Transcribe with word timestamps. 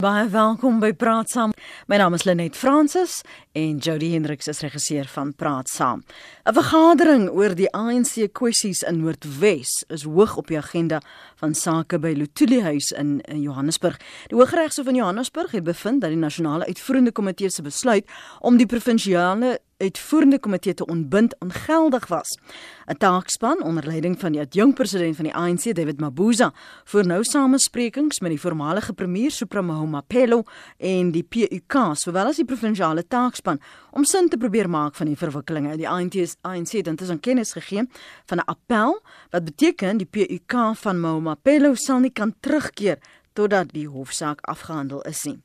Baie 0.00 0.30
welkom 0.32 0.78
by 0.80 0.94
Praat 0.96 1.28
Saam. 1.28 1.50
My 1.84 1.98
naam 2.00 2.14
is 2.16 2.22
Lenet 2.24 2.54
Fransis 2.56 3.18
en 3.52 3.82
Jody 3.84 4.14
Hendriks 4.14 4.48
is 4.48 4.62
regisseur 4.64 5.04
van 5.12 5.34
Praat 5.36 5.68
Saam. 5.68 6.00
'n 6.48 6.54
Vergadering 6.56 7.28
oor 7.28 7.52
die 7.54 7.68
ANC 7.76 8.32
kwessies 8.32 8.80
in 8.82 9.02
Noordwes 9.02 9.84
is 9.92 10.06
hoog 10.08 10.36
op 10.36 10.46
die 10.46 10.56
agenda 10.56 11.02
van 11.36 11.54
sake 11.54 11.98
by 11.98 12.14
Lutuli 12.16 12.62
Huis 12.62 12.90
in, 12.96 13.20
in 13.20 13.42
Johannesburg. 13.42 14.00
Die 14.28 14.38
Hooggeregshof 14.38 14.86
in 14.88 14.94
Johannesburg 14.94 15.50
het 15.52 15.64
bevind 15.64 16.00
dat 16.00 16.10
die 16.10 16.18
nasionale 16.18 16.64
uitvoerende 16.64 17.12
komitee 17.12 17.50
se 17.50 17.62
besluit 17.62 18.08
om 18.40 18.56
die 18.56 18.66
provinsiale 18.66 19.58
uitvoerende 19.80 20.38
komitee 20.38 20.74
te 20.74 20.86
ontbind 20.86 21.34
ongeldig 21.38 22.06
was. 22.06 22.38
'n 22.86 22.96
Taakspan 22.96 23.62
onder 23.62 23.86
leiding 23.86 24.20
van 24.20 24.32
die 24.32 24.40
adjunkpresident 24.40 25.16
van 25.16 25.24
die 25.24 25.34
ANC, 25.34 25.74
David 25.74 26.00
Mabuza, 26.00 26.52
voer 26.84 27.06
nou 27.06 27.24
samesprekings 27.24 28.20
met 28.20 28.30
die 28.30 28.40
voormalige 28.40 28.92
premier 28.92 29.30
Supremo 29.30 29.86
Mapelo 29.86 30.42
en 30.78 31.10
die 31.10 31.22
PUK, 31.22 31.74
sowel 31.92 32.26
as 32.26 32.36
die 32.36 32.44
provinsiale 32.44 33.06
taakspan 33.06 33.60
om 33.90 34.04
sin 34.04 34.28
te 34.28 34.36
probeer 34.36 34.68
maak 34.70 34.94
van 34.94 35.06
die 35.06 35.16
verwikkelinge. 35.16 35.76
Die 35.76 35.88
ANC 35.88 36.14
is 36.14 36.36
ANC 36.40 36.72
het 36.72 36.86
intussen 36.86 37.20
kennis 37.20 37.52
gegee 37.52 37.86
van 38.26 38.38
'n 38.38 38.46
appel 38.46 39.00
wat 39.30 39.44
beteken 39.44 39.96
die 39.96 40.06
PUK 40.06 40.76
van 40.76 41.00
Mapelo 41.00 41.74
sal 41.74 41.98
nie 41.98 42.12
kan 42.12 42.34
terugkeer 42.40 42.98
totdat 43.40 43.72
die 43.72 43.86
hofsaak 43.88 44.42
afgehandel 44.50 45.00
is 45.08 45.22
nie. 45.24 45.38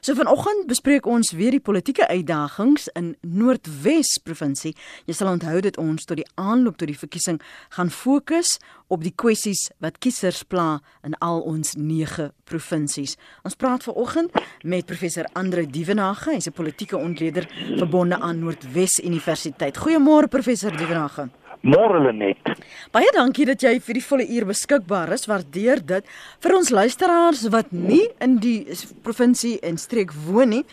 So 0.00 0.16
vanoggend 0.16 0.66
bespreek 0.70 1.06
ons 1.08 1.34
weer 1.36 1.52
die 1.52 1.60
politieke 1.60 2.06
uitdagings 2.08 2.88
in 2.96 3.12
Noordwes 3.20 4.14
provinsie. 4.24 4.72
Jy 5.08 5.16
sal 5.18 5.32
onthou 5.34 5.60
dat 5.64 5.78
ons 5.80 6.08
tot 6.08 6.20
die 6.20 6.28
aanloop 6.40 6.80
tot 6.80 6.88
die 6.88 6.98
verkiesing 6.98 7.40
gaan 7.76 7.92
fokus 7.92 8.56
op 8.92 9.04
die 9.04 9.12
kwessies 9.16 9.68
wat 9.84 10.00
kiesers 10.04 10.42
pla 10.48 10.80
in 11.04 11.16
al 11.24 11.42
ons 11.48 11.76
9 11.76 12.30
provinsies. 12.48 13.18
Ons 13.44 13.58
praat 13.60 13.84
vanoggend 13.84 14.32
met 14.64 14.88
professor 14.88 15.28
Andre 15.36 15.66
Dievenage, 15.66 16.30
hy's 16.32 16.48
'n 16.48 16.56
politieke 16.56 16.96
ontleder 16.96 17.48
verbonde 17.78 18.16
aan 18.20 18.40
Noordwes 18.40 19.00
Universiteit. 19.04 19.76
Goeiemôre 19.76 20.28
professor 20.28 20.76
Dievenage. 20.76 21.41
Môre 21.62 22.10
net. 22.10 22.42
Baie 22.90 23.10
dankie 23.14 23.46
dat 23.46 23.62
jy 23.62 23.76
vir 23.78 23.94
die 23.94 24.02
volle 24.02 24.24
uur 24.26 24.48
beskikbaar 24.50 25.12
is. 25.14 25.28
Waardeer 25.30 25.82
dit. 25.86 26.08
Vir 26.42 26.56
ons 26.56 26.72
luisteraars 26.74 27.44
wat 27.54 27.70
nie 27.70 28.08
in 28.24 28.40
die 28.42 28.66
provinsie 29.06 29.60
en 29.62 29.78
streek 29.78 30.10
woon 30.26 30.56
nie, 30.56 30.64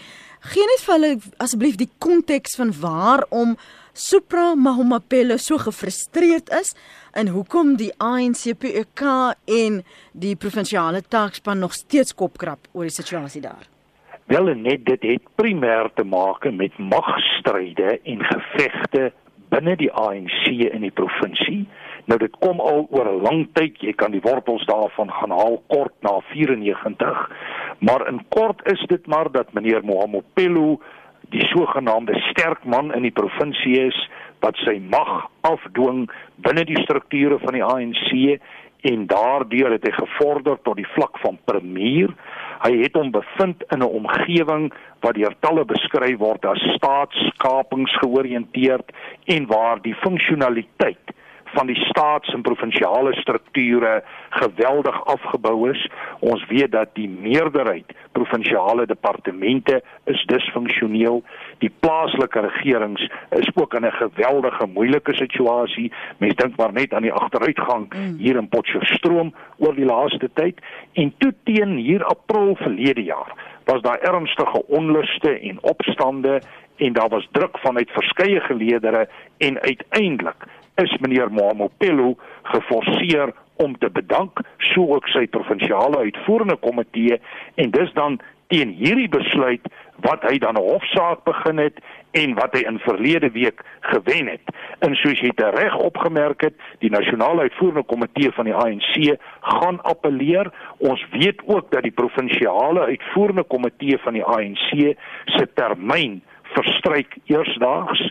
gee 0.49 0.65
net 0.65 0.81
vir 0.85 0.95
hulle 0.95 1.11
asseblief 1.45 1.77
die 1.77 1.91
konteks 2.01 2.57
van 2.57 2.73
waarom 2.81 3.53
Supra 3.99 4.53
Mahomapelo 4.55 5.35
so 5.37 5.59
gefrustreerd 5.59 6.49
is 6.55 6.71
en 7.13 7.33
hoekom 7.35 7.75
die 7.77 7.91
ANCPK 7.99 9.03
en 9.45 9.81
die 10.13 10.35
provinsiale 10.39 11.01
taakspan 11.01 11.59
nog 11.59 11.75
steeds 11.75 12.15
kopkrap 12.15 12.69
oor 12.71 12.87
die 12.87 12.95
situasie 12.95 13.41
daar. 13.43 13.67
Wel 14.29 14.53
net 14.55 14.85
dit 14.85 15.05
het 15.09 15.25
primêr 15.41 15.89
te 15.97 16.05
maak 16.05 16.45
met 16.53 16.77
magstryde 16.77 17.97
en 18.05 18.23
gevegte 18.29 19.09
binne 19.49 19.75
die 19.75 19.91
ANC 19.91 20.47
in 20.47 20.81
die 20.85 20.93
provinsie. 20.93 21.67
Nou 22.09 22.17
dit 22.19 22.35
kom 22.39 22.59
al 22.59 22.87
oor 22.89 23.07
'n 23.09 23.21
lang 23.21 23.47
tyd, 23.53 23.77
jy 23.81 23.93
kan 23.93 24.11
die 24.11 24.21
wortels 24.21 24.65
daarvan 24.65 25.11
gaan 25.11 25.31
haal 25.31 25.61
kort 25.67 25.93
na 26.01 26.19
94. 26.33 27.29
Maar 27.79 28.07
in 28.07 28.25
kort 28.29 28.61
is 28.71 28.85
dit 28.87 29.07
maar 29.07 29.31
dat 29.31 29.53
meneer 29.53 29.83
Mohammed 29.83 30.25
Pello 30.33 30.79
die 31.29 31.45
sogenaamde 31.45 32.19
sterk 32.19 32.63
man 32.65 32.93
in 32.93 33.01
die 33.01 33.11
provinsie 33.11 33.77
is 33.85 34.09
wat 34.39 34.55
sy 34.65 34.79
mag 34.89 35.27
afdwing 35.41 36.07
binne 36.35 36.65
die 36.65 36.81
strukture 36.81 37.39
van 37.39 37.53
die 37.53 37.63
ANC 37.63 38.39
en 38.81 39.07
daardeur 39.07 39.71
het 39.71 39.83
hy 39.83 39.91
gevorder 39.91 40.57
tot 40.63 40.75
die 40.79 40.87
vlak 40.95 41.19
van 41.19 41.37
premier. 41.45 42.15
Hy 42.63 42.81
het 42.81 42.93
hom 42.95 43.11
bevind 43.11 43.63
in 43.73 43.79
'n 43.79 43.93
omgewing 44.01 44.73
wat 45.01 45.15
deur 45.15 45.35
talle 45.39 45.65
beskryf 45.65 46.17
word 46.17 46.45
as 46.45 46.59
staatskapingsgeoriënteerd 46.75 48.91
en 49.25 49.45
waar 49.47 49.81
die 49.81 49.95
funksionaliteit 49.95 51.11
van 51.53 51.67
die 51.67 51.85
staats- 51.85 52.33
en 52.33 52.41
provinsiale 52.41 53.13
strukture 53.13 54.03
geweldig 54.29 55.05
afgebou 55.05 55.69
is. 55.69 55.89
Ons 56.19 56.45
weet 56.47 56.71
dat 56.71 56.89
die 56.93 57.09
meerderheid 57.09 57.93
provinsiale 58.11 58.85
departemente 58.85 59.83
is 60.03 60.23
disfunksioneel. 60.25 61.23
Die 61.57 61.71
plaaslike 61.79 62.39
regerings 62.39 63.09
is 63.29 63.49
ook 63.55 63.73
in 63.73 63.85
'n 63.85 63.91
geweldige 63.91 64.67
moeilike 64.67 65.13
situasie. 65.13 65.91
Mens 66.17 66.35
dink 66.35 66.55
maar 66.55 66.73
net 66.73 66.93
aan 66.93 67.01
die 67.01 67.13
agteruitgang 67.13 67.93
mm. 67.93 68.17
hier 68.17 68.35
in 68.35 68.49
Potchefstroom 68.49 69.33
oor 69.57 69.75
die 69.75 69.85
laaste 69.85 70.29
tyd 70.33 70.59
en 70.93 71.13
toe 71.17 71.33
teen 71.43 71.75
hier 71.77 72.03
April 72.03 72.55
verlede 72.55 73.03
jaar 73.03 73.33
was 73.63 73.81
daar 73.81 73.99
ernstige 73.99 74.65
onluste 74.67 75.39
en 75.39 75.57
opstande 75.61 76.41
en 76.75 76.93
daar 76.93 77.09
was 77.09 77.27
druk 77.31 77.57
vanuit 77.57 77.89
verskeie 77.91 78.39
geleedere 78.39 79.09
en 79.37 79.61
uiteindelik 79.61 80.43
is 80.83 80.97
meneer 80.99 81.31
Mamopelo 81.31 82.15
geforseer 82.43 83.33
om 83.55 83.77
te 83.77 83.89
bedank 83.89 84.39
sou 84.71 84.87
ook 84.95 85.07
sy 85.11 85.25
provinsiale 85.27 85.97
uitvoerende 86.07 86.55
komitee 86.63 87.19
en 87.55 87.71
dis 87.75 87.91
dan 87.93 88.19
teen 88.49 88.71
hierdie 88.73 89.09
besluit 89.11 89.65
wat 90.05 90.23
hy 90.23 90.37
dan 90.39 90.55
'n 90.57 90.67
hofsaak 90.71 91.23
begin 91.23 91.57
het 91.57 91.77
en 92.11 92.33
wat 92.33 92.53
hy 92.53 92.61
in 92.65 92.79
verlede 92.79 93.29
week 93.31 93.61
gewen 93.79 94.27
het. 94.27 94.41
En 94.79 94.95
soos 94.95 95.19
jy 95.19 95.31
reg 95.35 95.75
opgemerk 95.75 96.41
het, 96.41 96.55
die 96.79 96.89
nasionale 96.89 97.41
uitvoerende 97.41 97.83
komitee 97.83 98.31
van 98.31 98.45
die 98.45 98.55
ANC 98.55 99.19
gaan 99.41 99.81
appeleer. 99.81 100.51
Ons 100.77 101.05
weet 101.11 101.41
ook 101.45 101.71
dat 101.71 101.83
die 101.83 101.91
provinsiale 101.91 102.79
uitvoerende 102.79 103.43
komitee 103.43 103.97
van 103.97 104.13
die 104.13 104.25
ANC 104.25 104.95
se 105.25 105.47
termyn 105.53 106.21
verstryk 106.55 107.17
eersdaags. 107.25 108.01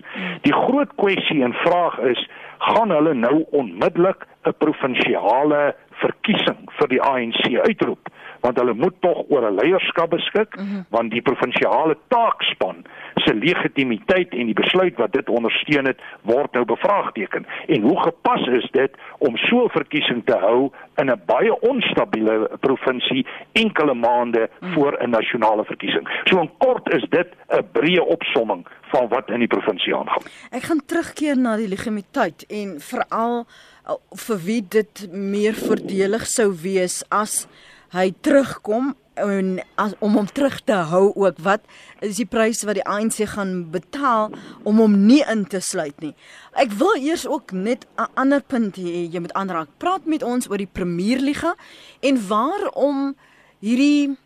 Die 0.47 0.55
groot 0.55 0.95
kwessie 1.01 1.43
en 1.45 1.55
vraag 1.65 1.99
is, 2.13 2.21
gaan 2.59 2.91
hulle 2.91 3.15
nou 3.15 3.45
onmiddellik 3.51 4.27
'n 4.47 4.55
provinsiale 4.59 5.75
verkiesing 6.03 6.71
vir 6.79 6.89
die 6.89 7.03
ANC 7.03 7.43
uitroep? 7.67 8.09
Want 8.41 8.59
hulle 8.59 8.75
moet 8.75 8.95
tog 9.01 9.25
oor 9.29 9.51
'n 9.51 9.55
leierskap 9.55 10.11
beskik, 10.11 10.57
mm 10.57 10.67
-hmm. 10.69 10.85
want 10.89 11.11
die 11.11 11.23
provinsiale 11.23 11.97
taakspan 12.09 12.85
se 13.15 13.35
legitimiteit 13.35 14.33
en 14.35 14.47
die 14.47 14.55
besluit 14.55 14.97
wat 14.97 15.13
dit 15.13 15.29
ondersteun 15.29 15.85
het, 15.85 16.01
word 16.23 16.53
nou 16.53 16.65
bevraagteken. 16.65 17.47
En 17.67 17.83
hoe 17.83 18.01
gepas 18.01 18.47
is 18.47 18.69
dit 18.71 18.91
om 19.19 19.37
so 19.37 19.65
'n 19.65 19.71
verkiesing 19.71 20.25
te 20.25 20.37
hou 20.37 20.71
in 20.97 21.11
'n 21.11 21.23
baie 21.27 21.61
onstabiele 21.61 22.51
provinsie 22.61 23.27
enkele 23.53 23.95
maande 23.95 24.49
mm. 24.61 24.73
voor 24.73 24.97
'n 25.01 25.11
nasionale 25.11 25.65
verkiesing? 25.65 26.09
So 26.25 26.41
in 26.41 26.51
kort 26.59 26.95
is 26.95 27.07
dit 27.09 27.29
'n 27.49 27.67
breë 27.73 28.01
opsomming 28.01 28.67
van 28.81 29.09
wat 29.09 29.31
in 29.31 29.39
die 29.39 29.49
provinsie 29.49 29.95
aangaan. 29.97 30.23
Ek 30.51 30.63
gaan 30.63 30.81
terugkeer 30.87 31.37
na 31.37 31.57
die 31.57 31.69
legitimiteit 31.69 32.45
en 32.49 32.81
veral 32.81 33.45
uh, 33.45 33.97
vir 34.27 34.39
wie 34.45 34.63
dit 34.69 35.09
meer 35.13 35.55
voordelig 35.55 36.27
sou 36.27 36.53
wees 36.63 37.03
as 37.09 37.47
hy 37.95 38.13
terugkom 38.21 38.95
en 39.19 39.59
as, 39.81 39.95
om 40.05 40.15
hom 40.15 40.29
terug 40.31 40.61
te 40.67 40.77
hou 40.91 41.09
ook 41.17 41.41
wat 41.43 41.65
is 42.05 42.21
die 42.21 42.29
prys 42.29 42.63
wat 42.67 42.79
die 42.79 42.87
ANC 42.87 43.21
gaan 43.33 43.71
betaal 43.73 44.31
om 44.69 44.79
hom 44.83 44.95
nie 45.07 45.23
in 45.31 45.45
te 45.51 45.61
sluit 45.65 45.97
nie. 46.05 46.15
Ek 46.59 46.75
wil 46.79 46.95
eers 47.01 47.27
ook 47.27 47.53
net 47.53 47.87
'n 47.99 48.07
ander 48.15 48.43
punt 48.43 48.77
hê 48.77 49.09
jy 49.11 49.21
moet 49.21 49.33
aanraak. 49.33 49.69
Praat 49.79 50.07
met 50.07 50.23
ons 50.23 50.49
oor 50.51 50.59
die 50.59 50.71
Premierliga 50.73 51.55
en 52.01 52.29
waarom 52.29 53.17
hierdie 53.61 54.17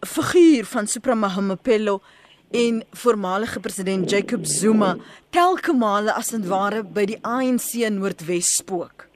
figuur 0.00 0.64
van 0.64 0.86
Supreme 0.86 1.20
Mahmapelo 1.20 2.00
en 2.50 2.82
voormalige 2.92 3.60
president 3.60 4.10
Jacob 4.10 4.44
Zuma 4.44 4.96
telke 5.30 5.72
male 5.72 6.12
as 6.12 6.32
en 6.32 6.48
ware 6.48 6.82
by 6.82 7.04
die 7.04 7.18
ANC 7.22 7.74
in 7.74 7.98
Noordwes 7.98 8.56
spook. 8.58 9.11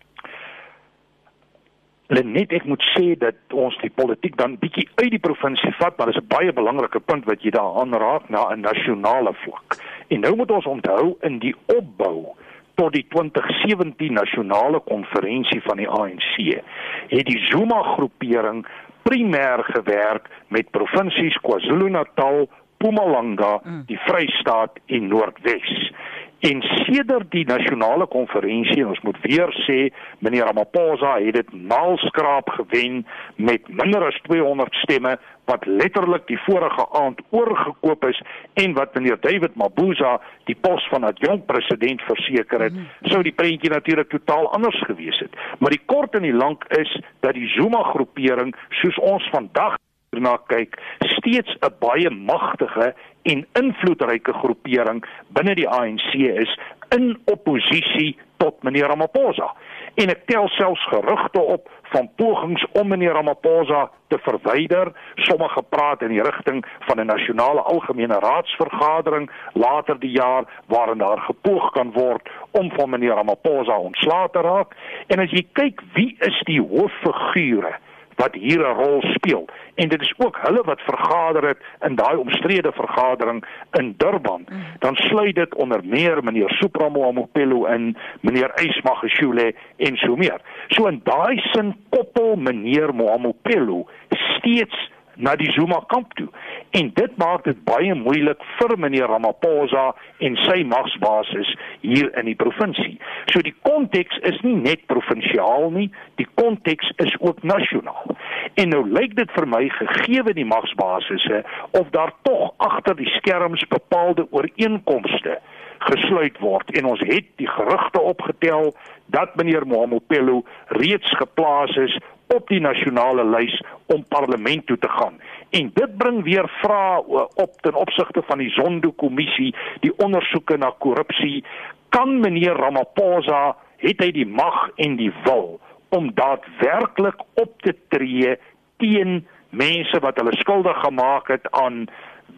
Net 2.09 2.53
ek 2.55 2.65
moet 2.71 2.83
sê 2.95 3.17
dat 3.19 3.35
ons 3.51 3.75
die 3.83 3.91
politiek 3.91 4.37
dan 4.39 4.59
bietjie 4.63 4.87
uit 4.95 5.11
die 5.11 5.23
provinsie 5.23 5.73
vat, 5.81 5.99
maar 5.99 6.07
dis 6.07 6.23
'n 6.23 6.29
baie 6.29 6.53
belangrike 6.53 7.01
punt 7.01 7.25
wat 7.25 7.43
jy 7.43 7.51
daar 7.51 7.81
aanraak 7.83 8.29
na 8.29 8.53
'n 8.53 8.61
nasionale 8.61 9.35
vlak. 9.43 9.83
En 10.09 10.21
nou 10.21 10.37
moet 10.37 10.51
ons 10.51 10.67
onthou 10.67 11.17
in 11.21 11.39
die 11.39 11.55
opbou 11.67 12.37
tot 12.75 12.93
die 12.93 13.07
2017 13.09 14.13
nasionale 14.13 14.81
konferensie 14.81 15.63
van 15.63 15.77
die 15.77 15.89
ANC 15.89 16.63
het 17.09 17.27
die 17.27 17.41
Zuma 17.49 17.83
groepering 17.83 18.67
primêr 19.03 19.65
gewerk 19.65 20.29
met 20.49 20.71
provinsies 20.71 21.39
KwaZulu-Natal, 21.47 22.49
Mpumalanga, 22.77 23.61
mm. 23.65 23.83
die 23.87 23.99
Vrystaat 24.05 24.79
en 24.87 25.09
Noordwes. 25.09 25.93
En 26.41 26.61
sedert 26.63 27.31
die 27.31 27.47
nasionale 27.49 28.07
konferensie, 28.07 28.85
ons 28.87 29.01
moet 29.01 29.17
weer 29.23 29.53
sê, 29.65 29.79
meneer 30.21 30.45
Ramaphosa 30.45 31.15
het 31.25 31.39
dit 31.39 31.53
naalskraap 31.53 32.51
gewen 32.59 33.07
met 33.37 33.69
minder 33.69 34.05
as 34.05 34.19
200 34.29 34.75
stemme 34.83 35.17
wat 35.47 35.65
letterlik 35.67 36.27
die 36.27 36.39
vorige 36.45 36.85
aand 37.01 37.23
oorgekoop 37.31 38.05
is 38.11 38.21
en 38.63 38.75
wat 38.77 38.95
meneer 38.95 39.17
David 39.21 39.55
Mabuza 39.55 40.19
die 40.45 40.59
pos 40.61 40.85
van 40.93 41.09
adjunkt 41.09 41.47
president 41.47 42.05
verseker 42.11 42.69
het, 42.69 42.75
mm 42.75 42.95
sou 43.07 43.21
die 43.23 43.33
prentjie 43.33 43.71
natuurlik 43.71 44.09
totaal 44.11 44.49
anders 44.53 44.79
gewees 44.89 45.19
het. 45.23 45.35
Maar 45.59 45.71
die 45.71 45.83
kort 45.87 46.15
en 46.19 46.25
die 46.27 46.35
lank 46.35 46.65
is 46.75 46.91
dat 47.21 47.37
die 47.39 47.47
Zuma 47.55 47.83
groepering 47.93 48.51
soos 48.81 48.99
ons 48.99 49.29
vandag 49.31 49.77
na 50.21 50.37
kyk, 50.47 50.81
steeds 50.99 51.57
'n 51.61 51.75
baie 51.79 52.11
magtige 52.11 52.95
en 53.23 53.47
invloedryke 53.53 54.33
groepering 54.33 55.05
binne 55.29 55.55
die 55.55 55.69
ANC 55.69 56.13
is 56.15 56.59
in 56.95 57.19
oppositie 57.25 58.17
tot 58.37 58.63
meneer 58.63 58.87
Ramaphosa. 58.87 59.55
En 59.97 60.13
ek 60.13 60.27
tel 60.29 60.49
selfs 60.49 60.85
gerugte 60.93 61.41
op 61.41 61.71
van 61.93 62.09
pogings 62.21 62.65
om 62.73 62.89
meneer 62.89 63.17
Ramaphosa 63.17 63.87
te 64.13 64.19
verwyder. 64.23 64.93
Sommige 65.15 65.63
praat 65.63 66.03
in 66.03 66.13
die 66.15 66.23
rigting 66.23 66.65
van 66.89 67.01
'n 67.01 67.07
nasionale 67.07 67.61
algemene 67.61 68.19
raadsvergadering 68.19 69.31
later 69.53 69.99
die 69.99 70.11
jaar 70.11 70.45
waarin 70.67 70.99
daar 70.99 71.19
gepoog 71.19 71.71
kan 71.73 71.93
word 71.93 72.29
om 72.51 72.71
van 72.71 72.91
meneer 72.91 73.15
Ramaphosa 73.15 73.79
ontslae 73.79 74.29
te 74.31 74.41
raak. 74.41 74.77
En 75.07 75.19
as 75.19 75.31
jy 75.31 75.47
kyk 75.53 75.83
wie 75.93 76.17
is 76.19 76.41
die 76.45 76.61
hooffigure 76.61 77.75
wat 78.17 78.35
hier 78.35 78.61
'n 78.61 78.75
rol 78.75 79.03
speel. 79.03 79.45
En 79.75 79.89
dit 79.89 80.01
is 80.01 80.15
ook 80.17 80.39
hulle 80.41 80.63
wat 80.63 80.81
vergader 80.81 81.49
het 81.49 81.59
in 81.81 81.95
daai 81.95 82.17
omstrede 82.17 82.73
vergadering 82.73 83.45
in 83.73 83.95
Durban. 83.97 84.47
Mm. 84.49 84.65
dan 84.79 84.97
sluit 84.97 85.35
dit 85.35 85.55
onder 85.55 85.81
meer 85.85 86.25
meneer 86.25 86.51
Supramo 86.51 87.13
Mopelo 87.13 87.65
in 87.65 87.97
meneer 88.21 88.51
Ysmagashule 88.55 89.55
en 89.77 89.97
so 89.97 90.17
meer. 90.17 90.41
So 90.67 90.87
in 90.87 91.01
daai 91.05 91.39
sin 91.53 91.77
koppel 91.89 92.37
meneer 92.37 92.95
Mopelo 92.95 93.87
steeds 94.09 94.91
na 95.17 95.37
die 95.37 95.51
Zuma 95.53 95.81
kamp 95.87 96.13
toe. 96.15 96.29
En 96.71 96.91
dit 96.95 97.17
maak 97.17 97.45
dit 97.45 97.59
baie 97.65 97.95
moeilik 97.95 98.43
vir 98.59 98.77
meneer 98.79 99.11
Ramaphosa 99.11 99.89
en 100.19 100.39
sy 100.45 100.63
magsbasis 100.69 101.55
hier 101.81 102.11
in 102.19 102.29
die 102.31 102.37
provinsie. 102.39 102.97
So 103.33 103.43
die 103.45 103.55
konteks 103.67 104.21
is 104.29 104.41
nie 104.47 104.57
net 104.57 104.87
provinsiaal 104.91 105.71
nie, 105.75 105.89
die 106.21 106.29
konteks 106.35 106.93
is 107.05 107.15
ook 107.21 107.43
nasionaal. 107.43 108.17
En 108.55 108.73
nou 108.73 108.83
lyk 108.89 109.17
dit 109.17 109.33
vir 109.37 109.49
my 109.49 109.65
gegee 109.79 110.35
die 110.37 110.49
magsbasisse 110.49 111.43
of 111.79 111.91
daar 111.95 112.13
tog 112.23 112.53
agter 112.57 112.97
die 112.97 113.11
skerms 113.19 113.65
bepaalde 113.73 114.27
ooreenkomste 114.31 115.39
gesluit 115.79 116.39
word 116.41 116.71
en 116.79 116.89
ons 116.89 117.03
het 117.07 117.27
die 117.41 117.49
gerugte 117.49 118.01
opgetel 118.01 118.73
dat 119.13 119.37
meneer 119.37 119.67
Mohamopelo 119.67 120.43
reeds 120.81 121.11
geplaas 121.21 121.77
is 121.77 121.99
op 122.35 122.49
die 122.49 122.61
nasionale 122.61 123.25
lys 123.25 123.55
om 123.93 124.05
parlement 124.09 124.67
toe 124.67 124.79
te 124.79 124.89
gaan. 124.89 125.21
En 125.51 125.71
dit 125.75 125.97
bring 125.97 126.23
weer 126.25 126.49
vrae 126.63 126.99
op 127.35 127.61
ten 127.61 127.75
opsigte 127.75 128.23
van 128.27 128.39
die 128.39 128.51
Zondo-kommissie, 128.51 129.55
die 129.81 129.93
ondersoeke 129.97 130.57
na 130.57 130.73
korrupsie. 130.79 131.45
Kan 131.89 132.21
meneer 132.21 132.57
Ramaphosa 132.59 133.57
het 133.77 134.03
hy 134.03 134.11
die 134.13 134.27
mag 134.27 134.69
en 134.77 134.97
die 134.97 135.13
wil 135.25 135.61
om 135.95 136.11
daadwerklik 136.15 137.23
op 137.35 137.63
te 137.63 137.75
tree 137.89 138.37
teen 138.83 139.23
mense 139.51 140.01
wat 140.03 140.19
hulle 140.21 140.35
skuldig 140.41 140.81
gemaak 140.83 141.29
het 141.33 141.47
aan 141.51 141.87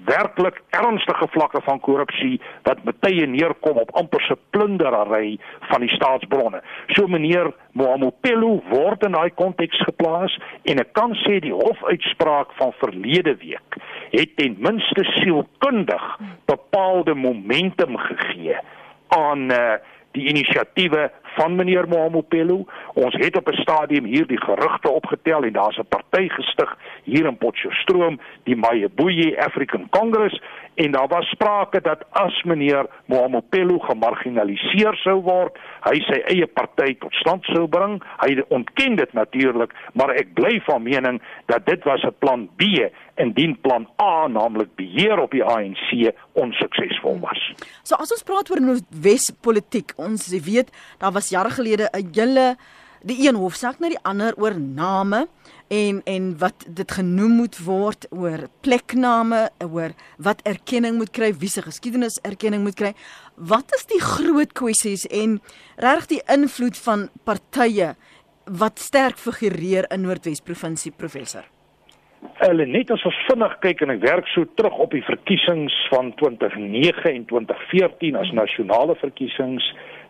werklik 0.08 0.62
ernstige 0.76 1.28
vlakke 1.34 1.60
van 1.66 1.80
korrupsie 1.84 2.38
wat 2.66 2.82
baie 3.02 3.26
neerkom 3.26 3.80
op 3.82 3.92
amper 4.00 4.24
se 4.26 4.36
plunderary 4.50 5.36
van 5.70 5.84
die 5.84 5.92
staatsbronne. 5.94 6.62
So 6.96 7.06
meneer 7.06 7.52
Mohamopelo 7.78 8.58
word 8.72 9.04
in 9.06 9.14
daai 9.16 9.30
konteks 9.38 9.80
geplaas 9.86 10.34
en 10.68 10.80
ek 10.82 10.94
kan 10.98 11.14
sê 11.24 11.38
die 11.44 11.54
hofuitspraak 11.54 12.54
van 12.58 12.74
verlede 12.80 13.36
week 13.42 13.78
het 14.10 14.34
ten 14.40 14.56
minste 14.64 15.04
sielkundig 15.18 16.04
bepaalde 16.48 17.14
momentum 17.14 17.96
gegee 18.08 18.56
aan 19.14 19.50
uh, 19.52 19.76
die 20.16 20.28
inisiatiewe 20.32 21.08
van 21.38 21.56
meneer 21.56 21.88
Mohamopelo. 21.88 22.64
Ons 22.94 23.14
het 23.14 23.36
op 23.36 23.48
'n 23.48 23.60
stadium 23.64 24.04
hier 24.04 24.26
die 24.26 24.40
gerugte 24.40 24.90
opgetel 24.90 25.42
en 25.42 25.52
daar's 25.52 25.78
'n 25.78 25.88
party 25.88 26.28
gestig 26.28 26.76
hier 27.04 27.26
in 27.26 27.36
Potchefstroom, 27.36 28.20
die 28.42 28.56
Mayebuye 28.56 29.38
African 29.46 29.86
Congress 29.90 30.40
en 30.74 30.90
daar 30.90 31.08
was 31.08 31.28
sprake 31.28 31.80
dat 31.80 32.04
as 32.10 32.42
meneer 32.42 32.86
Mohamopelo 33.04 33.78
gemarginaliseer 33.78 34.94
sou 34.94 35.20
word, 35.22 35.58
hy 35.80 35.98
sy 36.06 36.20
eie 36.34 36.46
party 36.46 36.94
tot 36.98 37.14
stand 37.14 37.44
sou 37.44 37.66
bring. 37.66 38.02
Hy 38.22 38.44
ontken 38.48 38.96
dit 38.96 39.12
natuurlik, 39.12 39.74
maar 39.92 40.14
ek 40.14 40.34
bly 40.34 40.60
van 40.68 40.82
mening 40.82 41.22
dat 41.46 41.66
dit 41.66 41.84
was 41.84 42.02
'n 42.02 42.14
plan 42.18 42.48
B 42.56 42.62
indien 43.16 43.60
plan 43.60 43.88
A 44.02 44.28
naamlik 44.28 44.74
beheer 44.74 45.18
op 45.18 45.30
die 45.30 45.44
ANC 45.44 46.14
onsuksesvol 46.38 47.20
was. 47.24 47.40
So 47.82 47.98
as 48.00 48.12
ons 48.14 48.24
praat 48.26 48.50
oor 48.52 48.62
Noordwes 48.62 49.30
politiek, 49.44 49.94
ons 49.96 50.28
weet 50.46 50.72
daar 51.02 51.14
was 51.16 51.32
jare 51.34 51.50
gelede 51.50 51.90
'n 51.92 52.12
hele 52.14 52.56
die 53.02 53.28
een 53.28 53.38
hofsaak 53.38 53.78
na 53.80 53.90
die 53.92 54.00
ander 54.02 54.34
oor 54.36 54.56
name 54.58 55.26
en 55.68 56.00
en 56.04 56.30
wat 56.38 56.64
dit 56.66 56.92
genoem 56.92 57.36
moet 57.42 57.58
word 57.64 58.06
oor 58.10 58.48
plekname 58.64 59.48
oor 59.64 59.94
wat 60.16 60.42
erkenning 60.48 60.96
moet 60.98 61.12
kry 61.14 61.32
wie 61.38 61.50
se 61.52 61.62
geskiedenis 61.62 62.18
erkenning 62.26 62.64
moet 62.64 62.78
kry 62.78 62.94
wat 63.36 63.74
is 63.76 63.86
die 63.92 64.00
groot 64.02 64.52
kwessies 64.52 65.06
en 65.06 65.38
regtig 65.76 66.16
die 66.16 66.22
invloed 66.34 66.80
van 66.86 67.08
partye 67.28 67.94
wat 68.48 68.80
sterk 68.80 69.20
figureer 69.20 69.86
in 69.92 70.06
Noordwes 70.06 70.40
provinsie 70.40 70.92
professor 70.92 71.44
Hulle 72.38 72.66
net 72.66 72.90
as 72.90 73.02
vinnig 73.28 73.54
kyk 73.62 73.82
en 73.84 73.92
ek 73.94 74.02
werk 74.02 74.26
so 74.32 74.46
terug 74.58 74.78
op 74.82 74.94
die 74.94 75.04
verkiesings 75.06 75.74
van 75.92 76.10
2009 76.18 77.12
en 77.12 77.26
2014 77.30 78.18
as 78.18 78.32
nasionale 78.34 78.96
verkiesings, 78.98 79.66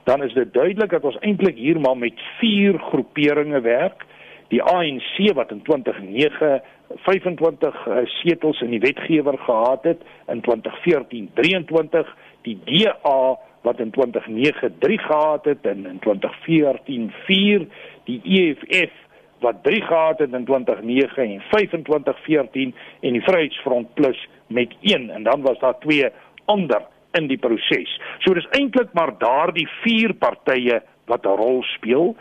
dan 0.09 0.25
is 0.25 0.33
dit 0.37 0.53
duidelik 0.55 0.95
dat 0.95 1.05
ons 1.09 1.19
eintlik 1.21 1.57
hier 1.61 1.81
maar 1.81 1.99
met 2.01 2.17
vier 2.41 2.79
groeperinge 2.91 3.61
werk. 3.65 4.07
Die 4.49 4.63
ANC 4.65 5.19
wat 5.37 5.53
in 5.53 5.61
2009 5.67 6.61
25 7.05 7.77
uh, 7.87 7.99
setels 8.23 8.63
in 8.65 8.73
die 8.73 8.81
wetgewer 8.81 9.37
gehad 9.45 9.85
het, 9.85 10.01
in 10.33 10.41
2014 10.41 11.29
23, 11.37 12.15
die 12.49 12.57
DA 12.65 13.37
wat 13.69 13.81
in 13.85 13.91
2009 13.93 14.79
3 14.81 14.99
gehad 15.05 15.45
het 15.45 15.69
en 15.69 15.85
in 15.87 15.99
2014 16.01 17.13
4, 17.27 17.69
die 18.09 18.21
EFF 18.25 18.97
wat 19.41 19.63
3 19.63 19.83
gehad 19.83 20.19
het 20.19 20.33
in 20.33 20.45
2009 20.45 21.23
en 21.23 21.43
2514 21.51 22.75
en 23.01 23.13
die 23.13 23.23
Vryheidsfront 23.23 23.95
Plus 23.95 24.29
met 24.47 24.75
1 24.81 25.11
en 25.11 25.23
dan 25.23 25.43
was 25.43 25.59
daar 25.59 25.79
twee 25.79 26.09
ander 26.45 26.83
in 27.11 27.27
die 27.27 27.39
proses. 27.39 28.01
So 28.19 28.35
dis 28.35 28.49
eintlik 28.57 28.93
maar 28.93 29.15
daardie 29.19 29.69
vier 29.83 30.15
partye 30.15 30.83
wat 31.09 31.27
'n 31.27 31.37
rol 31.41 31.63
speel. 31.63 32.17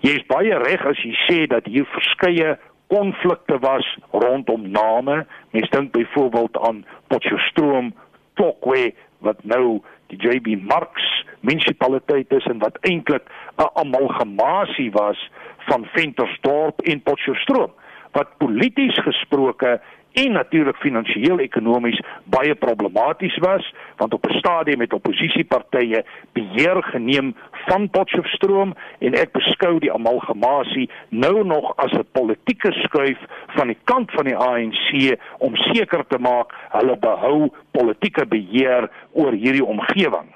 Jy 0.00 0.10
is 0.10 0.26
baie 0.26 0.58
reg 0.58 0.86
as 0.86 0.98
jy 1.02 1.14
sê 1.28 1.46
dat 1.46 1.66
hier 1.66 1.84
verskeie 1.84 2.58
konflikte 2.86 3.58
was 3.58 3.86
rondom 4.10 4.70
name. 4.70 5.26
Mens 5.50 5.70
dink 5.70 5.92
byvoorbeeld 5.92 6.58
aan 6.58 6.84
Potchefstroom, 7.06 7.94
Tokwe 8.34 8.92
wat 9.18 9.44
nou 9.44 9.80
die 10.06 10.18
JB 10.18 10.62
Marks 10.62 11.24
munisipaliteit 11.40 12.32
is 12.32 12.44
en 12.46 12.58
wat 12.58 12.78
eintlik 12.80 13.22
'n 13.58 13.70
amalgamasie 13.74 14.90
was 14.90 15.30
van 15.58 15.86
Ventersdorp 15.92 16.80
en 16.80 17.02
Potchefstroom 17.02 17.72
wat 18.12 18.36
polities 18.38 18.98
gesproke 19.02 19.80
en 20.12 20.32
natuurlik 20.32 20.76
finansiëel 20.76 21.38
ekonomies 21.38 22.00
baie 22.24 22.54
problematies 22.54 23.36
was 23.44 23.74
want 23.96 24.14
op 24.14 24.26
'n 24.28 24.38
stadium 24.38 24.80
het 24.80 24.92
oppositiepartye 24.92 26.04
beheer 26.32 26.82
geneem 26.82 27.34
van 27.66 27.90
Potchefstroom 27.90 28.74
en 28.98 29.14
ek 29.14 29.32
beskou 29.32 29.78
die 29.78 29.92
amalgamasie 29.92 30.90
nou 31.08 31.44
nog 31.44 31.76
as 31.76 31.92
'n 31.92 32.06
politieke 32.12 32.72
skuif 32.72 33.18
van 33.46 33.66
die 33.66 33.78
kant 33.84 34.10
van 34.10 34.24
die 34.24 34.36
ANC 34.36 35.18
om 35.38 35.56
seker 35.56 36.04
te 36.08 36.18
maak 36.18 36.52
hulle 36.68 36.96
behou 36.96 37.50
politieke 37.70 38.26
beheer 38.26 38.90
oor 39.12 39.32
hierdie 39.32 39.64
omgewing. 39.64 40.28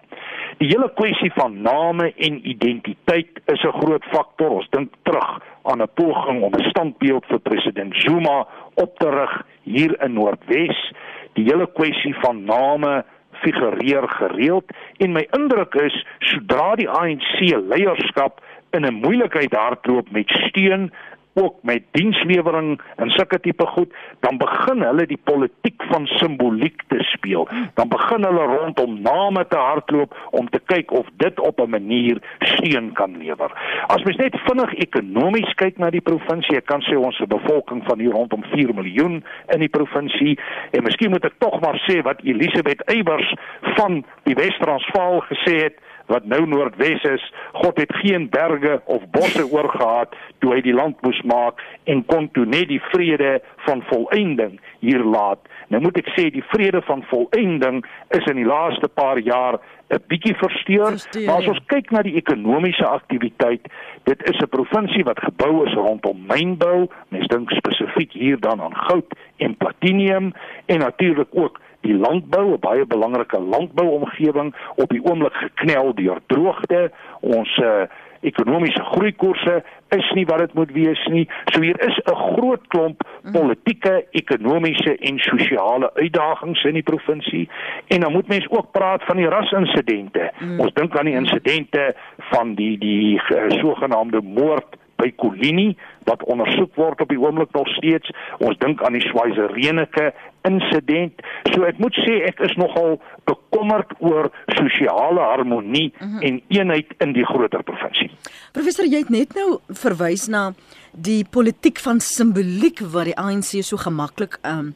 Die 0.58 0.68
hele 0.68 0.88
kwessie 0.94 1.32
van 1.34 1.62
name 1.62 2.12
en 2.16 2.48
identiteit 2.48 3.28
is 3.44 3.62
'n 3.62 3.78
groot 3.80 4.04
faktor. 4.04 4.50
Ons 4.50 4.68
dink 4.70 4.92
terug 5.02 5.42
aan 5.66 5.82
'n 5.82 5.94
poging 5.94 6.42
om 6.42 6.54
'n 6.54 6.68
standbeeld 6.68 7.26
vir 7.26 7.38
president 7.38 7.96
Zuma 7.96 8.46
op 8.74 8.98
te 8.98 9.10
rig 9.10 9.42
hier 9.62 10.02
in 10.02 10.12
Noordwes. 10.12 10.92
Die 11.32 11.44
hele 11.44 11.68
kwessie 11.72 12.14
van 12.14 12.44
name 12.44 13.04
figureer 13.32 14.08
gereeld 14.08 14.64
en 14.96 15.12
my 15.12 15.26
indruk 15.30 15.74
is 15.74 16.06
sodra 16.18 16.74
die 16.74 16.88
ANC 16.88 17.38
leierskap 17.70 18.40
in 18.70 18.84
'n 18.84 19.00
moeilikheid 19.00 19.52
hardloop 19.52 20.10
met 20.10 20.28
steun 20.28 20.92
ook 21.36 21.62
met 21.62 21.82
dienslewering 21.90 22.80
en 22.96 23.10
sulke 23.10 23.40
tipe 23.40 23.66
goed, 23.66 23.92
dan 24.20 24.38
begin 24.40 24.82
hulle 24.82 25.06
die 25.06 25.20
politiek 25.24 25.82
van 25.90 26.06
simboliek 26.06 26.82
te 26.88 27.02
speel. 27.12 27.48
Dan 27.74 27.88
begin 27.88 28.24
hulle 28.24 28.46
rondom 28.56 29.00
name 29.02 29.46
te 29.48 29.56
hardloop 29.56 30.16
om 30.30 30.48
te 30.50 30.60
kyk 30.64 30.90
of 30.90 31.06
dit 31.16 31.40
op 31.40 31.60
'n 31.60 31.70
manier 31.70 32.18
steun 32.38 32.92
kan 32.92 33.18
lewer. 33.18 33.50
As 33.86 34.02
mens 34.02 34.16
net 34.16 34.40
vinnig 34.44 34.74
ekonomies 34.74 35.54
kyk 35.54 35.78
na 35.78 35.90
die 35.90 36.00
provinsie, 36.00 36.56
ek 36.56 36.66
kan 36.66 36.80
sê 36.80 36.96
ons 36.96 37.16
se 37.16 37.26
bevolking 37.26 37.84
van 37.84 37.98
hier 37.98 38.12
rondom 38.12 38.42
4 38.42 38.74
miljoen 38.74 39.24
in 39.54 39.60
die 39.60 39.68
provinsie 39.68 40.38
en 40.70 40.82
miskien 40.82 41.10
moet 41.10 41.24
ek 41.24 41.38
tog 41.38 41.60
maar 41.60 41.80
sê 41.88 42.02
wat 42.02 42.20
Elisabeth 42.22 42.82
Eybers 42.90 43.34
van 43.60 44.04
die 44.22 44.34
Wes-Transvaal 44.34 45.20
gesê 45.20 45.62
het 45.62 45.76
wat 46.06 46.24
nou 46.24 46.46
Noordwes 46.46 47.02
is. 47.02 47.24
God 47.52 47.78
het 47.78 47.92
geen 48.02 48.28
berge 48.30 48.80
of 48.84 49.02
bosse 49.10 49.46
oorgehad 49.56 50.14
toe 50.38 50.54
hy 50.54 50.60
die 50.64 50.74
land 50.76 51.00
moes 51.02 51.20
maak 51.22 51.62
en 51.84 52.04
kon 52.06 52.30
toe 52.32 52.46
net 52.46 52.68
die 52.68 52.82
vrede 52.92 53.40
van 53.66 53.82
volëinding 53.90 54.58
hier 54.80 55.04
laat. 55.04 55.40
Nou 55.68 55.82
moet 55.82 55.98
ek 55.98 56.12
sê 56.14 56.28
die 56.30 56.44
vrede 56.52 56.82
van 56.86 57.02
volëinding 57.10 57.82
is 58.14 58.28
in 58.30 58.38
die 58.38 58.46
laaste 58.46 58.88
paar 58.88 59.18
jaar 59.18 59.58
'n 59.86 60.02
bietjie 60.10 60.34
versteur. 60.34 60.98
versteur 60.98 61.26
maar 61.26 61.36
as 61.36 61.44
ja. 61.44 61.50
ons 61.50 61.62
kyk 61.66 61.90
na 61.90 62.02
die 62.02 62.16
ekonomiese 62.18 62.86
aktiwiteit, 62.86 63.68
dit 64.04 64.22
is 64.30 64.38
'n 64.38 64.48
provinsie 64.48 65.04
wat 65.04 65.22
gebou 65.22 65.66
is 65.66 65.74
rondom 65.74 66.26
mynbou. 66.26 66.88
Mens 67.08 67.26
dink 67.26 67.50
spesifiek 67.50 68.12
hier 68.12 68.40
dan 68.40 68.60
aan 68.60 68.76
goud 68.76 69.14
en 69.36 69.56
platinium 69.56 70.32
en 70.66 70.78
natuurlik 70.78 71.28
ook 71.30 71.60
die 71.86 71.98
landbou, 71.98 72.52
'n 72.52 72.60
baie 72.60 72.86
belangrike 72.86 73.40
landbouomgewing 73.40 74.54
op 74.76 74.88
die 74.90 75.04
oomblik 75.04 75.34
geknel 75.34 75.94
deur 75.94 76.20
droogte. 76.26 76.90
Ons 77.20 77.56
uh, 77.58 77.86
ekonomiese 78.20 78.82
groeikoerse 78.82 79.62
is 79.94 80.10
nie 80.18 80.26
wat 80.26 80.38
dit 80.38 80.54
moet 80.54 80.72
wees 80.72 81.02
nie. 81.12 81.28
So 81.52 81.60
hier 81.60 81.80
is 81.86 81.98
'n 82.04 82.14
groot 82.14 82.66
klomp 82.66 83.02
mhm. 83.22 83.32
politieke, 83.32 84.04
ekonomiese 84.10 84.96
en 84.96 85.18
sosiale 85.18 85.90
uitdagings 85.94 86.64
in 86.64 86.74
die 86.74 86.82
provinsie. 86.82 87.48
En 87.86 88.00
dan 88.00 88.12
moet 88.12 88.28
mens 88.28 88.48
ook 88.50 88.70
praat 88.70 89.04
van 89.04 89.16
die 89.16 89.28
rasinsidente. 89.28 90.32
Mm. 90.38 90.60
Ons 90.60 90.72
dink 90.72 90.98
aan 90.98 91.04
die 91.04 91.14
insidente 91.14 91.94
van 92.16 92.54
die 92.54 92.78
die 92.78 93.14
uh, 93.14 93.48
sogenaamde 93.48 94.20
moord 94.22 94.76
by 94.96 95.12
Kolini 95.16 95.76
wat 96.08 96.24
ondersoek 96.24 96.74
word 96.74 97.00
op 97.00 97.08
die 97.12 97.20
oomblik 97.20 97.52
nog 97.52 97.68
steeds. 97.68 98.10
Ons 98.38 98.58
dink 98.58 98.82
aan 98.82 98.96
die 98.96 99.04
Swaiserenike 99.08 100.12
insident. 100.48 101.22
So 101.52 101.66
ek 101.68 101.78
moet 101.82 101.96
sê 102.06 102.20
ek 102.28 102.40
is 102.46 102.56
nogal 102.60 102.98
bekommerd 103.28 103.92
oor 103.98 104.30
sosiale 104.56 105.20
harmonie 105.20 105.92
mm 105.92 106.08
-hmm. 106.08 106.22
en 106.22 106.40
eenheid 106.48 106.94
in 106.98 107.12
die 107.12 107.24
groter 107.24 107.62
provinsie. 107.62 108.10
Professor, 108.52 108.84
jy 108.84 108.98
het 109.04 109.10
net 109.10 109.34
nou 109.34 109.58
verwys 109.68 110.26
na 110.26 110.52
die 110.92 111.24
politiek 111.30 111.78
van 111.78 112.00
simboliek 112.00 112.80
wat 112.80 113.04
die 113.04 113.16
ANC 113.16 113.60
so 113.60 113.76
gemaklik 113.76 114.38
um 114.42 114.74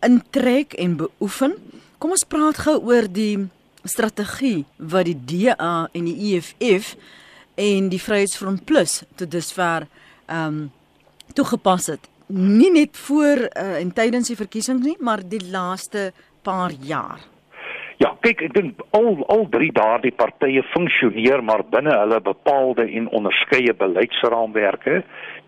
intrek 0.00 0.72
en 0.72 0.96
beoefen. 0.96 1.54
Kom 1.98 2.10
ons 2.10 2.24
praat 2.24 2.56
gou 2.64 2.78
oor 2.88 3.08
die 3.12 3.48
strategie 3.84 4.64
wat 4.76 5.04
die 5.04 5.16
DA 5.16 5.88
en 5.92 6.04
die 6.04 6.34
EFF 6.34 6.94
en 7.60 7.88
die 7.92 8.00
Vryheidsfront 8.00 8.64
Plus 8.64 9.02
tot 9.16 9.30
dusver 9.30 9.86
um, 10.28 10.70
toegepas 11.34 11.86
het. 11.86 12.09
Nie 12.32 12.70
net 12.70 12.96
voor 12.96 13.48
uh, 13.48 13.80
en 13.80 13.92
tydens 13.92 14.28
die 14.30 14.38
verkiesings 14.38 14.86
nie, 14.86 14.96
maar 15.00 15.22
die 15.26 15.42
laaste 15.50 16.12
paar 16.46 16.70
jaar. 16.86 17.18
Ja, 18.00 18.14
kyk, 18.24 18.46
ek 18.46 18.54
dink 18.56 18.78
al 18.96 19.18
al 19.28 19.42
drie 19.52 19.72
daardie 19.76 20.12
partye 20.16 20.62
funksioneer 20.70 21.42
maar 21.44 21.60
binne 21.68 21.92
hulle 21.92 22.20
bepaalde 22.24 22.86
en 22.96 23.10
onderskeie 23.18 23.74
beleidsraamwerke. 23.76 25.02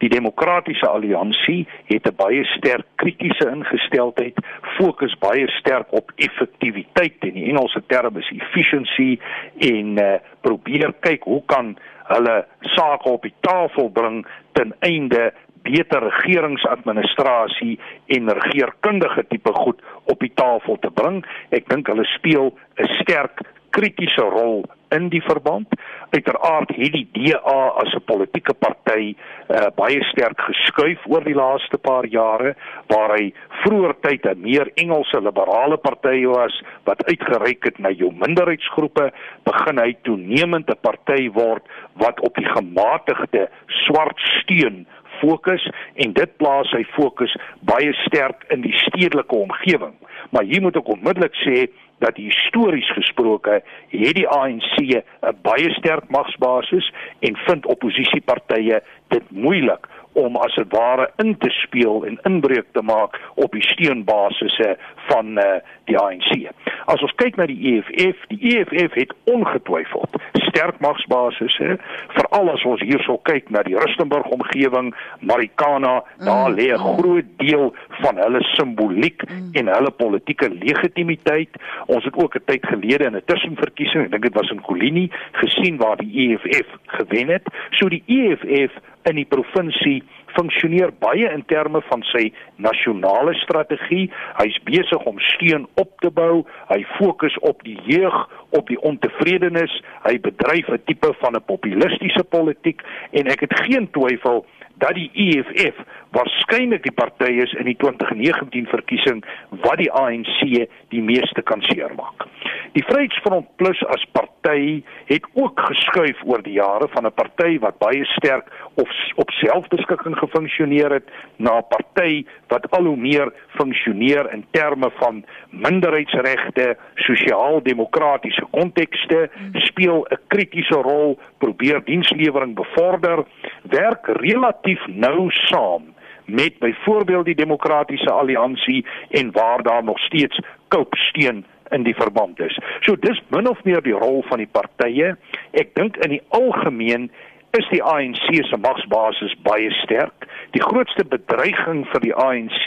Die 0.04 0.10
Demokratiese 0.12 0.90
Alliansie 0.90 1.62
het 1.88 2.04
'n 2.10 2.16
baie 2.16 2.44
sterk 2.58 2.84
kritiese 2.96 3.48
ingesteldheid, 3.48 4.36
fokus 4.76 5.14
baie 5.18 5.48
sterk 5.48 5.86
op 5.96 6.12
effektiwiteit 6.16 7.16
en 7.20 7.34
die 7.38 7.48
Engelse 7.48 7.82
term 7.86 8.18
is 8.18 8.32
efficiency 8.36 9.18
en 9.56 9.96
uh, 9.98 10.20
probeer 10.40 10.92
kyk 11.00 11.22
hoe 11.24 11.42
kan 11.46 11.78
hulle 12.12 12.44
sake 12.60 13.08
op 13.08 13.22
die 13.22 13.34
tafel 13.40 13.88
bring 13.88 14.26
ten 14.52 14.74
einde 14.80 15.32
beter 15.62 16.02
regeringsadministrasie 16.08 17.78
en 18.06 18.32
regeerkundige 18.38 19.24
tipe 19.28 19.52
goed 19.52 19.82
op 20.04 20.20
die 20.20 20.32
tafel 20.34 20.78
te 20.80 20.90
bring. 20.90 21.24
Ek 21.50 21.68
dink 21.68 21.86
hulle 21.86 22.04
speel 22.16 22.52
'n 22.78 22.88
sterk 23.00 23.42
kritiese 23.72 24.22
rol 24.22 24.64
in 24.92 25.08
die 25.08 25.22
verband. 25.24 25.72
Uiteraard 26.12 26.74
het 26.76 26.92
die 26.92 27.06
DA 27.16 27.60
as 27.80 27.94
'n 27.96 28.04
politieke 28.04 28.54
party 28.54 29.14
uh, 29.14 29.66
baie 29.76 30.02
sterk 30.12 30.40
geskuif 30.40 31.00
oor 31.08 31.24
die 31.24 31.34
laaste 31.34 31.78
paar 31.78 32.06
jare 32.06 32.54
waar 32.92 33.16
hy 33.16 33.32
vroeër 33.62 33.94
tyd 34.00 34.26
'n 34.26 34.40
meer 34.40 34.70
Engelse 34.74 35.20
liberale 35.20 35.76
party 35.76 36.24
was 36.26 36.62
wat 36.84 37.04
uitgereik 37.04 37.64
het 37.64 37.78
na 37.78 37.90
jou 37.90 38.12
minderheidsgroepe, 38.12 39.12
begin 39.44 39.78
hy 39.78 39.96
toenemend 40.02 40.68
'n 40.68 40.80
party 40.80 41.30
word 41.30 41.64
wat 41.96 42.20
op 42.20 42.34
die 42.34 42.48
gematigde 42.48 43.48
swart 43.66 44.18
steun 44.40 44.86
fokus 45.22 45.64
en 46.04 46.12
dit 46.18 46.36
plaas 46.42 46.70
sy 46.74 46.82
fokus 46.96 47.34
baie 47.70 47.94
sterk 48.04 48.44
in 48.54 48.66
die 48.66 48.74
stedelike 48.86 49.36
omgewing. 49.46 49.94
Maar 50.30 50.48
hier 50.50 50.62
moet 50.62 50.76
ek 50.76 50.92
onmiddellik 50.96 51.38
sê 51.44 51.66
dat 52.02 52.18
histories 52.18 52.88
gesproke 52.96 53.60
het 53.94 54.14
die 54.18 54.28
ANC 54.28 54.76
'n 54.82 55.36
baie 55.46 55.70
sterk 55.78 56.08
magsbasis 56.10 56.92
en 57.20 57.36
vind 57.46 57.66
oppositiepartye 57.66 58.82
dit 59.08 59.26
moeilik 59.30 59.86
om 60.12 60.36
as 60.36 60.54
dit 60.54 60.72
ware 60.72 61.10
in 61.22 61.36
te 61.38 61.50
speel 61.50 62.04
en 62.04 62.18
inbreuk 62.28 62.66
te 62.72 62.82
maak 62.82 63.20
op 63.34 63.52
die 63.52 63.64
steunbasisse 63.64 64.76
van 65.08 65.38
uh, 65.38 65.44
die 65.84 65.98
ANC. 65.98 66.50
As 66.86 67.02
ons 67.02 67.14
kyk 67.16 67.36
na 67.36 67.46
die 67.46 67.58
EFF, 67.74 68.26
die 68.28 68.56
EFF 68.56 68.94
het 68.94 69.14
ongetwyfeld 69.30 70.20
sterk 70.52 70.80
magsbasisse, 70.84 71.76
veral 72.12 72.50
as 72.52 72.64
ons 72.68 72.82
hierso 72.84 73.16
kyk 73.28 73.48
na 73.54 73.62
die 73.66 73.76
Rustenburg 73.78 74.28
omgewing, 74.34 74.92
Marikana, 75.24 76.02
mm, 76.02 76.26
daar 76.26 76.50
lê 76.52 76.68
'n 76.72 76.80
mm. 76.80 76.96
groot 76.98 77.28
deel 77.38 77.74
van 78.02 78.16
hulle 78.16 78.42
simboliek 78.56 79.22
mm. 79.28 79.50
en 79.58 79.72
hulle 79.72 79.90
politieke 79.90 80.48
legitimiteit. 80.50 81.56
Ons 81.86 82.04
het 82.04 82.16
ook 82.16 82.36
'n 82.36 82.44
tyd 82.44 82.66
gelede 82.66 83.04
in 83.04 83.16
'n 83.16 83.24
tussenverkiesing, 83.24 84.04
ek 84.04 84.10
dink 84.10 84.22
dit 84.22 84.34
was 84.34 84.50
in 84.50 84.60
Kolini, 84.60 85.10
gesien 85.32 85.76
waar 85.76 85.96
die 85.96 86.12
EFF 86.24 86.68
gewen 86.86 87.28
het. 87.28 87.44
So 87.70 87.88
die 87.88 88.04
EFF 88.06 88.72
in 89.02 89.14
die 89.14 89.26
provinsie 89.28 90.02
funksioneer 90.36 90.92
baie 90.98 91.28
in 91.32 91.44
terme 91.46 91.82
van 91.88 92.02
sy 92.12 92.32
nasionale 92.56 93.34
strategie. 93.34 94.10
Hy's 94.40 94.58
besig 94.68 95.04
om 95.08 95.20
steun 95.32 95.66
op 95.80 95.92
te 96.04 96.10
bou. 96.10 96.44
Hy 96.68 96.80
fokus 96.96 97.38
op 97.40 97.62
die 97.66 97.78
jeug, 97.88 98.16
op 98.50 98.68
die 98.68 98.80
ontevredenis. 98.80 99.74
Hy 100.06 100.18
bedryf 100.20 100.68
'n 100.68 100.82
tipe 100.86 101.14
van 101.20 101.36
'n 101.36 101.44
populistiese 101.46 102.24
politiek 102.24 102.82
en 103.10 103.26
ek 103.26 103.40
het 103.40 103.54
geen 103.66 103.90
twyfel 103.90 104.46
dat 104.82 104.94
die 104.94 105.10
EFF 105.14 105.76
waarskynlik 106.10 106.82
die 106.82 106.92
party 106.92 107.30
is 107.44 107.52
in 107.52 107.68
die 107.70 107.76
2019 107.76 108.66
verkiesing 108.66 109.24
wat 109.50 109.78
die 109.80 109.92
ANC 109.92 110.68
die 110.88 111.02
meeste 111.02 111.42
kan 111.42 111.62
seermaak. 111.62 112.26
Die 112.72 112.82
Vryheidsfront 112.88 113.50
Plus 113.60 113.82
as 113.92 114.04
party 114.16 114.80
het 115.04 115.26
ook 115.36 115.60
geskuif 115.60 116.22
oor 116.24 116.40
die 116.42 116.54
jare 116.56 116.86
van 116.94 117.04
'n 117.06 117.12
party 117.12 117.58
wat 117.60 117.76
baie 117.78 118.04
sterk 118.04 118.48
of 118.74 118.88
op 119.14 119.30
selfbeskikking 119.30 120.16
gefunksioneer 120.16 120.90
het 120.90 121.10
na 121.36 121.58
'n 121.58 121.68
party 121.68 122.24
wat 122.48 122.70
al 122.70 122.84
hoe 122.84 122.96
meer 122.96 123.32
funksioneer 123.48 124.32
in 124.32 124.44
terme 124.50 124.90
van 124.94 125.24
minderheidsregte, 125.50 126.76
sosiaal-demokratiese 126.94 128.46
kontekste, 128.50 129.30
speel 129.52 130.06
'n 130.10 130.18
kritiese 130.28 130.80
rol, 130.80 131.18
probeer 131.38 131.84
dienslewering 131.84 132.54
bevorder, 132.54 133.24
werk 133.62 134.06
relatief 134.06 134.86
nou 134.86 135.30
saam 135.30 135.94
met 136.24 136.58
byvoorbeeld 136.58 137.24
die 137.24 137.34
demokratiese 137.34 138.10
alliansie 138.10 138.86
en 139.10 139.32
waar 139.32 139.62
daar 139.62 139.84
nog 139.84 139.98
steeds 139.98 140.40
koopsteen 140.68 141.44
in 141.72 141.86
die 141.86 141.96
verband 141.96 142.40
is. 142.40 142.56
So 142.86 142.96
dis 142.96 143.20
min 143.34 143.48
of 143.48 143.60
meer 143.64 143.82
die 143.84 143.96
rol 143.96 144.22
van 144.28 144.42
die 144.42 144.50
partye. 144.50 145.14
Ek 145.52 145.74
dink 145.78 145.98
in 146.04 146.16
die 146.16 146.24
algemeen 146.36 147.10
is 147.58 147.66
die 147.68 147.82
ANC 147.84 148.28
se 148.48 148.56
magsbasis 148.56 149.34
baie 149.44 149.68
sterk. 149.82 150.28
Die 150.56 150.62
grootste 150.64 151.04
bedreiging 151.04 151.82
vir 151.92 152.04
die 152.04 152.14
ANC 152.16 152.62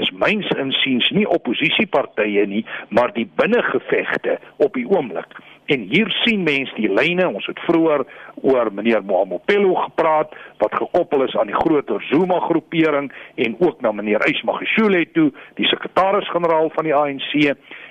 is 0.00 0.10
myns 0.12 0.50
insiens 0.60 1.08
nie 1.16 1.24
oppositiepartye 1.28 2.44
nie, 2.50 2.64
maar 2.92 3.14
die 3.16 3.24
binnengevegte 3.40 4.36
op 4.64 4.76
die 4.76 4.84
oomblik. 4.88 5.32
En 5.72 5.84
hier 5.88 6.08
sien 6.24 6.44
mense 6.44 6.72
die 6.76 6.88
lyne. 6.88 7.26
Ons 7.28 7.48
het 7.48 7.60
vroeër 7.66 8.04
oor 8.40 8.70
meneer 8.72 9.04
Mohamopelo 9.04 9.74
gepraat 9.82 10.32
wat 10.62 10.76
gekoppel 10.80 11.26
is 11.26 11.36
aan 11.36 11.50
die 11.52 11.58
groter 11.58 12.04
Zuma 12.08 12.38
groepering 12.46 13.10
en 13.36 13.56
ook 13.60 13.80
na 13.84 13.92
meneer 13.92 14.24
Ismagashule 14.28 15.04
toe, 15.12 15.28
die 15.60 15.68
sekretaris-generaal 15.68 16.72
van 16.76 16.88
die 16.88 16.96
ANC. 16.96 17.32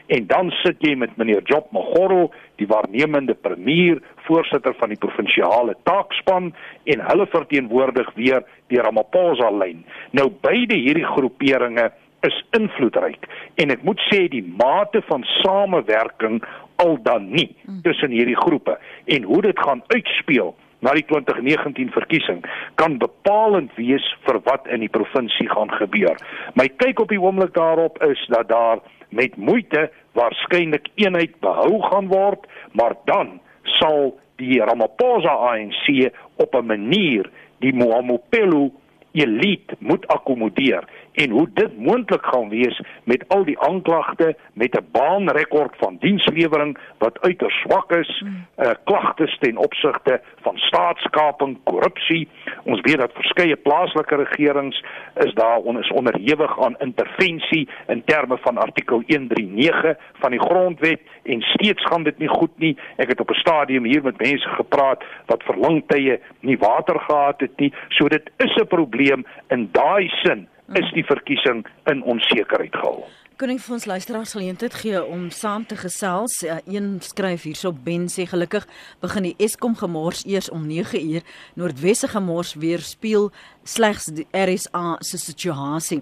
En 0.07 0.27
dan 0.27 0.51
sit 0.63 0.79
jy 0.79 0.95
met 0.95 1.15
meneer 1.19 1.43
Job 1.43 1.71
Magoro, 1.75 2.29
die 2.55 2.67
waarnemende 2.67 3.35
premier, 3.35 3.99
voorsitter 4.27 4.75
van 4.79 4.93
die 4.93 4.99
provinsiale 4.99 5.75
taakspan 5.83 6.53
en 6.83 7.05
hulle 7.09 7.27
verteenwoordig 7.31 8.13
weer 8.15 8.43
die 8.71 8.81
Ramaphosa 8.81 9.51
lyn. 9.51 9.83
Nou 10.11 10.29
beide 10.41 10.75
hierdie 10.79 11.07
groeperinge 11.07 11.89
is 12.25 12.37
invloedryk 12.57 13.27
en 13.61 13.73
ek 13.75 13.83
moet 13.85 13.99
sê 14.09 14.23
die 14.31 14.43
mate 14.43 15.03
van 15.09 15.25
samewerking 15.41 16.39
al 16.81 16.97
dan 17.05 17.29
nie 17.33 17.49
tussen 17.85 18.13
hierdie 18.13 18.37
groepe 18.37 18.77
en 19.05 19.27
hoe 19.29 19.41
dit 19.45 19.59
gaan 19.59 19.83
uitspeel 19.93 20.55
na 20.79 20.93
die 20.93 21.05
2019 21.09 21.89
verkiesing 21.95 22.43
kan 22.75 22.97
bepalend 23.01 23.73
wees 23.77 24.05
vir 24.25 24.39
wat 24.45 24.67
in 24.67 24.83
die 24.85 24.91
provinsie 24.93 25.49
gaan 25.49 25.71
gebeur. 25.79 26.17
My 26.55 26.67
kyk 26.69 27.01
op 27.01 27.09
die 27.13 27.21
oomblik 27.21 27.53
daarop 27.57 28.01
is 28.05 28.21
dat 28.33 28.49
daar 28.49 28.83
met 29.09 29.37
moeite 29.37 29.87
waarskynlik 30.17 30.89
eenheid 30.95 31.39
behou 31.39 31.81
gaan 31.89 32.09
word, 32.11 32.45
maar 32.71 32.97
dan 33.05 33.39
sal 33.79 34.17
die 34.37 34.59
Ramaphosa 34.61 35.33
ANC 35.53 36.11
op 36.37 36.55
'n 36.55 36.65
manier 36.65 37.29
die 37.59 37.73
Mohamopelo 37.73 38.71
elite 39.11 39.75
moet 39.79 40.07
akkommodeer 40.07 40.83
en 41.17 41.29
hoe 41.29 41.49
dit 41.53 41.77
moontlik 41.77 42.25
gaan 42.25 42.49
wees 42.49 42.81
met 43.03 43.23
al 43.27 43.43
die 43.45 43.59
aanklagte 43.59 44.35
met 44.53 44.75
'n 44.77 44.85
baanrekord 44.91 45.75
van 45.77 45.97
dienslewering 45.99 46.77
wat 46.97 47.21
uiters 47.21 47.55
swak 47.61 47.91
is, 47.91 48.21
mm. 48.25 48.45
uh, 48.57 48.71
klagtes 48.83 49.37
ten 49.39 49.57
opsigte 49.57 50.21
van 50.41 50.57
staatskaping, 50.57 51.57
korrupsie. 51.63 52.27
Ons 52.63 52.81
weet 52.81 52.97
dat 52.97 53.13
verskeie 53.13 53.55
plaaslike 53.55 54.15
regerings 54.15 54.83
is 55.15 55.33
daar 55.33 55.57
on, 55.57 55.79
is 55.79 55.91
onderhewig 55.91 56.63
aan 56.63 56.75
intervensie 56.77 57.69
in 57.87 58.03
terme 58.05 58.37
van 58.37 58.57
artikel 58.57 59.03
139 59.07 59.97
van 60.13 60.31
die 60.31 60.39
grondwet 60.39 61.01
en 61.23 61.41
steeds 61.41 61.83
gaan 61.85 62.03
dit 62.03 62.17
nie 62.17 62.29
goed 62.29 62.57
nie. 62.57 62.77
Ek 62.95 63.07
het 63.07 63.19
op 63.19 63.29
'n 63.29 63.39
stadium 63.39 63.83
hier 63.83 64.03
met 64.03 64.21
mense 64.21 64.49
gepraat 64.49 65.03
wat 65.25 65.43
vir 65.43 65.57
lang 65.57 65.83
tye 65.87 66.19
nie 66.39 66.57
water 66.57 66.99
gehad 66.99 67.39
het 67.39 67.57
nie. 67.59 67.73
So 67.87 68.07
dit 68.07 68.29
is 68.37 68.55
'n 68.55 68.67
probleem 68.67 69.25
in 69.47 69.69
daai 69.71 70.07
sin 70.23 70.47
is 70.75 70.91
die 70.95 71.05
verkiesing 71.07 71.65
in 71.91 72.03
onsekerheid 72.03 72.75
gehul. 72.75 73.05
Kon 73.37 73.51
ek 73.53 73.59
vir 73.61 73.75
ons 73.75 73.85
luisteraars 73.85 74.31
geleentheid 74.33 74.75
gee 74.81 74.97
om 74.97 75.27
saam 75.29 75.61
te 75.69 75.77
gesels? 75.77 76.39
Uh, 76.41 76.57
een 76.65 76.95
skryf 77.05 77.43
hierso 77.45 77.69
Ben 77.71 78.07
sê 78.09 78.25
gelukkig 78.25 78.65
begin 79.03 79.27
die 79.29 79.35
Eskom 79.37 79.75
gemors 79.77 80.23
eers 80.25 80.49
om 80.49 80.65
9uur. 80.65 81.21
Noordwesse 81.53 82.09
gemors 82.09 82.55
weer 82.57 82.81
speel 82.81 83.29
slegs 83.61 84.09
die 84.09 84.25
RSA 84.33 84.97
se 85.05 85.21
situasie. 85.21 86.01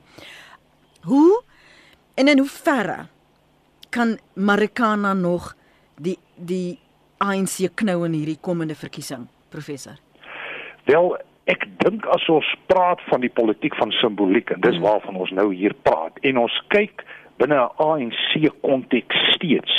Hoe 1.04 1.44
en 2.16 2.32
in 2.32 2.40
hoe 2.40 2.50
verre 2.50 2.98
kan 3.92 4.16
Marikana 4.34 5.14
nog 5.14 5.52
die 6.00 6.18
die 6.36 6.80
ANC 7.20 7.68
knou 7.76 8.06
in 8.08 8.16
hierdie 8.16 8.40
komende 8.40 8.76
verkiesing, 8.76 9.28
professor? 9.52 10.00
Wel, 10.88 11.18
Ek 11.46 11.68
dink 11.84 12.08
as 12.10 12.26
ons 12.34 12.48
praat 12.66 13.02
van 13.10 13.22
die 13.22 13.30
politiek 13.30 13.76
van 13.78 13.92
simboliek 14.00 14.50
en 14.50 14.64
dis 14.66 14.80
mm. 14.80 14.86
waarvan 14.86 15.20
ons 15.22 15.34
nou 15.38 15.52
hier 15.54 15.76
praat 15.86 16.18
en 16.26 16.42
ons 16.42 16.56
kyk 16.74 17.06
binne 17.38 17.60
'n 17.60 17.74
ANC 17.86 18.50
konteks 18.66 19.20
steeds 19.36 19.76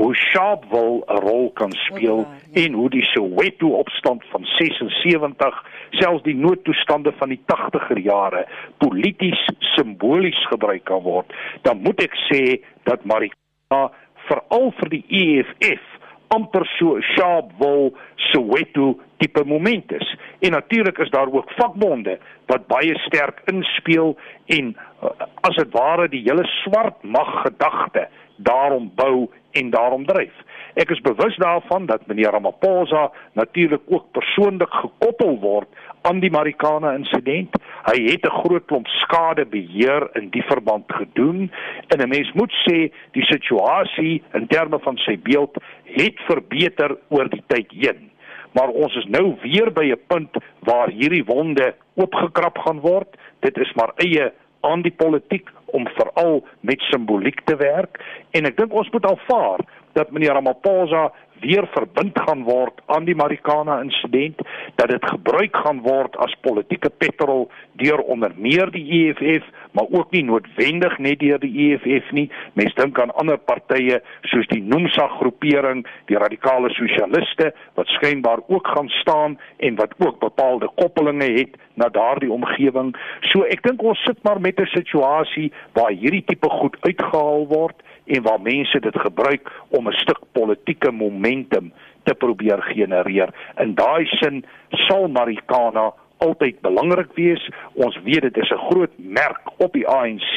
hoe 0.00 0.14
Sharpeville 0.16 1.02
'n 1.04 1.20
rol 1.26 1.50
kan 1.60 1.72
speel 1.72 2.24
oh, 2.24 2.28
ja, 2.28 2.62
ja. 2.62 2.64
en 2.64 2.72
hoe 2.72 2.90
die 2.90 3.04
Soweto 3.12 3.68
opstand 3.68 4.24
van 4.32 4.44
76 4.44 5.64
selfs 5.90 6.22
die 6.22 6.34
noodtoestande 6.34 7.12
van 7.12 7.28
die 7.28 7.40
80er 7.52 8.00
jare 8.02 8.46
polities 8.78 9.44
simbolies 9.76 10.46
gebruik 10.48 10.84
kan 10.84 11.02
word 11.02 11.28
dan 11.62 11.82
moet 11.82 12.00
ek 12.00 12.16
sê 12.30 12.62
dat 12.88 13.04
Marika 13.04 13.92
veral 14.28 14.72
vir 14.80 14.88
die 14.88 15.04
EFF 15.08 15.84
amper 16.28 16.64
so 16.78 17.00
Sharpeville 17.12 17.92
Soweto 18.30 18.96
tipe 19.20 19.44
moment 19.44 19.92
is. 19.92 20.16
En 20.40 20.56
natuurlik 20.56 20.98
is 20.98 21.10
daar 21.10 21.32
ook 21.32 21.52
vakbonde 21.56 22.18
wat 22.46 22.66
baie 22.66 22.98
sterk 22.98 23.42
inspel 23.52 24.16
en 24.46 24.72
uh, 24.76 25.10
as 25.46 25.56
dit 25.56 25.72
ware 25.76 26.08
die 26.08 26.24
hele 26.24 26.46
swart 26.62 27.02
mag 27.02 27.42
gedagte 27.42 28.08
daarom 28.36 28.90
bou 28.94 29.28
en 29.50 29.70
daarom 29.70 30.06
dryf. 30.06 30.34
Ek 30.74 30.90
is 30.94 31.02
bewus 31.04 31.36
daarvan 31.36 31.86
dat 31.86 32.06
meneer 32.06 32.30
Ramaphosa 32.30 33.10
natuurlik 33.32 33.82
ook 33.86 34.10
persoonlik 34.16 34.72
gekoppel 34.72 35.38
word 35.42 35.68
aan 36.08 36.20
die 36.20 36.30
Marikana 36.30 36.94
insident. 36.96 37.56
Hy 37.90 37.98
het 38.06 38.24
'n 38.24 38.38
groot 38.42 38.64
klomp 38.66 38.86
skade 38.86 39.44
beheer 39.46 40.08
in 40.14 40.30
die 40.30 40.42
verband 40.42 40.84
gedoen 40.86 41.50
en 41.88 41.98
'n 42.00 42.08
mens 42.08 42.32
moet 42.32 42.52
sê 42.64 42.92
die 43.12 43.24
situasie 43.24 44.22
in 44.32 44.46
terme 44.46 44.78
van 44.78 44.96
sy 44.96 45.18
beeld 45.18 45.56
het 45.84 46.16
verbeter 46.28 46.96
oor 47.08 47.28
die 47.28 47.44
tyd 47.46 47.70
heen 47.70 48.10
maar 48.52 48.68
ons 48.68 48.94
is 48.96 49.06
nou 49.06 49.36
weer 49.42 49.72
by 49.72 49.86
'n 49.92 50.00
punt 50.06 50.36
waar 50.58 50.88
hierdie 50.88 51.24
wonde 51.24 51.74
oopgekrap 51.94 52.58
gaan 52.58 52.80
word. 52.80 53.16
Dit 53.40 53.58
is 53.58 53.72
maar 53.72 53.92
eie 53.96 54.32
aan 54.60 54.82
die 54.82 54.94
politiek 54.96 55.48
om 55.64 55.88
veral 55.88 56.44
met 56.60 56.80
simboliek 56.80 57.40
te 57.44 57.56
werk 57.56 58.00
en 58.30 58.44
ek 58.44 58.56
dink 58.56 58.72
ons 58.72 58.90
moet 58.90 59.06
aanvaar 59.06 59.60
dat 59.92 60.10
meneer 60.10 60.32
Ramaphosa 60.32 61.10
weer 61.40 61.68
verbind 61.72 62.18
gaan 62.18 62.42
word 62.44 62.80
aan 62.86 63.04
die 63.04 63.14
Marikana 63.16 63.80
insident 63.80 64.40
dat 64.74 64.88
dit 64.92 65.04
gebruik 65.12 65.56
gaan 65.56 65.80
word 65.84 66.16
as 66.20 66.36
politieke 66.44 66.90
petrol 66.90 67.48
deur 67.80 68.02
onder 68.12 68.32
meer 68.36 68.70
die 68.74 68.84
EFF 69.00 69.48
maar 69.72 69.86
ook 69.90 70.10
nie 70.10 70.24
noodwendig 70.24 70.98
net 70.98 71.20
deur 71.20 71.38
die 71.38 71.52
EFF 71.70 72.10
nie. 72.12 72.26
Mense 72.58 72.74
dink 72.76 72.98
aan 73.00 73.14
ander 73.22 73.38
partye 73.38 74.00
soos 74.32 74.48
die 74.50 74.62
Nomsa 74.62 75.06
groepering 75.18 75.84
die 76.10 76.18
radikale 76.18 76.72
sosialiste 76.74 77.52
wat 77.78 77.92
skynbaar 77.96 78.42
ook 78.48 78.66
gaan 78.66 78.88
staan 79.00 79.38
en 79.58 79.78
wat 79.80 79.94
ook 79.98 80.18
bepaalde 80.20 80.68
koppelinge 80.76 81.30
het 81.38 81.56
na 81.74 81.88
daardie 81.88 82.32
omgewing. 82.32 82.92
So 83.30 83.46
ek 83.46 83.62
dink 83.66 83.82
ons 83.82 84.02
sit 84.04 84.18
maar 84.26 84.40
met 84.40 84.60
'n 84.60 84.66
situasie 84.74 85.52
waar 85.72 85.90
hierdie 85.90 86.24
tipe 86.26 86.50
goed 86.50 86.76
uitgehaal 86.80 87.46
word 87.46 87.76
en 88.14 88.22
waar 88.22 88.40
mense 88.40 88.80
dit 88.80 88.98
gebruik 89.06 89.50
om 89.68 89.88
'n 89.88 90.00
stuk 90.02 90.20
politieke 90.32 90.90
momentum 90.90 91.72
te 92.02 92.14
probeer 92.14 92.62
genereer. 92.62 93.28
In 93.56 93.74
daai 93.74 94.06
sin 94.06 94.44
sal 94.70 95.08
Marikana 95.08 95.92
altyd 96.20 96.60
belangrik 96.60 97.12
wees. 97.14 97.50
Ons 97.74 97.96
weet 98.04 98.22
dit 98.22 98.36
is 98.36 98.50
'n 98.50 98.64
groot 98.70 98.94
merk 98.96 99.40
op 99.56 99.72
die 99.72 99.88
ANC 99.88 100.36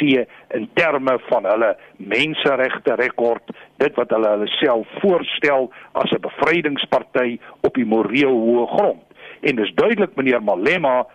in 0.57 0.69
terme 0.73 1.19
van 1.29 1.45
hulle 1.45 1.77
menseregte 1.97 2.95
rekord, 2.95 3.43
dit 3.77 3.95
wat 3.95 4.09
hulle 4.09 4.27
hulle 4.27 4.47
self 4.47 4.87
voorstel 4.99 5.71
as 5.91 6.11
'n 6.11 6.21
bevrydingsparty 6.21 7.39
op 7.61 7.73
die 7.73 7.85
moreel 7.85 8.37
hoë 8.45 8.67
grond. 8.67 9.03
En 9.41 9.55
dis 9.55 9.73
duidelik 9.75 10.15
meneer 10.15 10.43
Malema 10.43 11.05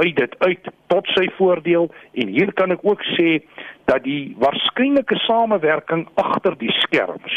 uit 0.00 0.16
dit 0.16 0.36
uit 0.38 0.70
tot 0.92 1.08
sy 1.16 1.26
voordeel 1.38 1.88
en 2.22 2.34
hier 2.36 2.52
kan 2.58 2.72
ek 2.74 2.84
ook 2.86 3.02
sê 3.14 3.40
dat 3.90 4.04
die 4.06 4.34
waarskynlike 4.40 5.18
samewerking 5.26 6.06
agter 6.20 6.56
die 6.60 6.72
skerms 6.82 7.36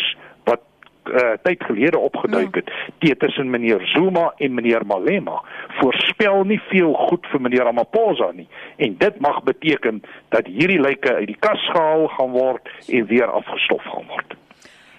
wat 0.50 0.62
uh, 1.10 1.34
tyd 1.46 1.64
gelede 1.68 2.00
opgeduik 2.00 2.62
het 2.62 2.72
ja. 3.04 3.16
tussen 3.20 3.50
meneer 3.54 3.84
Zuma 3.94 4.32
en 4.38 4.54
meneer 4.54 4.86
Malema 4.88 5.42
voorspel 5.80 6.44
nie 6.52 6.62
veel 6.70 6.94
goed 7.08 7.28
vir 7.32 7.44
meneer 7.48 7.68
Ramaphosa 7.70 8.32
nie 8.38 8.48
en 8.78 8.96
dit 9.02 9.20
mag 9.20 9.44
beteken 9.50 10.04
dat 10.36 10.48
hierdie 10.48 10.82
lyke 10.82 11.18
uit 11.20 11.28
die 11.34 11.40
kas 11.40 11.68
gehaal 11.74 12.08
gaan 12.16 12.32
word 12.38 12.72
en 12.88 13.12
weer 13.12 13.30
afgestof 13.42 13.84
gaan 13.92 14.10
word. 14.12 14.40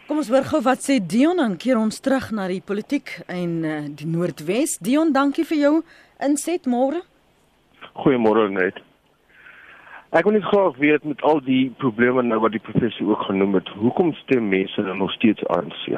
Kom 0.05 0.21
ons 0.21 0.29
hoor 0.29 0.45
gou 0.45 0.61
wat 0.67 0.83
sê 0.85 0.99
Dion 1.01 1.39
dan 1.41 1.57
keer 1.57 1.79
ons 1.81 2.03
terug 2.05 2.27
na 2.37 2.45
die 2.51 2.61
politiek 2.61 3.23
en 3.25 3.53
uh, 3.65 3.77
die 3.89 4.05
Noordwes. 4.05 4.77
Dion, 4.85 5.15
dankie 5.17 5.47
vir 5.49 5.61
jou 5.63 5.75
inset 6.21 6.69
môre. 6.69 7.01
Goeiemôre 7.95 8.49
net. 8.51 8.81
Ek 10.15 10.27
wil 10.27 10.37
net 10.37 10.47
graag 10.47 10.77
weet 10.79 11.05
met 11.05 11.23
al 11.27 11.41
die 11.43 11.73
probleme 11.83 12.23
nou 12.23 12.39
wat 12.43 12.55
die 12.55 12.63
professor 12.63 13.09
ook 13.11 13.23
genoem 13.27 13.57
het, 13.59 13.71
hoekom 13.83 14.13
stem 14.15 14.49
mense 14.49 14.83
dan 14.83 14.99
nog 15.03 15.11
steeds 15.13 15.47
ANC? 15.47 15.89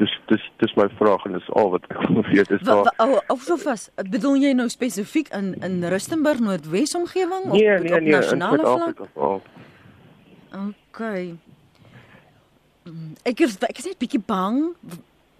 Dis 0.00 0.12
dis 0.28 0.44
dis 0.60 0.74
my 0.76 0.88
vraag 0.98 1.24
en 1.28 1.36
dis 1.38 1.48
al 1.60 1.70
wat 1.72 1.86
ek 1.88 2.02
wil 2.08 2.24
weet 2.28 2.50
is 2.52 2.64
daar. 2.68 2.90
Of 3.32 3.46
so 3.48 3.56
vas, 3.64 3.88
bedoel 3.96 4.36
jy 4.44 4.52
nou 4.56 4.68
spesifiek 4.72 5.32
in 5.36 5.54
in 5.64 5.80
Rustenburg 5.92 6.40
Noordwes 6.44 6.96
omgewing 6.98 7.48
nee, 7.52 7.74
of 7.74 7.82
nee, 7.86 7.94
op 7.94 8.00
nee, 8.00 8.12
nasionale 8.12 8.60
vlak? 8.66 9.02
Okay. 10.52 11.34
Ek 13.24 13.40
is 13.40 13.56
ek 13.64 13.78
is 13.80 13.88
net 13.88 14.00
bietjie 14.00 14.20
bang 14.26 14.72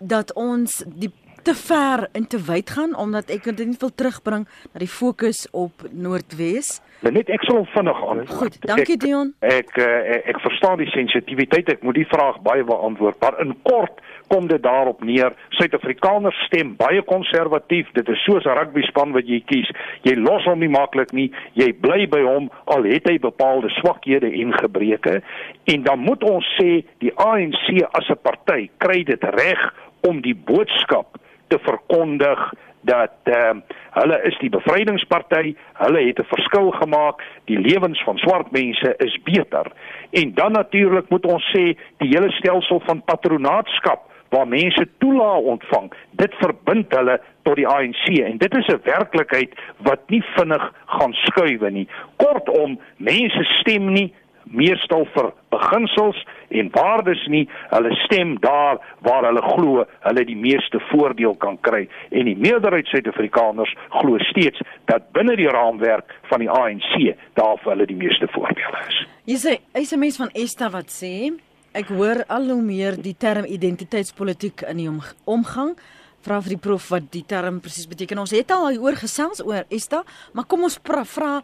dat 0.01 0.33
ons 0.41 0.81
die 0.89 1.13
te 1.43 1.55
ver 1.55 2.09
en 2.13 2.27
te 2.27 2.39
wyd 2.47 2.71
gaan 2.71 2.97
omdat 2.97 3.31
ek 3.31 3.51
dit 3.51 3.67
nie 3.67 3.79
wil 3.81 3.93
terugbring 3.95 4.47
na 4.73 4.83
die 4.83 4.91
fokus 4.91 5.47
op 5.51 5.85
Noordwes. 5.91 6.81
Net 7.03 7.31
ek 7.35 7.43
sal 7.49 7.65
vinnig 7.75 7.99
antwoord. 7.99 8.39
Goed, 8.39 8.57
dankie 8.71 8.97
Dion. 8.97 9.33
Ek 9.43 9.73
ek, 9.73 9.79
eh, 9.83 10.17
ek 10.17 10.29
ek 10.33 10.41
verstaan 10.45 10.79
die 10.79 10.91
sensitiwiteit. 10.95 11.69
Ek 11.69 11.83
moet 11.83 11.99
die 11.99 12.07
vraag 12.07 12.39
baie 12.47 12.63
beantwoord, 12.65 13.19
maar 13.21 13.41
in 13.43 13.57
kort 13.67 13.99
kom 14.31 14.47
dit 14.49 14.63
daarop 14.63 15.03
neer. 15.05 15.35
Suid-Afrikaners 15.59 16.39
stem 16.47 16.77
baie 16.77 17.03
konservatief. 17.03 17.91
Dit 17.93 18.09
is 18.09 18.23
soos 18.25 18.45
'n 18.45 18.57
rugby 18.59 18.83
span 18.83 19.13
wat 19.13 19.27
jy 19.27 19.43
kies. 19.47 19.71
Jy 20.03 20.15
los 20.17 20.45
hom 20.45 20.61
nie 20.61 20.69
maklik 20.69 21.13
nie. 21.13 21.33
Jy 21.55 21.73
bly 21.73 22.07
by 22.07 22.23
hom 22.23 22.51
al 22.67 22.85
het 22.85 23.09
hy 23.09 23.19
bepaalde 23.19 23.69
swakhede 23.69 24.31
en 24.41 24.53
gebreke. 24.53 25.23
En 25.65 25.83
dan 25.83 25.99
moet 25.99 26.23
ons 26.23 26.47
sê 26.61 26.85
die 26.99 27.13
ANC 27.17 27.83
as 27.93 28.09
'n 28.09 28.23
party 28.23 28.71
kry 28.79 29.05
dit 29.05 29.23
reg 29.23 29.75
om 30.03 30.21
die 30.21 30.35
boodskap 30.35 31.19
te 31.53 31.59
verkondig 31.63 32.53
dat 32.83 33.15
ehm 33.23 33.57
uh, 33.57 33.81
hulle 33.93 34.19
is 34.25 34.39
die 34.41 34.51
bevrydingsparty, 34.51 35.55
hulle 35.85 36.01
het 36.07 36.19
'n 36.19 36.33
verskil 36.35 36.71
gemaak, 36.71 37.23
die 37.45 37.59
lewens 37.59 38.03
van 38.03 38.17
swart 38.19 38.51
mense 38.51 38.95
is 38.99 39.19
beter. 39.23 39.67
En 40.11 40.35
dan 40.35 40.53
natuurlik 40.53 41.09
moet 41.09 41.27
ons 41.27 41.45
sê 41.55 41.77
die 41.97 42.09
hele 42.15 42.31
stelsel 42.31 42.81
van 42.81 43.05
patronaatskap 43.05 44.01
waar 44.29 44.49
mense 44.49 44.89
toelaag 44.99 45.45
ontvang, 45.55 45.93
dit 46.11 46.35
verbind 46.35 46.95
hulle 46.97 47.21
tot 47.43 47.57
die 47.57 47.69
ANC 47.69 48.05
en 48.19 48.39
dit 48.39 48.55
is 48.55 48.67
'n 48.67 48.81
werklikheid 48.85 49.53
wat 49.77 50.01
nie 50.07 50.25
vinnig 50.37 50.73
gaan 50.87 51.13
skuif 51.13 51.71
nie. 51.71 51.89
Kortom, 52.17 52.81
mense 52.97 53.45
stem 53.45 53.93
nie 53.93 54.15
meestal 54.45 55.07
vir 55.15 55.31
beginsels 55.53 56.19
en 56.51 56.71
waardes 56.75 57.23
nie. 57.33 57.45
Hulle 57.71 57.95
stem 58.05 58.37
daar 58.41 58.81
waar 59.07 59.27
hulle 59.29 59.43
glo 59.55 59.85
hulle 60.07 60.25
die 60.29 60.37
meeste 60.37 60.81
voordeel 60.91 61.35
kan 61.43 61.59
kry 61.61 61.87
en 62.11 62.29
die 62.31 62.37
meerderheid 62.37 62.91
Suid-Afrikaners 62.93 63.75
glo 64.01 64.19
steeds 64.31 64.63
dat 64.91 65.11
binne 65.17 65.37
die 65.37 65.49
raamwerk 65.49 66.15
van 66.31 66.45
die 66.45 66.51
ANC 66.51 67.17
daar 67.39 67.59
vir 67.63 67.75
hulle 67.75 67.87
die 67.87 67.99
meeste 67.99 68.29
voordele 68.35 68.85
is. 68.89 69.01
Jy 69.25 69.39
sê, 69.39 69.59
hy's 69.75 69.93
'n 69.93 69.99
mens 69.99 70.17
van 70.17 70.31
Esta 70.35 70.71
wat 70.71 70.91
sê, 70.91 71.33
ek 71.73 71.89
hoor 71.89 72.25
al 72.29 72.51
hoe 72.51 72.63
meer 72.63 72.97
die 73.01 73.17
term 73.19 73.45
identiteitspolitiek 73.45 74.63
in 74.63 74.77
die 74.77 74.91
omgang 75.25 75.77
vra 76.23 76.41
vir 76.41 76.55
die 76.55 76.63
prof 76.63 76.89
wat 76.93 77.11
die 77.15 77.25
term 77.27 77.61
presies 77.61 77.89
beteken. 77.91 78.21
Ons 78.23 78.35
het 78.37 78.51
al 78.55 78.79
oor 78.79 78.97
gesels 78.99 79.43
oor 79.45 79.67
Esta, 79.71 80.03
maar 80.33 80.47
kom 80.51 80.63
ons 80.69 80.79
vra 80.83 81.43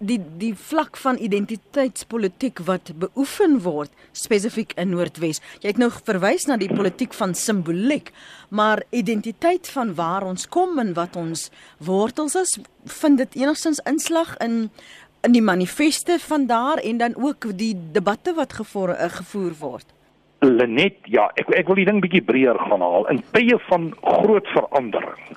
die 0.00 0.18
die 0.40 0.52
vlak 0.56 0.96
van 0.96 1.18
identiteitspolitiek 1.20 2.62
wat 2.64 2.92
beoefen 3.00 3.58
word 3.64 3.92
spesifiek 4.16 4.72
in 4.80 4.94
Noordwes. 4.94 5.42
Jy 5.60 5.74
het 5.74 5.80
nou 5.80 5.90
verwys 5.92 6.46
na 6.48 6.56
die 6.60 6.70
politiek 6.72 7.12
van 7.16 7.34
simboliek, 7.36 8.08
maar 8.48 8.82
identiteit 8.96 9.68
van 9.74 9.92
waar 9.98 10.24
ons 10.24 10.48
kom 10.48 10.80
en 10.80 10.94
wat 10.96 11.18
ons 11.20 11.50
wortels 11.84 12.36
is, 12.40 12.56
vind 13.00 13.20
dit 13.20 13.42
enigstens 13.44 13.82
inslag 13.88 14.36
in 14.40 14.70
in 15.20 15.34
die 15.36 15.44
manifeste 15.44 16.16
van 16.18 16.46
daar 16.48 16.80
en 16.80 16.96
dan 16.96 17.12
ook 17.20 17.50
die 17.52 17.74
debatte 17.92 18.32
wat 18.34 18.54
gevoer, 18.56 18.94
uh, 18.96 19.10
gevoer 19.12 19.52
word. 19.60 19.84
Lenet, 20.40 20.96
ja, 21.04 21.26
ek 21.36 21.52
ek 21.52 21.68
wil 21.68 21.76
die 21.76 21.84
ding 21.84 22.00
bietjie 22.00 22.24
breër 22.24 22.56
gaan 22.56 22.80
haal. 22.80 23.04
In 23.12 23.20
tye 23.36 23.58
van 23.68 23.90
groot 24.00 24.48
verandering 24.54 25.36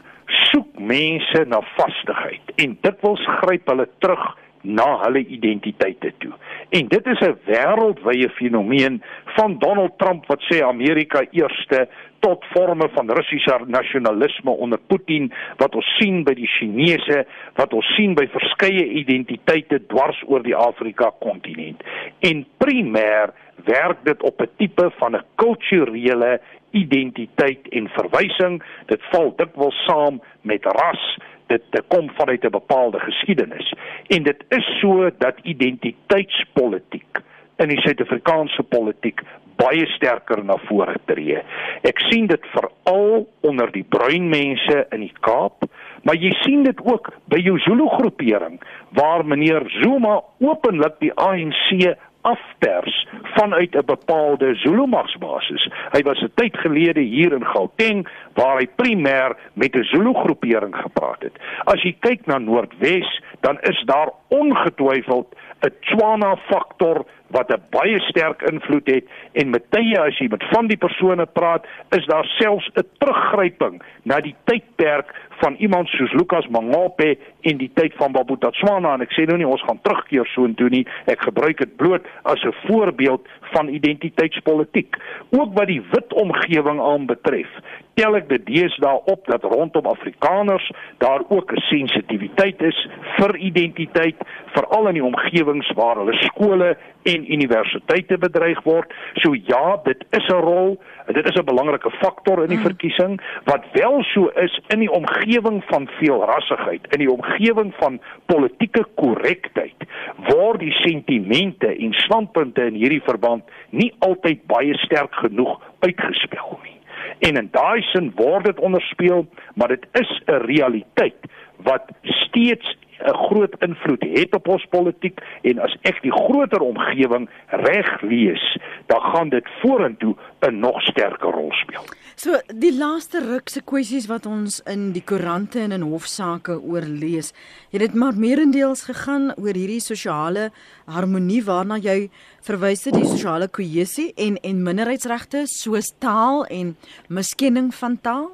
soek 0.54 0.80
mense 0.80 1.44
na 1.52 1.60
vastigheid 1.76 2.56
en 2.64 2.78
dit 2.88 3.04
wil 3.04 3.20
gryp 3.42 3.68
hulle 3.68 3.90
terug 4.00 4.24
na 4.64 4.88
hulle 5.04 5.26
identiteite 5.28 6.14
toe. 6.18 6.32
En 6.70 6.88
dit 6.88 7.06
is 7.06 7.20
'n 7.20 7.38
wêreldwye 7.46 8.30
fenomeen 8.30 9.04
van 9.36 9.60
Donald 9.60 9.98
Trump 9.98 10.26
wat 10.26 10.42
sê 10.50 10.64
Amerika 10.64 11.26
eerste 11.32 11.88
tot 12.20 12.46
forme 12.46 12.90
van 12.94 13.12
Russiese 13.12 13.60
nasionalisme 13.68 14.52
onder 14.52 14.80
Putin 14.88 15.34
wat 15.58 15.76
ons 15.76 15.96
sien 16.00 16.24
by 16.24 16.34
die 16.34 16.48
Chinese, 16.48 17.26
wat 17.60 17.74
ons 17.74 17.96
sien 17.96 18.14
by 18.14 18.28
verskeie 18.32 18.86
identiteite 19.04 19.86
dwars 19.88 20.24
oor 20.28 20.44
die 20.44 20.56
Afrika 20.56 21.12
kontinent. 21.20 21.84
En 22.20 22.46
primêr 22.58 23.34
werk 23.68 24.00
dit 24.04 24.24
op 24.24 24.42
'n 24.42 24.50
tipe 24.58 24.92
van 25.00 25.16
'n 25.16 25.26
kulturele 25.36 26.40
identiteit 26.72 27.68
en 27.70 27.90
verwysing. 27.90 28.64
Dit 28.86 29.02
val 29.12 29.34
dikwels 29.36 29.84
saam 29.86 30.22
met 30.42 30.66
ras 30.66 31.18
dit 31.54 31.82
kom 31.88 32.10
vanuit 32.18 32.46
'n 32.46 32.52
bepaalde 32.52 33.00
geskiedenis 33.00 33.74
en 34.08 34.24
dit 34.24 34.44
is 34.50 34.66
so 34.80 35.10
dat 35.18 35.40
identiteitspolitiek 35.44 37.22
in 37.58 37.70
die 37.70 37.82
Suid-Afrikaanse 37.82 38.64
politiek 38.64 39.22
baie 39.56 39.86
sterker 39.96 40.44
na 40.44 40.58
vore 40.68 40.96
tree. 41.06 41.42
Ek 41.86 42.00
sien 42.10 42.28
dit 42.28 42.46
veral 42.54 43.28
onder 43.46 43.72
die 43.72 43.86
bruin 43.96 44.30
mense 44.30 44.86
in 44.96 45.06
die 45.06 45.14
Kaap, 45.26 45.68
maar 46.04 46.18
jy 46.20 46.34
sien 46.42 46.64
dit 46.68 46.80
ook 46.84 47.12
by 47.32 47.40
jou 47.44 47.60
Zulu 47.60 47.88
groepering 47.98 48.60
waar 48.98 49.26
meneer 49.26 49.64
Zuma 49.82 50.20
openlik 50.44 51.00
die 51.00 51.14
ANC 51.14 51.96
afters 52.24 53.08
vanuit 53.36 53.76
'n 53.76 53.86
bepaalde 53.86 54.56
Zulu 54.56 54.86
magsbasis. 54.88 55.64
Hy 55.92 56.02
was 56.02 56.22
'n 56.22 56.32
tyd 56.36 56.58
gelede 56.58 57.02
hier 57.02 57.34
in 57.34 57.46
Gauteng 57.46 58.08
waar 58.34 58.58
hy 58.58 58.68
primêr 58.76 59.36
met 59.54 59.76
'n 59.76 59.84
Zulu 59.84 60.14
groepering 60.14 60.76
gepraat 60.76 61.22
het. 61.22 61.36
As 61.64 61.82
jy 61.84 61.96
kyk 62.00 62.26
na 62.26 62.38
Noordwes, 62.38 63.22
dan 63.46 63.58
is 63.62 63.84
daar 63.86 64.10
ongetwyfeld 64.28 65.28
'n 65.64 65.74
Tswana 65.82 66.36
faktor 66.36 67.06
wat 67.28 67.50
'n 67.50 67.62
baie 67.70 68.00
sterk 68.00 68.42
invloed 68.42 68.88
het. 68.88 69.06
En 69.32 69.50
met 69.50 69.64
tye 69.70 70.00
as 70.00 70.18
jy 70.18 70.28
met 70.30 70.44
van 70.52 70.68
die 70.68 70.78
persone 70.78 71.26
praat, 71.26 71.66
is 71.90 72.06
daar 72.06 72.26
selfs 72.26 72.70
'n 72.74 72.88
teruggryping 72.98 73.82
na 74.04 74.20
die 74.20 74.36
tydperk 74.44 75.10
van 75.30 75.56
iemand 75.56 75.88
soos 75.88 76.12
Lukas 76.12 76.48
Mangope 76.48 77.18
in 77.40 77.58
die 77.58 77.72
tyd 77.74 77.94
van 77.96 78.12
Babu 78.12 78.38
Tatswana 78.38 78.94
en 78.94 79.02
ek 79.02 79.12
sê 79.12 79.26
nou 79.26 79.38
nie 79.38 79.48
ons 79.48 79.64
gaan 79.68 79.82
terugkeer 79.82 80.26
soontoe 80.26 80.70
nie, 80.70 80.88
ek 81.06 81.22
gebruik 81.22 81.58
dit 81.58 81.76
bloot 81.76 82.06
as 82.24 82.44
'n 82.44 82.56
voorbeeld 82.68 83.28
van 83.52 83.68
identiteitspolitiek. 83.68 84.96
Ook 85.30 85.54
wat 85.54 85.68
die 85.68 85.82
wit 85.92 86.14
omgewing 86.14 86.82
aanbetref, 86.82 87.50
tel 87.94 88.16
ek 88.16 88.30
dit 88.30 88.46
deesdae 88.46 89.02
op 89.06 89.28
dat 89.28 89.44
rondom 89.44 89.86
Afrikaners 89.86 90.72
daar 90.98 91.22
ook 91.30 91.52
'n 91.52 91.60
sensitiwiteit 91.60 92.62
is 92.62 92.88
vir 93.18 93.33
identiteit, 93.36 94.16
veral 94.56 94.88
in 94.88 95.00
die 95.00 95.04
omgewings 95.04 95.70
waar 95.78 96.00
hulle 96.02 96.16
skole 96.26 96.74
en 97.04 97.32
universiteite 97.32 98.18
bedreig 98.18 98.62
word. 98.64 98.94
So 99.22 99.34
ja, 99.34 99.80
dit 99.84 100.06
is 100.10 100.28
'n 100.28 100.42
rol, 100.44 100.80
dit 101.08 101.26
is 101.26 101.36
'n 101.36 101.46
belangrike 101.46 101.92
faktor 102.02 102.44
in 102.44 102.50
die 102.50 102.58
hmm. 102.58 102.70
verkiesing 102.70 103.22
wat 103.44 103.64
wel 103.74 104.04
so 104.04 104.28
is 104.28 104.60
in 104.68 104.80
die 104.80 104.92
omgewing 104.92 105.64
van 105.66 105.88
veelrassigheid, 106.00 106.88
in 106.94 107.00
die 107.00 107.12
omgewing 107.12 107.74
van 107.80 108.00
politieke 108.26 108.86
korrektheid, 108.96 109.80
waar 110.18 110.58
die 110.58 110.72
sentimente 110.72 111.76
en 111.76 111.94
standpunte 111.94 112.66
in 112.66 112.74
hierdie 112.74 113.04
verband 113.04 113.44
nie 113.70 113.94
altyd 114.00 114.46
baie 114.46 114.78
sterk 114.78 115.14
genoeg 115.16 115.60
uitgespel 115.80 116.60
nie. 116.64 116.80
En 117.20 117.38
in 117.38 117.50
daai 117.52 117.82
sin 117.82 118.12
word 118.16 118.46
dit 118.46 118.60
onderspeel, 118.60 119.26
maar 119.56 119.68
dit 119.68 119.86
is 119.92 120.22
'n 120.26 120.46
realiteit 120.46 121.22
wat 121.58 121.92
steeds 122.02 122.78
'n 123.04 123.18
groot 123.28 123.56
invloed 123.60 124.02
het 124.02 124.36
op 124.36 124.48
ons 124.48 124.66
politiek 124.70 125.20
en 125.42 125.60
as 125.60 125.76
ek 125.82 126.02
die 126.02 126.12
groter 126.12 126.62
omgewing 126.62 127.30
reg 127.48 128.02
lees, 128.02 128.58
dan 128.86 129.02
gaan 129.02 129.30
dit 129.30 129.48
vorentoe 129.62 130.16
'n 130.48 130.60
nog 130.60 130.82
sterker 130.82 131.32
rol 131.32 131.52
speel. 131.52 131.86
So 132.16 132.38
die 132.48 132.72
laaste 132.78 133.20
ruk 133.26 133.50
se 133.50 133.62
kwessies 133.66 134.06
wat 134.06 134.26
ons 134.30 134.60
in 134.70 134.92
die 134.94 135.02
koerante 135.02 135.60
en 135.60 135.72
in 135.72 135.82
hofsaake 135.82 136.60
oorlees, 136.62 137.34
het 137.72 137.82
dit 137.82 137.94
maar 137.94 138.14
meerendeels 138.14 138.84
gegaan 138.84 139.32
oor 139.36 139.58
hierdie 139.58 139.82
sosiale 139.82 140.52
harmonie 140.86 141.42
waarna 141.44 141.80
jy 141.82 142.10
verwys 142.46 142.86
het, 142.86 142.94
die 142.94 143.08
sosiale 143.08 143.48
kohesie 143.48 144.12
en 144.16 144.38
en 144.44 144.62
minderheidsregte 144.64 145.48
soos 145.48 145.94
taal 146.00 146.46
en 146.46 146.76
miskenning 147.10 147.74
van 147.74 147.98
taal. 148.02 148.30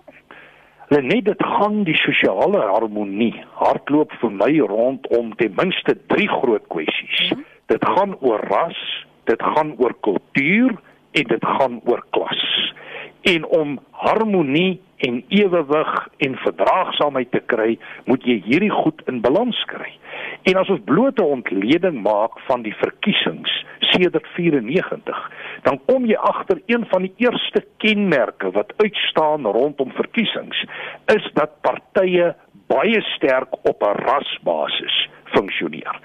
Hulle 0.89 1.05
net 1.05 1.27
dit 1.27 1.41
gaan 1.45 1.83
die 1.85 1.97
sosiale 2.01 2.63
harmonie 2.65 3.35
hardloop 3.59 4.13
vir 4.21 4.31
my 4.33 4.49
rondom 4.71 5.35
ten 5.37 5.53
minste 5.57 5.93
drie 6.09 6.25
groot 6.31 6.65
kwessies. 6.73 7.19
Ja. 7.29 7.37
Dit 7.69 7.85
gaan 7.85 8.15
oor 8.25 8.41
ras, 8.49 8.79
dit 9.29 9.43
gaan 9.53 9.75
oor 9.77 9.93
kultuur 10.01 10.73
en 11.13 11.27
dit 11.29 11.45
gaan 11.45 11.77
oor 11.85 12.01
klas. 12.09 12.41
En 13.29 13.45
om 13.45 13.77
harmonie 14.01 14.79
en 15.07 15.23
ewewig 15.27 15.91
en 16.17 16.35
verdraagsaamheid 16.43 17.31
te 17.31 17.41
kry, 17.51 17.77
moet 18.05 18.25
jy 18.27 18.39
hierdie 18.45 18.73
goed 18.73 19.01
in 19.11 19.21
balans 19.23 19.59
kry. 19.71 19.91
En 20.49 20.59
as 20.59 20.71
ons 20.71 20.83
blote 20.87 21.23
ontleding 21.23 22.01
maak 22.03 22.39
van 22.47 22.63
die 22.67 22.75
verkiesings 22.81 23.53
sedert 23.91 24.27
94, 24.35 25.21
dan 25.67 25.79
kom 25.87 26.07
jy 26.07 26.19
agter 26.31 26.61
een 26.71 26.85
van 26.91 27.07
die 27.07 27.13
eerste 27.25 27.63
kenmerke 27.83 28.51
wat 28.55 28.73
uitstaan 28.83 29.47
rondom 29.47 29.91
verkiesings 29.97 30.65
is 31.15 31.31
dat 31.39 31.59
partye 31.65 32.33
baie 32.69 33.01
sterk 33.15 33.55
op 33.63 33.83
'n 33.83 33.97
rasbasis 34.05 35.07
funksioneer 35.33 35.95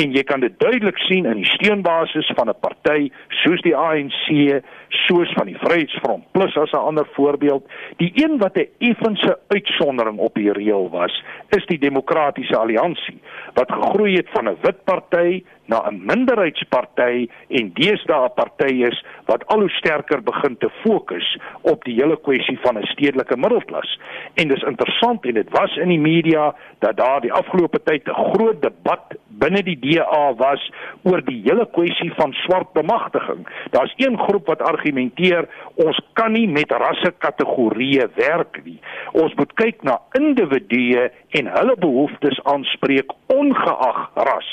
en 0.00 0.14
jy 0.16 0.22
kan 0.24 0.40
dit 0.40 0.54
duidelik 0.60 0.98
sien 1.06 1.26
in 1.28 1.42
die 1.42 1.50
steunbasis 1.52 2.30
van 2.36 2.48
'n 2.48 2.60
party 2.60 3.10
soos 3.42 3.60
die 3.62 3.76
ANC, 3.76 4.62
soos 4.92 5.32
van 5.32 5.46
die 5.46 5.58
Vryheidsfront 5.58 6.24
plus 6.32 6.56
as 6.56 6.72
'n 6.72 6.76
ander 6.76 7.06
voorbeeld. 7.12 7.64
Die 7.96 8.12
een 8.14 8.38
wat 8.38 8.56
'n 8.56 8.68
effense 8.78 9.38
uitsondering 9.48 10.18
op 10.18 10.34
die 10.34 10.52
reël 10.52 10.88
was, 10.90 11.24
is 11.48 11.66
die 11.66 11.78
Demokratiese 11.78 12.56
Alliansie 12.56 13.20
wat 13.54 13.72
gegroei 13.72 14.14
het 14.14 14.28
van 14.32 14.48
'n 14.48 14.56
wit 14.60 14.84
party 14.84 15.44
na 15.66 15.88
'n 15.88 16.04
minderheidsparty 16.04 17.28
en 17.48 17.70
deesdae 17.74 18.24
'n 18.24 18.34
party 18.34 18.72
is 18.90 19.04
wat 19.24 19.46
al 19.46 19.60
hoe 19.60 19.70
sterker 19.70 20.22
begin 20.22 20.56
te 20.58 20.70
fokus 20.84 21.38
op 21.60 21.84
die 21.84 21.94
hele 21.94 22.18
kwessie 22.20 22.58
van 22.62 22.78
'n 22.78 22.86
stedelike 22.86 23.36
middelklas. 23.36 24.00
En 24.34 24.48
dis 24.48 24.62
interessant 24.62 25.24
en 25.24 25.34
dit 25.34 25.50
was 25.50 25.76
in 25.76 25.88
die 25.88 26.00
media 26.00 26.54
dat 26.78 26.96
daar 26.96 27.20
die 27.20 27.32
afgelope 27.32 27.82
tyd 27.82 28.08
'n 28.08 28.34
groot 28.34 28.62
debat 28.62 29.04
binne 29.28 29.62
die 29.62 29.78
DA 29.78 30.34
was 30.34 30.72
oor 31.02 31.24
die 31.24 31.40
hele 31.44 31.68
kwessie 31.70 32.12
van 32.14 32.32
swart 32.32 32.72
bemagtiging. 32.72 33.48
Daar's 33.70 33.94
een 33.96 34.18
groep 34.18 34.46
wat 34.46 34.62
argumenteer 34.82 35.46
ons 35.82 35.98
kan 36.18 36.32
nie 36.34 36.48
met 36.50 36.70
rasse 36.70 37.12
kategorieë 37.22 38.08
werk 38.16 38.58
nie. 38.64 38.80
Ons 39.14 39.34
moet 39.38 39.52
kyk 39.60 39.82
na 39.86 39.98
individue 40.18 41.08
en 41.38 41.50
hulle 41.56 41.76
behoeftes 41.78 42.40
aanspreek 42.50 43.12
ongeag 43.32 44.02
ras 44.26 44.50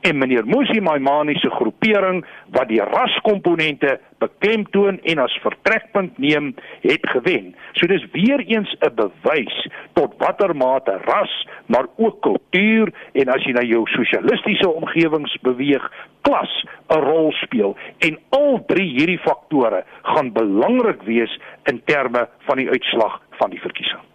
en 0.00 0.18
meneer 0.18 0.46
Musi 0.46 0.80
Maimane 0.80 1.34
se 1.38 1.50
groepering 1.50 2.24
wat 2.56 2.68
die 2.68 2.80
raskomponente 2.82 3.98
beklemtoon 4.18 5.00
en 5.12 5.18
as 5.18 5.38
vertrekpunt 5.42 6.18
neem, 6.18 6.54
het 6.80 7.08
gewen. 7.12 7.54
So 7.72 7.86
dis 7.86 8.06
weer 8.12 8.40
eens 8.40 8.76
'n 8.80 8.94
bewys 8.94 9.68
tot 9.92 10.14
watter 10.18 10.56
mate 10.56 10.98
ras, 11.04 11.46
maar 11.66 11.86
ook 11.96 12.20
kultuur 12.20 12.92
en 13.12 13.28
as 13.28 13.44
jy 13.44 13.52
na 13.52 13.62
jou 13.62 13.86
sosialistiese 13.86 14.68
omgewings 14.68 15.36
beweeg, 15.42 15.92
klas 16.20 16.64
'n 16.88 17.00
rol 17.00 17.32
speel 17.32 17.76
en 17.98 18.18
al 18.28 18.62
drie 18.66 18.90
hierdie 18.96 19.18
faktore 19.18 19.84
gaan 20.02 20.32
belangrik 20.32 21.02
wees 21.02 21.40
in 21.64 21.82
terme 21.84 22.28
van 22.38 22.56
die 22.56 22.68
uitslag 22.68 23.20
van 23.30 23.50
die 23.50 23.60
verkiesing. 23.60 24.09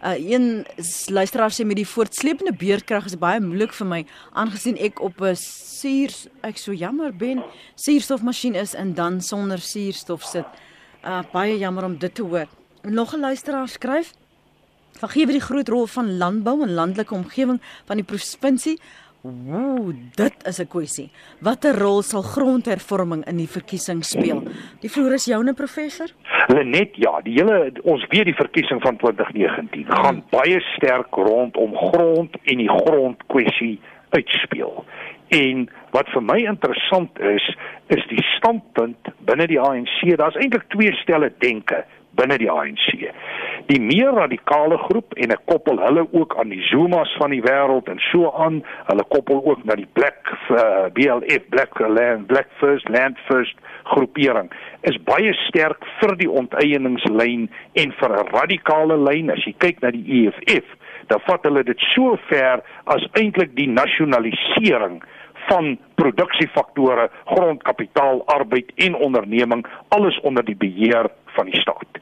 Uh 0.00 0.30
een 0.30 0.66
luisteraar 1.06 1.52
sê 1.52 1.64
met 1.64 1.76
die 1.76 1.86
voortsleepende 1.86 2.52
beerdkrag 2.56 3.04
is 3.04 3.18
baie 3.20 3.40
moeilik 3.40 3.74
vir 3.76 3.86
my 3.86 3.98
aangesien 4.32 4.78
ek 4.80 5.00
op 5.04 5.20
'n 5.20 5.36
suur 5.36 6.12
ek 6.40 6.56
so 6.56 6.72
jammer 6.72 7.12
ben 7.12 7.44
suurstofmasjien 7.74 8.54
is 8.54 8.74
en 8.74 8.94
dan 8.94 9.20
sonder 9.20 9.58
suurstof 9.58 10.22
sit. 10.24 10.46
Uh 11.04 11.22
baie 11.32 11.58
jammer 11.58 11.84
om 11.84 11.98
dit 11.98 12.14
te 12.14 12.22
hoor. 12.22 12.48
Nog 12.82 13.12
'n 13.14 13.20
luisteraar 13.20 13.68
skryf 13.68 14.12
weer 15.08 15.26
die 15.26 15.40
groot 15.40 15.68
rol 15.68 15.86
van 15.86 16.16
landbou 16.16 16.62
en 16.62 16.74
landelike 16.74 17.14
omgewing 17.14 17.60
van 17.84 17.96
die 17.96 18.04
provinsie 18.04 18.80
Ooh, 19.22 19.92
dit 20.16 20.46
is 20.46 20.58
'n 20.60 20.66
kwessie. 20.66 21.10
Watter 21.40 21.76
rol 21.76 22.02
sal 22.02 22.22
grondhervorming 22.22 23.24
in 23.26 23.36
die 23.36 23.48
verkiesing 23.48 24.04
speel? 24.04 24.42
Die 24.80 24.90
vloer 24.90 25.12
is 25.12 25.24
joune 25.24 25.54
professor? 25.54 26.08
Lenet, 26.48 26.96
ja, 26.96 27.20
die 27.20 27.34
hele 27.34 27.72
ons 27.82 28.06
weet 28.08 28.24
die 28.24 28.34
verkiesing 28.34 28.80
van 28.80 28.96
2019 28.96 29.84
hmm. 29.84 29.92
gaan 29.92 30.24
baie 30.30 30.60
sterk 30.60 31.14
rondom 31.14 31.76
grond 31.76 32.36
en 32.44 32.56
die 32.56 32.68
grondkwessie 32.68 33.80
uitspeel. 34.10 34.84
En 35.28 35.68
wat 35.90 36.08
vir 36.08 36.22
my 36.22 36.38
interessant 36.38 37.18
is, 37.18 37.56
is 37.86 38.06
die 38.08 38.22
standpunt 38.36 39.12
binne 39.18 39.46
die 39.46 39.60
ANC. 39.60 40.16
Daar's 40.16 40.36
eintlik 40.36 40.64
twee 40.68 40.92
stelle 40.92 41.32
denke 41.38 41.84
binne 42.18 42.38
die 42.38 42.50
ANC 42.50 43.10
die 43.70 43.80
meer 43.80 44.14
radikale 44.16 44.78
groep 44.86 45.14
en 45.22 45.34
ek 45.34 45.42
koppel 45.50 45.78
hulle 45.82 46.06
ook 46.10 46.34
aan 46.40 46.52
die 46.52 46.62
Zumas 46.70 47.12
van 47.20 47.34
die 47.34 47.42
wêreld 47.44 47.90
en 47.92 48.00
so 48.10 48.30
aan. 48.44 48.60
Hulle 48.88 49.04
koppel 49.12 49.42
ook 49.44 49.62
na 49.68 49.76
die 49.78 49.88
Black 49.98 50.32
uh, 50.32 50.58
eh, 50.60 50.88
BLF 50.96 51.46
Black 51.54 51.78
Land 51.80 52.26
Black 52.30 52.50
First 52.62 52.88
Land 52.88 53.18
First 53.28 53.56
groepering. 53.92 54.50
Is 54.88 54.98
baie 55.06 55.32
sterk 55.46 55.86
vir 56.00 56.16
die 56.20 56.30
onteieningslyn 56.42 57.48
en 57.82 57.96
vir 58.00 58.16
'n 58.16 58.34
radikale 58.34 58.98
lyn. 58.98 59.30
As 59.30 59.44
jy 59.46 59.54
kyk 59.58 59.82
na 59.82 59.90
die 59.94 60.06
EFF 60.24 60.76
dan 61.10 61.20
vat 61.26 61.42
hulle 61.42 61.64
dit 61.66 61.80
so 61.94 62.16
ver 62.28 62.62
as 62.94 63.06
eintlik 63.18 63.56
die 63.58 63.68
nasionalisering 63.68 65.00
van 65.50 65.78
produksiefaktore, 65.94 67.10
grondkapitaal, 67.24 68.22
arbeid 68.26 68.72
en 68.74 68.94
onderneming 68.94 69.66
alles 69.88 70.20
onder 70.20 70.44
die 70.44 70.56
beheer 70.56 71.10
van 71.34 71.50
die 71.50 71.60
staat. 71.60 71.98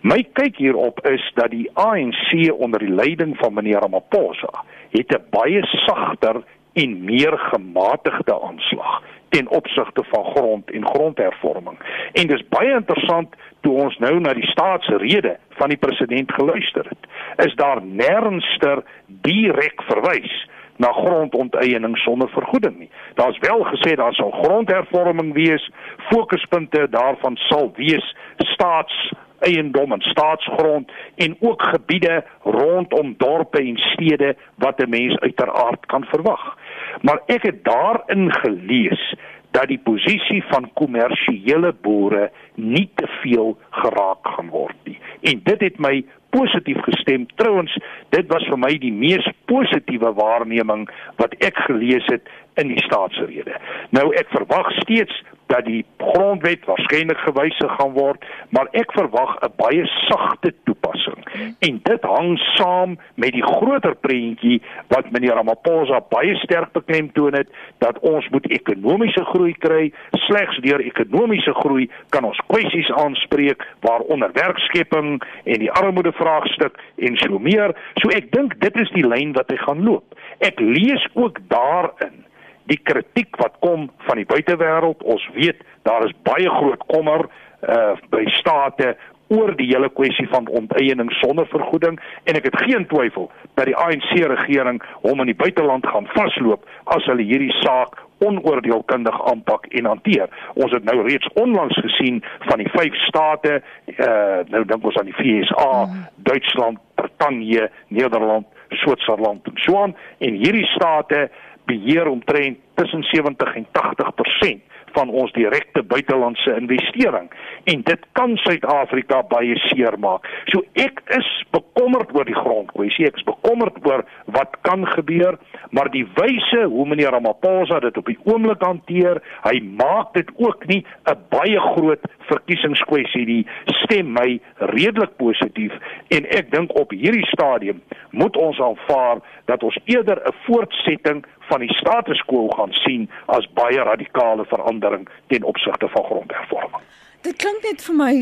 My 0.00 0.22
kyk 0.32 0.56
hierop 0.56 1.00
is 1.06 1.24
dat 1.34 1.50
die 1.52 1.68
ANC 1.74 2.32
onder 2.52 2.80
die 2.80 2.94
leiding 2.94 3.36
van 3.38 3.54
meneer 3.54 3.84
Ramaphosa 3.84 4.64
het 4.90 5.12
'n 5.12 5.24
baie 5.30 5.62
sagter 5.86 6.42
en 6.72 7.04
meer 7.04 7.38
gematigde 7.38 8.40
aanslag 8.42 9.02
ten 9.28 9.48
opsigte 9.48 10.04
van 10.04 10.24
grond 10.24 10.70
en 10.70 10.86
grondhervorming. 10.86 11.78
En 12.12 12.26
dis 12.26 12.48
baie 12.48 12.72
interessant 12.74 13.34
toe 13.60 13.72
ons 13.72 13.98
nou 13.98 14.20
na 14.20 14.32
die 14.34 14.46
staatsrede 14.46 15.36
van 15.48 15.68
die 15.68 15.78
president 15.78 16.32
geluister 16.32 16.84
het. 16.88 17.06
Is 17.46 17.54
daar 17.54 17.82
nêrenster 17.82 18.82
direk 19.06 19.82
verwys 19.82 20.48
na 20.80 20.92
grondonteiening 20.92 21.96
sonder 22.00 22.28
vergoeding 22.32 22.78
nie. 22.78 22.90
Daar's 23.14 23.38
wel 23.38 23.64
gesê 23.72 23.94
daar 24.00 24.14
sal 24.14 24.30
grondhervorming 24.30 25.32
wees, 25.36 25.70
fokuspunte 26.08 26.86
daarvan 26.90 27.36
sal 27.36 27.72
wees 27.76 28.14
staats 28.36 29.12
eiendom 29.40 29.92
en 29.92 30.00
staatsgrond 30.00 30.92
en 31.14 31.36
ook 31.40 31.62
gebiede 31.62 32.24
rondom 32.42 33.14
dorpe 33.16 33.58
en 33.58 33.76
stede 33.76 34.36
wat 34.54 34.80
'n 34.80 34.88
mens 34.88 35.18
uiteraard 35.18 35.86
kan 35.86 36.04
verwag. 36.04 36.56
Maar 37.00 37.20
ek 37.26 37.42
het 37.42 37.64
daarin 37.64 38.32
gelees 38.32 39.14
dat 39.50 39.66
die 39.66 39.80
posisie 39.82 40.44
van 40.48 40.70
kommersiële 40.74 41.74
boere 41.80 42.30
nie 42.54 42.90
te 42.94 43.06
veel 43.22 43.58
geraak 43.70 44.22
gaan 44.22 44.48
word 44.48 44.76
nie. 44.84 44.98
En 45.20 45.40
dit 45.42 45.60
het 45.60 45.78
my 45.78 46.04
positief 46.34 46.78
gestem. 46.86 47.26
Trouwens, 47.40 47.74
dit 48.14 48.26
was 48.32 48.46
vir 48.48 48.58
my 48.58 48.72
die 48.82 48.92
mees 48.94 49.26
positiewe 49.50 50.12
waarneming 50.18 50.86
wat 51.20 51.34
ek 51.44 51.58
gelees 51.68 52.06
het 52.12 52.28
in 52.60 52.72
die 52.72 52.82
staatsrede. 52.84 53.56
Nou 53.96 54.10
ek 54.18 54.32
verwag 54.34 54.70
steeds 54.82 55.14
dat 55.50 55.64
die 55.66 55.84
grondwet 55.98 56.64
waarskynlik 56.64 57.18
gewysig 57.26 57.72
gaan 57.78 57.92
word, 57.92 58.24
maar 58.54 58.68
ek 58.70 58.92
verwag 58.94 59.36
'n 59.42 59.52
baie 59.56 59.86
sagte 60.08 60.54
toepassing. 60.64 61.20
En 61.58 61.80
dit 61.82 62.02
hang 62.02 62.38
saam 62.38 62.98
met 63.14 63.32
die 63.32 63.42
groter 63.42 63.94
prentjie 63.94 64.62
wat 64.88 65.10
meneer 65.10 65.34
Ramaphosa 65.34 66.00
baie 66.08 66.34
sterk 66.36 66.72
beklemtoon 66.72 67.34
het 67.34 67.48
dat 67.78 67.98
ons 67.98 68.28
moet 68.28 68.46
ekonomiese 68.50 69.24
groei 69.24 69.54
kry. 69.58 69.92
Slegs 70.10 70.58
deur 70.58 70.80
ekonomiese 70.80 71.54
groei 71.54 71.90
kan 72.08 72.24
ons 72.24 72.40
kwessies 72.46 72.90
aanspreek 72.90 73.66
waaronder 73.80 74.30
werkskepping 74.32 75.22
en 75.44 75.58
die 75.58 75.72
armoede 75.72 76.12
vraagstuk 76.12 76.78
en 76.96 77.16
so 77.16 77.38
meer. 77.38 77.74
So 77.94 78.08
ek 78.08 78.30
dink 78.32 78.60
dit 78.60 78.76
is 78.76 78.90
die 78.90 79.06
lyn 79.06 79.32
wat 79.32 79.50
hy 79.50 79.56
gaan 79.56 79.84
loop. 79.84 80.04
Ek 80.38 80.60
lees 80.60 81.06
ook 81.14 81.38
daarin 81.48 82.24
die 82.64 82.80
kritiek 82.82 83.36
wat 83.40 83.56
kom 83.64 83.90
van 84.08 84.20
die 84.20 84.26
buitewêreld. 84.28 85.02
Ons 85.02 85.28
weet 85.34 85.62
daar 85.88 86.04
is 86.04 86.16
baie 86.22 86.50
groot 86.58 86.84
kommer 86.86 87.28
uh 87.60 87.94
by 88.10 88.24
state 88.40 88.96
oor 89.30 89.52
die 89.56 89.68
hele 89.70 89.90
kwessie 89.94 90.26
van 90.32 90.48
onteiening 90.48 91.10
sonder 91.20 91.46
vergoeding 91.46 92.00
en 92.24 92.38
ek 92.38 92.48
het 92.48 92.56
geen 92.64 92.86
twyfel 92.90 93.28
dat 93.54 93.68
die 93.68 93.76
ANC 93.78 94.10
regering 94.32 94.80
hom 95.04 95.22
in 95.22 95.30
die 95.30 95.38
buiteland 95.38 95.86
gaan 95.86 96.08
vasloop 96.16 96.64
as 96.96 97.06
hulle 97.06 97.26
hierdie 97.26 97.52
saak 97.60 98.00
onoordeelkundig 98.20 99.16
aanpak 99.30 99.66
en 99.78 99.86
hanteer. 99.88 100.28
Ons 100.60 100.74
het 100.76 100.84
nou 100.84 100.98
reeds 101.06 101.28
onlangs 101.40 101.78
gesien 101.80 102.18
van 102.48 102.60
die 102.60 102.68
vyf 102.74 102.96
state, 103.06 103.60
uh 103.94 104.42
nou 104.52 104.64
dink 104.68 104.84
ons 104.84 104.98
aan 105.00 105.08
die 105.08 105.16
VSA, 105.16 105.70
mm. 105.86 106.02
Duitsland, 106.28 106.82
Brittanje, 107.00 107.70
Nederland, 107.88 108.46
Switserland 108.82 109.46
en 109.46 109.62
so 109.64 109.78
aan 109.82 109.94
en 110.18 110.36
hierdie 110.42 110.66
state 110.74 111.28
beheer 111.70 112.10
omtrent 112.10 112.58
tussen 112.74 113.02
70 113.12 113.54
en 113.54 113.66
80% 113.78 114.68
van 114.92 115.08
ons 115.08 115.32
direkte 115.32 115.82
buitelandse 115.82 116.54
investering 116.56 117.30
en 117.64 117.82
dit 117.86 118.06
kan 118.18 118.36
Suid-Afrika 118.42 119.22
baie 119.30 119.56
seer 119.68 119.96
maak. 120.02 120.26
So 120.50 120.64
ek 120.80 121.02
is 121.16 121.28
bekommerd 121.54 122.12
oor 122.16 122.26
die 122.28 122.36
grondkwessie. 122.36 123.06
Ek 123.10 123.20
is 123.20 123.26
bekommerd 123.28 123.78
oor 123.86 124.04
wat 124.34 124.56
kan 124.66 124.86
gebeur, 124.94 125.38
maar 125.76 125.90
die 125.94 126.04
wyse 126.18 126.64
hoe 126.72 126.86
meneer 126.88 127.14
Ramaphosa 127.14 127.80
dit 127.84 128.00
op 128.00 128.10
die 128.10 128.18
oomblik 128.26 128.62
hanteer, 128.64 129.20
hy 129.46 129.56
maak 129.78 130.14
dit 130.18 130.30
ook 130.38 130.66
nie 130.66 130.82
'n 131.06 131.18
baie 131.30 131.60
groot 131.74 132.02
verkiesingskwessie 132.30 133.26
nie. 133.26 133.46
Stem 133.84 134.12
my 134.12 134.40
redelik 134.58 135.16
positief 135.16 135.72
en 136.08 136.26
ek 136.26 136.50
dink 136.50 136.74
op 136.74 136.90
hierdie 136.90 137.26
stadium 137.26 137.82
moet 138.10 138.36
ons 138.36 138.60
aanvaar 138.60 139.20
dat 139.46 139.62
ons 139.62 139.78
eerder 139.84 140.18
'n 140.26 140.34
voortsetting 140.46 141.24
van 141.50 141.64
die 141.64 141.74
status 141.74 142.22
quo 142.30 142.48
gaan 142.54 142.72
sien 142.84 143.08
as 143.26 143.48
baie 143.58 143.82
radikale 143.90 144.46
verandering 144.48 145.08
ten 145.32 145.44
opsigte 145.44 145.88
van 145.94 146.04
grondhervorming. 146.08 146.86
Dit 147.26 147.36
klink 147.36 147.64
net 147.66 147.82
vir 147.84 147.96
my 147.96 148.12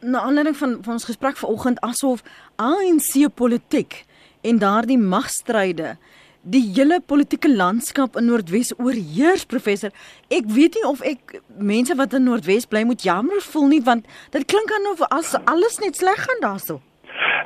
na 0.00 0.22
aanleiding 0.28 0.56
van 0.56 0.78
van 0.86 0.98
ons 0.98 1.08
gesprek 1.10 1.40
vanoggend 1.40 1.80
asof 1.82 2.22
ANC 2.56 3.26
politiek 3.34 4.04
en 4.42 4.60
daardie 4.62 4.98
magstryde 4.98 5.96
die 6.42 6.62
hele 6.74 6.98
politieke 7.00 7.50
landskap 7.50 8.16
in 8.18 8.26
Noordwes 8.26 8.72
oorheers 8.78 9.44
professor 9.46 9.92
ek 10.28 10.48
weet 10.50 10.78
nie 10.78 10.86
of 10.88 11.02
ek 11.06 11.36
mense 11.58 11.94
wat 11.98 12.16
in 12.18 12.26
Noordwes 12.26 12.66
bly 12.66 12.82
moet 12.86 13.04
jammer 13.06 13.42
voel 13.52 13.68
nie 13.74 13.82
want 13.86 14.08
dit 14.34 14.46
klink 14.50 14.74
asof 14.78 15.04
as 15.10 15.36
alles 15.44 15.78
net 15.82 15.98
sleg 15.98 16.18
gaan 16.26 16.42
daarso 16.42 16.80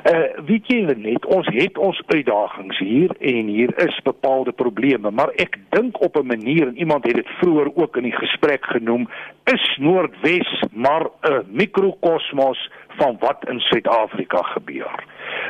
Uh 0.07 0.27
weet 0.47 0.69
jy 0.71 0.93
net 0.95 1.25
ons 1.25 1.47
het 1.51 1.77
ons 1.77 1.97
uitdagings 2.07 2.77
hier 2.79 3.11
en 3.19 3.47
hier 3.51 3.73
is 3.83 3.95
bepaalde 4.05 4.53
probleme 4.55 5.11
maar 5.11 5.33
ek 5.35 5.57
dink 5.75 5.99
op 6.01 6.15
'n 6.15 6.27
manier 6.27 6.67
en 6.67 6.77
iemand 6.77 7.05
het 7.05 7.15
dit 7.15 7.29
vroeër 7.39 7.71
ook 7.75 7.97
in 7.97 8.03
die 8.03 8.15
gesprek 8.15 8.65
genoem 8.65 9.09
is 9.51 9.77
Noordwes 9.79 10.63
maar 10.71 11.09
'n 11.21 11.43
mikrokosmos 11.51 12.69
van 12.97 13.17
wat 13.19 13.49
in 13.49 13.59
Suid-Afrika 13.59 14.41
gebeur. 14.41 15.03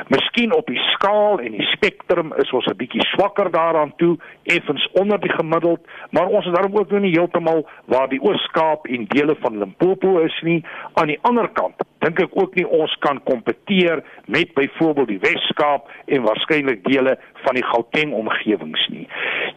Miskien 0.08 0.54
op 0.54 0.66
die 0.66 0.82
skaal 0.92 1.40
en 1.40 1.52
die 1.52 1.66
spektrum 1.66 2.32
is 2.36 2.50
ons 2.52 2.66
'n 2.66 2.76
bietjie 2.76 3.06
swakker 3.06 3.50
daaraan 3.50 3.92
toe, 3.96 4.18
effens 4.42 4.88
onder 4.92 5.20
die 5.20 5.32
gemiddeld, 5.32 5.80
maar 6.10 6.26
ons 6.26 6.46
is 6.46 6.52
daarom 6.52 6.76
ook 6.76 6.90
nog 6.90 7.00
nie 7.00 7.16
heeltemal 7.18 7.68
waar 7.84 8.08
die 8.08 8.22
Oos-Kaap 8.22 8.86
en 8.86 9.04
dele 9.08 9.36
van 9.40 9.58
Limpopo 9.58 10.18
is 10.18 10.40
nie. 10.42 10.64
Aan 10.92 11.06
die 11.06 11.18
ander 11.22 11.48
kant 11.48 11.74
dink 12.04 12.20
ek 12.22 12.34
ook 12.38 12.54
nie 12.58 12.66
ons 12.66 12.94
kan 13.04 13.20
kompeteer 13.28 14.02
met 14.26 14.54
byvoorbeeld 14.54 15.08
die 15.08 15.20
Wes-Kaap 15.24 15.88
en 16.06 16.26
waarskynlik 16.26 16.84
dele 16.84 17.16
van 17.44 17.58
die 17.58 17.64
Gauteng 17.64 18.12
omgewings 18.12 18.86
nie. 18.92 19.06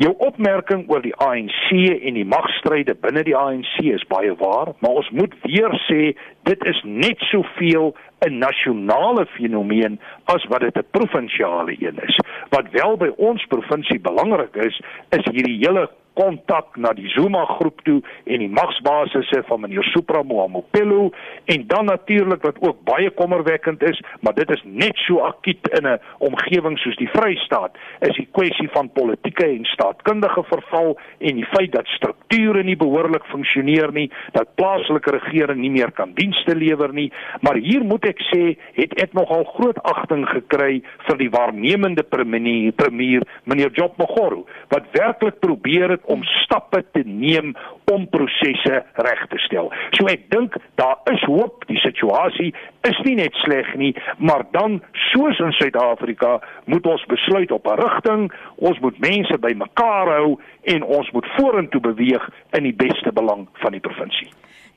Jou 0.02 0.14
opmerking 0.18 0.88
oor 0.90 1.04
die 1.06 1.16
ANC 1.22 1.70
en 1.72 2.18
die 2.18 2.26
magstryde 2.26 2.96
binne 3.02 3.24
die 3.28 3.38
ANC 3.38 3.76
is 3.94 4.08
baie 4.10 4.34
waar, 4.40 4.74
maar 4.80 5.02
ons 5.04 5.10
moet 5.16 5.36
weer 5.46 5.76
sê 5.88 6.14
dit 6.50 6.66
is 6.72 6.82
net 6.84 7.20
soveel 7.30 7.94
'n 8.26 8.38
nasionale 8.38 9.26
fenomeen 9.26 10.00
as 10.26 10.46
wat 10.50 10.62
dit 10.62 10.78
'n 10.78 10.92
provinsiale 10.92 11.76
een 11.80 11.98
is. 12.08 12.16
Wat 12.50 12.70
wel 12.72 12.98
by 12.98 13.10
ons 13.18 13.46
provinsie 13.46 14.00
belangrik 14.00 14.56
is, 14.56 14.82
is 15.10 15.26
hierdie 15.32 15.58
hele 15.58 15.90
kontak 16.14 16.76
na 16.76 16.94
die 16.94 17.10
Zuma 17.10 17.46
groep 17.46 17.82
toe 17.88 18.00
en 18.26 18.44
die 18.44 18.50
magsbasisse 18.52 19.44
van 19.48 19.64
meneer 19.64 19.86
Supra 19.92 20.24
Mohamopelo 20.24 21.10
en 21.46 21.68
dan 21.68 21.86
natuurlik 21.86 22.42
wat 22.48 22.60
ook 22.60 22.84
baie 22.88 23.10
kommerwekkend 23.10 23.84
is, 23.84 24.02
maar 24.20 24.34
dit 24.34 24.50
is 24.52 24.62
net 24.66 24.98
so 25.06 25.20
akut 25.26 25.68
in 25.78 25.88
'n 25.88 26.00
omgewing 26.20 26.78
soos 26.80 26.96
die 26.96 27.10
Vrystaat, 27.10 27.78
is 28.00 28.16
die 28.16 28.28
kwessie 28.32 28.70
van 28.74 28.92
politieke 28.92 29.46
en 29.46 29.66
staatkundige 29.66 30.44
verval 30.44 30.98
en 31.20 31.36
die 31.36 31.46
feit 31.46 31.72
dat 31.72 31.88
strukture 31.88 32.64
nie 32.64 32.76
behoorlik 32.76 33.26
funksioneer 33.26 33.92
nie, 33.92 34.12
dat 34.32 34.56
plaaslike 34.56 35.12
regering 35.12 35.60
nie 35.60 35.72
meer 35.72 35.92
kan 35.92 36.14
dienste 36.14 36.56
lewer 36.56 36.94
nie, 36.94 37.12
maar 37.42 37.56
hier 37.56 37.84
moet 37.84 38.06
ek 38.06 38.20
sê, 38.20 38.58
het 38.74 38.94
ek 39.02 39.14
nogal 39.14 39.44
groot 39.44 39.78
agting 39.84 40.28
gekry 40.30 40.82
vir 41.08 41.18
die 41.18 41.30
waarnemende 41.30 42.04
premier, 42.04 42.72
premier 42.72 43.22
meneer 43.44 43.72
Job 43.72 43.98
Mogoro 43.98 44.46
wat 44.70 44.88
werklik 44.92 45.40
probeer 45.40 45.90
het 45.90 46.01
om 46.06 46.24
stappe 46.24 46.84
te 46.92 47.04
neem 47.06 47.56
om 47.92 48.08
prosesse 48.10 48.84
reg 48.94 49.24
te 49.30 49.40
stel. 49.46 49.72
So 49.98 50.08
ek 50.12 50.28
dink 50.34 50.56
daar 50.82 51.00
is 51.12 51.24
hoop, 51.28 51.66
die 51.68 51.80
situasie 51.84 52.52
is 52.88 53.00
nie 53.06 53.16
net 53.20 53.36
sleg 53.44 53.74
nie, 53.76 53.94
maar 54.18 54.46
dan 54.52 54.80
soos 55.12 55.40
in 55.40 55.56
Suid-Afrika 55.58 56.40
moet 56.66 56.88
ons 56.88 57.06
besluit 57.12 57.52
op 57.52 57.68
'n 57.68 57.80
rigting, 57.82 58.32
ons 58.56 58.80
moet 58.80 59.00
mense 59.00 59.38
bymekaar 59.38 60.08
hou 60.18 60.40
en 60.64 60.84
ons 60.84 61.12
moet 61.12 61.28
vorentoe 61.38 61.82
beweeg 61.82 62.30
in 62.52 62.64
die 62.64 62.76
beste 62.76 63.12
belang 63.12 63.48
van 63.54 63.72
die 63.72 63.84
provinsie. 63.84 64.30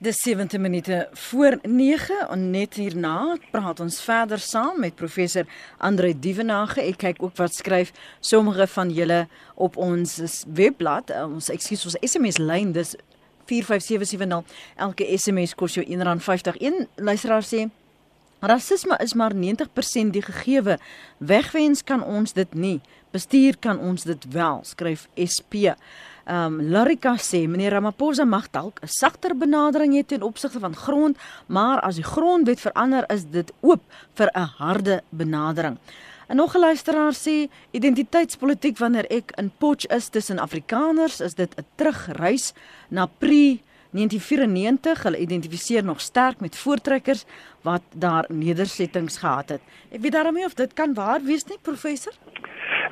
Dis 0.04 0.20
70 0.22 0.60
minute 0.60 1.08
voor 1.12 1.58
9 1.62 2.28
en 2.28 2.50
net 2.50 2.74
hierna 2.74 3.36
praat 3.50 3.78
ons 3.80 4.02
verder 4.04 4.38
saam 4.38 4.80
met 4.80 4.94
professor 4.94 5.46
Andre 5.78 6.10
Dievenage. 6.18 6.82
Ek 6.82 6.98
kyk 7.00 7.22
ook 7.24 7.38
wat 7.40 7.54
skryf 7.56 7.92
sommige 8.20 8.66
van 8.74 8.90
julle 8.92 9.22
op 9.54 9.78
ons 9.80 10.18
webblad. 10.44 11.08
Eh, 11.08 11.22
ons 11.24 11.48
ekskuus 11.48 11.86
ons 11.88 11.96
SMS 12.04 12.36
lyn 12.36 12.74
dis 12.76 12.92
45770. 13.48 14.44
Elke 14.76 15.08
SMS 15.16 15.56
kos 15.56 15.78
jou 15.78 15.86
R1.50. 15.88 16.60
Een 16.60 16.84
luisteraar 17.00 17.48
sê 17.48 17.64
Rasisme 18.44 18.98
is 19.00 19.14
maar 19.16 19.32
90% 19.32 20.12
die 20.12 20.22
gegewe. 20.22 20.76
Wegwens 21.16 21.80
kan 21.84 22.04
ons 22.04 22.36
dit 22.36 22.54
nie. 22.54 22.80
Bestuur 23.10 23.56
kan 23.56 23.78
ons 23.80 24.04
dit 24.04 24.24
wel, 24.36 24.60
skryf 24.68 25.08
SP. 25.16 25.72
Ehm 26.24 26.60
um, 26.60 26.70
Larika 26.70 27.16
sê 27.20 27.46
meneer 27.48 27.72
Ramaphosa 27.72 28.24
mag 28.24 28.46
dalk 28.50 28.80
'n 28.80 28.88
sagter 28.88 29.36
benadering 29.36 29.92
hê 29.92 30.06
ten 30.06 30.22
opsigte 30.22 30.58
van 30.58 30.76
grond, 30.76 31.16
maar 31.46 31.80
as 31.80 31.94
die 31.94 32.04
grondwet 32.04 32.60
verander 32.60 33.04
is 33.12 33.24
dit 33.24 33.52
oop 33.60 33.82
vir 34.14 34.30
'n 34.34 34.48
harde 34.58 35.02
benadering. 35.10 35.76
En 36.28 36.36
nog 36.36 36.54
'n 36.54 36.58
luisteraar 36.58 37.12
sê 37.12 37.48
identiteitspolitiek 37.70 38.78
wanneer 38.78 39.06
ek 39.10 39.32
in 39.36 39.52
Potch 39.58 39.86
is 39.86 40.08
tussen 40.08 40.38
Afrikaners, 40.38 41.20
is 41.20 41.34
dit 41.34 41.54
'n 41.58 41.66
terugreis 41.76 42.52
na 42.88 43.06
pre 43.06 43.60
1994. 43.90 45.02
Hulle 45.02 45.18
identifiseer 45.18 45.84
nog 45.84 46.00
sterk 46.00 46.40
met 46.40 46.56
voortrekkers 46.56 47.24
wat 47.64 47.82
daar 47.96 48.24
nedersettings 48.28 49.18
gehad 49.18 49.48
het. 49.48 49.62
Ek 49.90 50.00
weet 50.00 50.12
daarmee 50.12 50.44
of 50.44 50.54
dit 50.54 50.72
kan 50.72 50.94
waar 50.94 51.20
wees 51.24 51.44
nie 51.44 51.58
professor? 51.62 52.12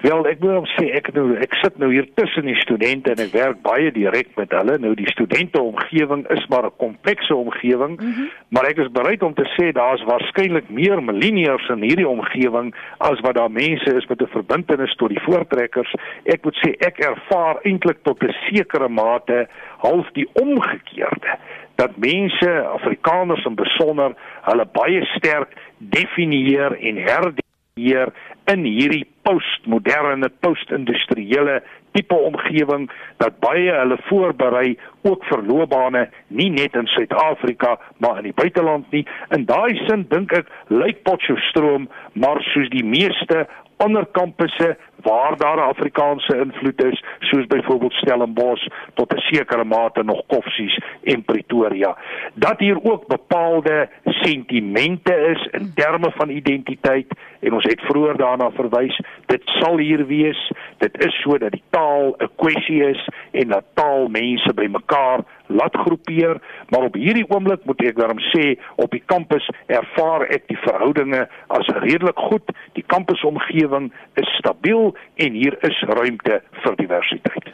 Wel, 0.03 0.25
ek 0.27 0.41
moet 0.43 0.67
sê 0.75 0.89
ek 0.99 1.13
nou 1.15 1.29
ek 1.39 1.53
sit 1.61 1.77
nou 1.79 1.93
hier 1.93 2.09
tussen 2.19 2.49
die 2.49 2.57
studente 2.59 3.13
en 3.13 3.21
ek 3.23 3.35
werk 3.37 3.61
baie 3.63 3.93
direk 3.95 4.33
met 4.35 4.51
hulle. 4.57 4.75
Nou 4.83 4.97
die 4.99 5.07
studente 5.13 5.61
omgewing 5.63 6.25
is 6.35 6.43
maar 6.51 6.67
'n 6.67 6.75
komplekse 6.83 7.35
omgewing, 7.35 8.01
mm 8.01 8.13
-hmm. 8.13 8.31
maar 8.49 8.67
ek 8.67 8.83
is 8.83 8.91
bereid 8.91 9.23
om 9.23 9.35
te 9.35 9.47
sê 9.55 9.71
daar's 9.73 10.03
waarskynlik 10.03 10.69
meer 10.71 11.03
millennials 11.03 11.69
in 11.69 11.87
hierdie 11.87 12.09
omgewing 12.09 12.75
as 12.99 13.21
wat 13.21 13.35
daar 13.35 13.51
mense 13.51 13.95
is 13.95 14.07
met 14.07 14.23
'n 14.23 14.35
verbintenis 14.39 14.95
tot 14.95 15.09
die 15.09 15.23
voortrekkers. 15.23 15.95
Ek 16.25 16.43
moet 16.45 16.57
sê 16.67 16.75
ek 16.79 16.99
ervaar 16.99 17.57
eintlik 17.63 18.03
tot 18.03 18.23
'n 18.23 18.35
sekere 18.51 18.89
mate 18.89 19.47
half 19.79 20.11
die 20.13 20.29
omgekeerde 20.33 21.39
dat 21.83 21.97
mense 21.97 22.51
Afrikaners 22.79 23.45
in 23.45 23.59
besonder 23.59 24.15
hulle 24.49 24.67
baie 24.79 25.05
sterk 25.17 25.57
definieer 25.95 26.77
en 26.79 27.01
herdefinieer 27.07 28.13
in 28.53 28.67
hierdie 28.67 29.05
postmoderne, 29.27 30.29
postindustriële 30.45 31.61
tipe 31.97 32.15
omgewing 32.15 32.89
dat 33.23 33.39
baie 33.43 33.71
hulle 33.71 33.99
voorberei 34.09 34.77
ook 35.09 35.27
vir 35.31 35.43
loopbane 35.49 36.07
nie 36.29 36.51
net 36.55 36.79
in 36.79 36.89
Suid-Afrika 36.95 37.77
maar 37.99 38.23
in 38.23 38.31
die 38.31 38.39
buiteland 38.39 38.91
nie. 38.95 39.05
In 39.35 39.47
daai 39.51 39.75
sin 39.87 40.07
dink 40.13 40.35
ek 40.39 40.51
lyk 40.71 41.03
Potchefstroom 41.09 41.89
maar 42.15 42.43
soos 42.53 42.71
die 42.73 42.87
meeste 42.87 43.47
ander 43.83 44.07
kampusse 44.15 44.77
waar 45.03 45.37
daar 45.37 45.61
Afrikaanse 45.61 46.39
invloed 46.39 46.85
is, 46.85 47.05
soos 47.19 47.47
byvoorbeeld 47.47 47.93
Stellenbosch 47.93 48.67
tot 48.95 49.15
'n 49.15 49.19
sekere 49.19 49.65
mate 49.65 50.03
nog 50.03 50.23
Koffsies 50.27 50.81
en 51.03 51.25
Pretoria. 51.25 51.97
Dat 52.35 52.59
hier 52.59 52.79
ook 52.83 53.07
bepaalde 53.07 53.89
sentimente 54.05 55.15
is 55.15 55.49
in 55.51 55.73
terme 55.75 56.11
van 56.11 56.29
identiteit 56.29 57.07
en 57.41 57.53
ons 57.53 57.65
het 57.65 57.81
vroeër 57.81 58.17
daarna 58.17 58.51
verwys, 58.51 59.01
dit 59.27 59.43
sal 59.45 59.79
hier 59.79 60.07
wees. 60.07 60.53
Dit 60.79 61.05
is 61.05 61.21
sodat 61.21 61.51
die 61.51 61.63
taal 61.71 62.15
'n 62.19 62.31
kwessie 62.37 62.85
is 62.85 63.09
en 63.31 63.49
dat 63.49 63.65
taal 63.75 64.09
mense 64.09 64.55
bymekaar 64.55 65.21
laat 65.47 65.77
groepeer, 65.77 66.41
maar 66.69 66.83
op 66.83 66.95
hierdie 66.95 67.27
oomblik 67.29 67.65
moet 67.65 67.83
ek 67.85 67.97
daarom 67.97 68.21
sê 68.33 68.57
op 68.77 68.91
die 68.91 69.03
kampus 69.07 69.49
ervaar 69.67 70.27
ek 70.33 70.47
die 70.49 70.59
verhoudinge 70.65 71.29
as 71.47 71.67
redelik 71.67 72.19
goed. 72.19 72.53
Die 72.73 72.85
kampusomgewing 72.87 73.93
is 74.15 74.29
stabiel 74.39 74.92
en 75.15 75.33
hier 75.33 75.57
is 75.67 75.79
ruimte 75.89 76.41
vir 76.63 76.77
diversiteit. 76.77 77.53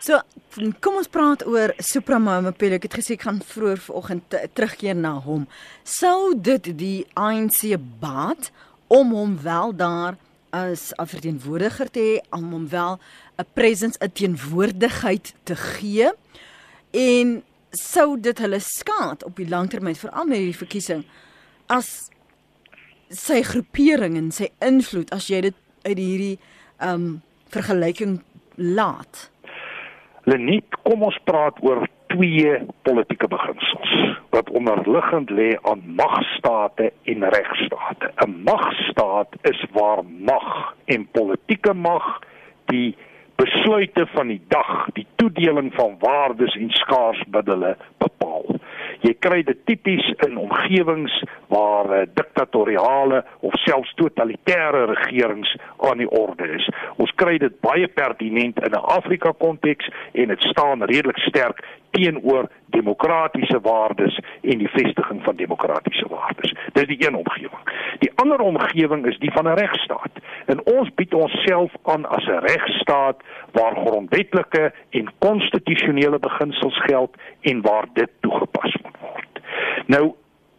So, 0.00 0.20
kom 0.80 0.98
ons 1.00 1.10
praat 1.10 1.42
oor 1.48 1.72
Supramamapelo. 1.82 2.76
Ek 2.76 2.86
het 2.86 2.98
gesê 3.00 3.16
ek 3.16 3.26
gaan 3.26 3.40
vroeër 3.42 3.80
vanoggend 3.88 4.36
terugkeer 4.54 4.94
na 4.94 5.16
hom. 5.24 5.46
Sou 5.82 6.36
dit 6.36 6.70
die 6.78 7.06
ANC 7.18 7.74
baat 8.00 8.52
om 8.92 9.10
hom 9.16 9.34
wel 9.42 9.74
daar 9.74 10.16
as 10.52 10.92
'n 10.94 11.06
verteenwoordiger 11.06 11.90
te 11.90 12.00
hê, 12.00 12.14
om 12.30 12.52
hom 12.52 12.68
wel 12.68 12.98
'n 13.38 13.46
presence, 13.54 13.98
'n 14.00 14.12
teenwoordigheid 14.12 15.34
te 15.44 15.56
gee? 15.56 16.12
En 16.92 17.42
sou 17.70 18.20
dit 18.20 18.38
hulle 18.38 18.60
skaad 18.60 19.24
op 19.24 19.36
die 19.36 19.48
langtermyn 19.48 19.96
veral 19.96 20.24
met 20.24 20.38
hierdie 20.38 20.62
verkiesing 20.64 21.04
as 21.66 22.10
sy 23.10 23.42
groepering 23.42 24.16
en 24.16 24.30
sy 24.34 24.48
invloed 24.64 25.12
as 25.14 25.28
jy 25.30 25.40
dit 25.48 25.58
uit 25.86 25.98
hierdie 25.98 26.38
um 26.82 27.22
vergelyking 27.48 28.22
laat. 28.54 29.30
Leniet, 30.24 30.66
kom 30.82 31.02
ons 31.06 31.18
praat 31.24 31.58
oor 31.62 31.86
twee 32.06 32.58
politieke 32.82 33.28
beginsels 33.28 33.92
wat 34.34 34.50
onderliggend 34.50 35.30
lê 35.30 35.52
aan 35.62 35.82
magstate 35.98 36.92
en 37.04 37.28
regstate. 37.34 38.10
'n 38.26 38.42
Magstaat 38.48 39.28
is 39.42 39.64
waar 39.72 40.02
mag 40.04 40.74
en 40.84 41.08
politieke 41.10 41.74
mag 41.74 42.20
die 42.64 42.96
besluite 43.36 44.06
van 44.06 44.26
die 44.26 44.42
dag, 44.48 44.88
die 44.92 45.06
toedeling 45.14 45.74
van 45.74 45.96
waardes 45.98 46.56
en 46.56 46.70
skaarsmiddels 46.70 47.76
bepaal. 47.98 48.55
Jy 49.00 49.14
kry 49.18 49.42
dit 49.42 49.58
tipies 49.66 50.06
in 50.26 50.36
omgewings 50.36 51.24
waar 51.52 51.90
uh, 51.92 52.02
diktatoriale 52.14 53.24
of 53.40 53.54
selfs 53.64 53.94
totalitêre 53.94 54.86
regerings 54.92 55.56
aan 55.78 55.98
die 55.98 56.10
orde 56.10 56.48
is. 56.58 56.68
Ons 56.96 57.12
kry 57.14 57.38
dit 57.38 57.60
baie 57.60 57.88
pertinent 57.88 58.58
in 58.58 58.72
'n 58.72 58.86
Afrika 58.98 59.32
konteks 59.32 59.90
en 60.12 60.28
dit 60.28 60.42
staan 60.42 60.82
redelik 60.82 61.18
sterk 61.18 61.64
teenoor 61.90 62.48
demokratiese 62.66 63.60
waardes 63.60 64.20
en 64.42 64.58
die 64.58 64.68
vestiging 64.68 65.22
van 65.22 65.36
demokratiese 65.36 66.08
waardes. 66.08 66.54
Dis 66.72 66.86
die 66.86 67.06
een 67.06 67.14
omgewing. 67.14 67.64
Die 67.98 68.10
ander 68.14 68.38
omgewing 68.38 69.06
is 69.06 69.18
die 69.18 69.32
van 69.32 69.48
'n 69.48 69.58
regstaat. 69.58 70.14
En 70.46 70.64
ons 70.64 70.94
bied 70.94 71.14
onsself 71.14 71.72
aan 71.82 72.04
as 72.08 72.24
'n 72.26 72.44
regstaat 72.50 73.22
waar 73.52 73.76
grondwetlike 73.76 74.72
en 74.90 75.12
konstitusionele 75.18 76.18
beginsels 76.18 76.78
geld 76.82 77.16
en 77.40 77.60
waar 77.60 77.86
dit 77.92 78.10
toegepas 78.20 78.76
word. 78.82 78.85
Nou 79.86 80.14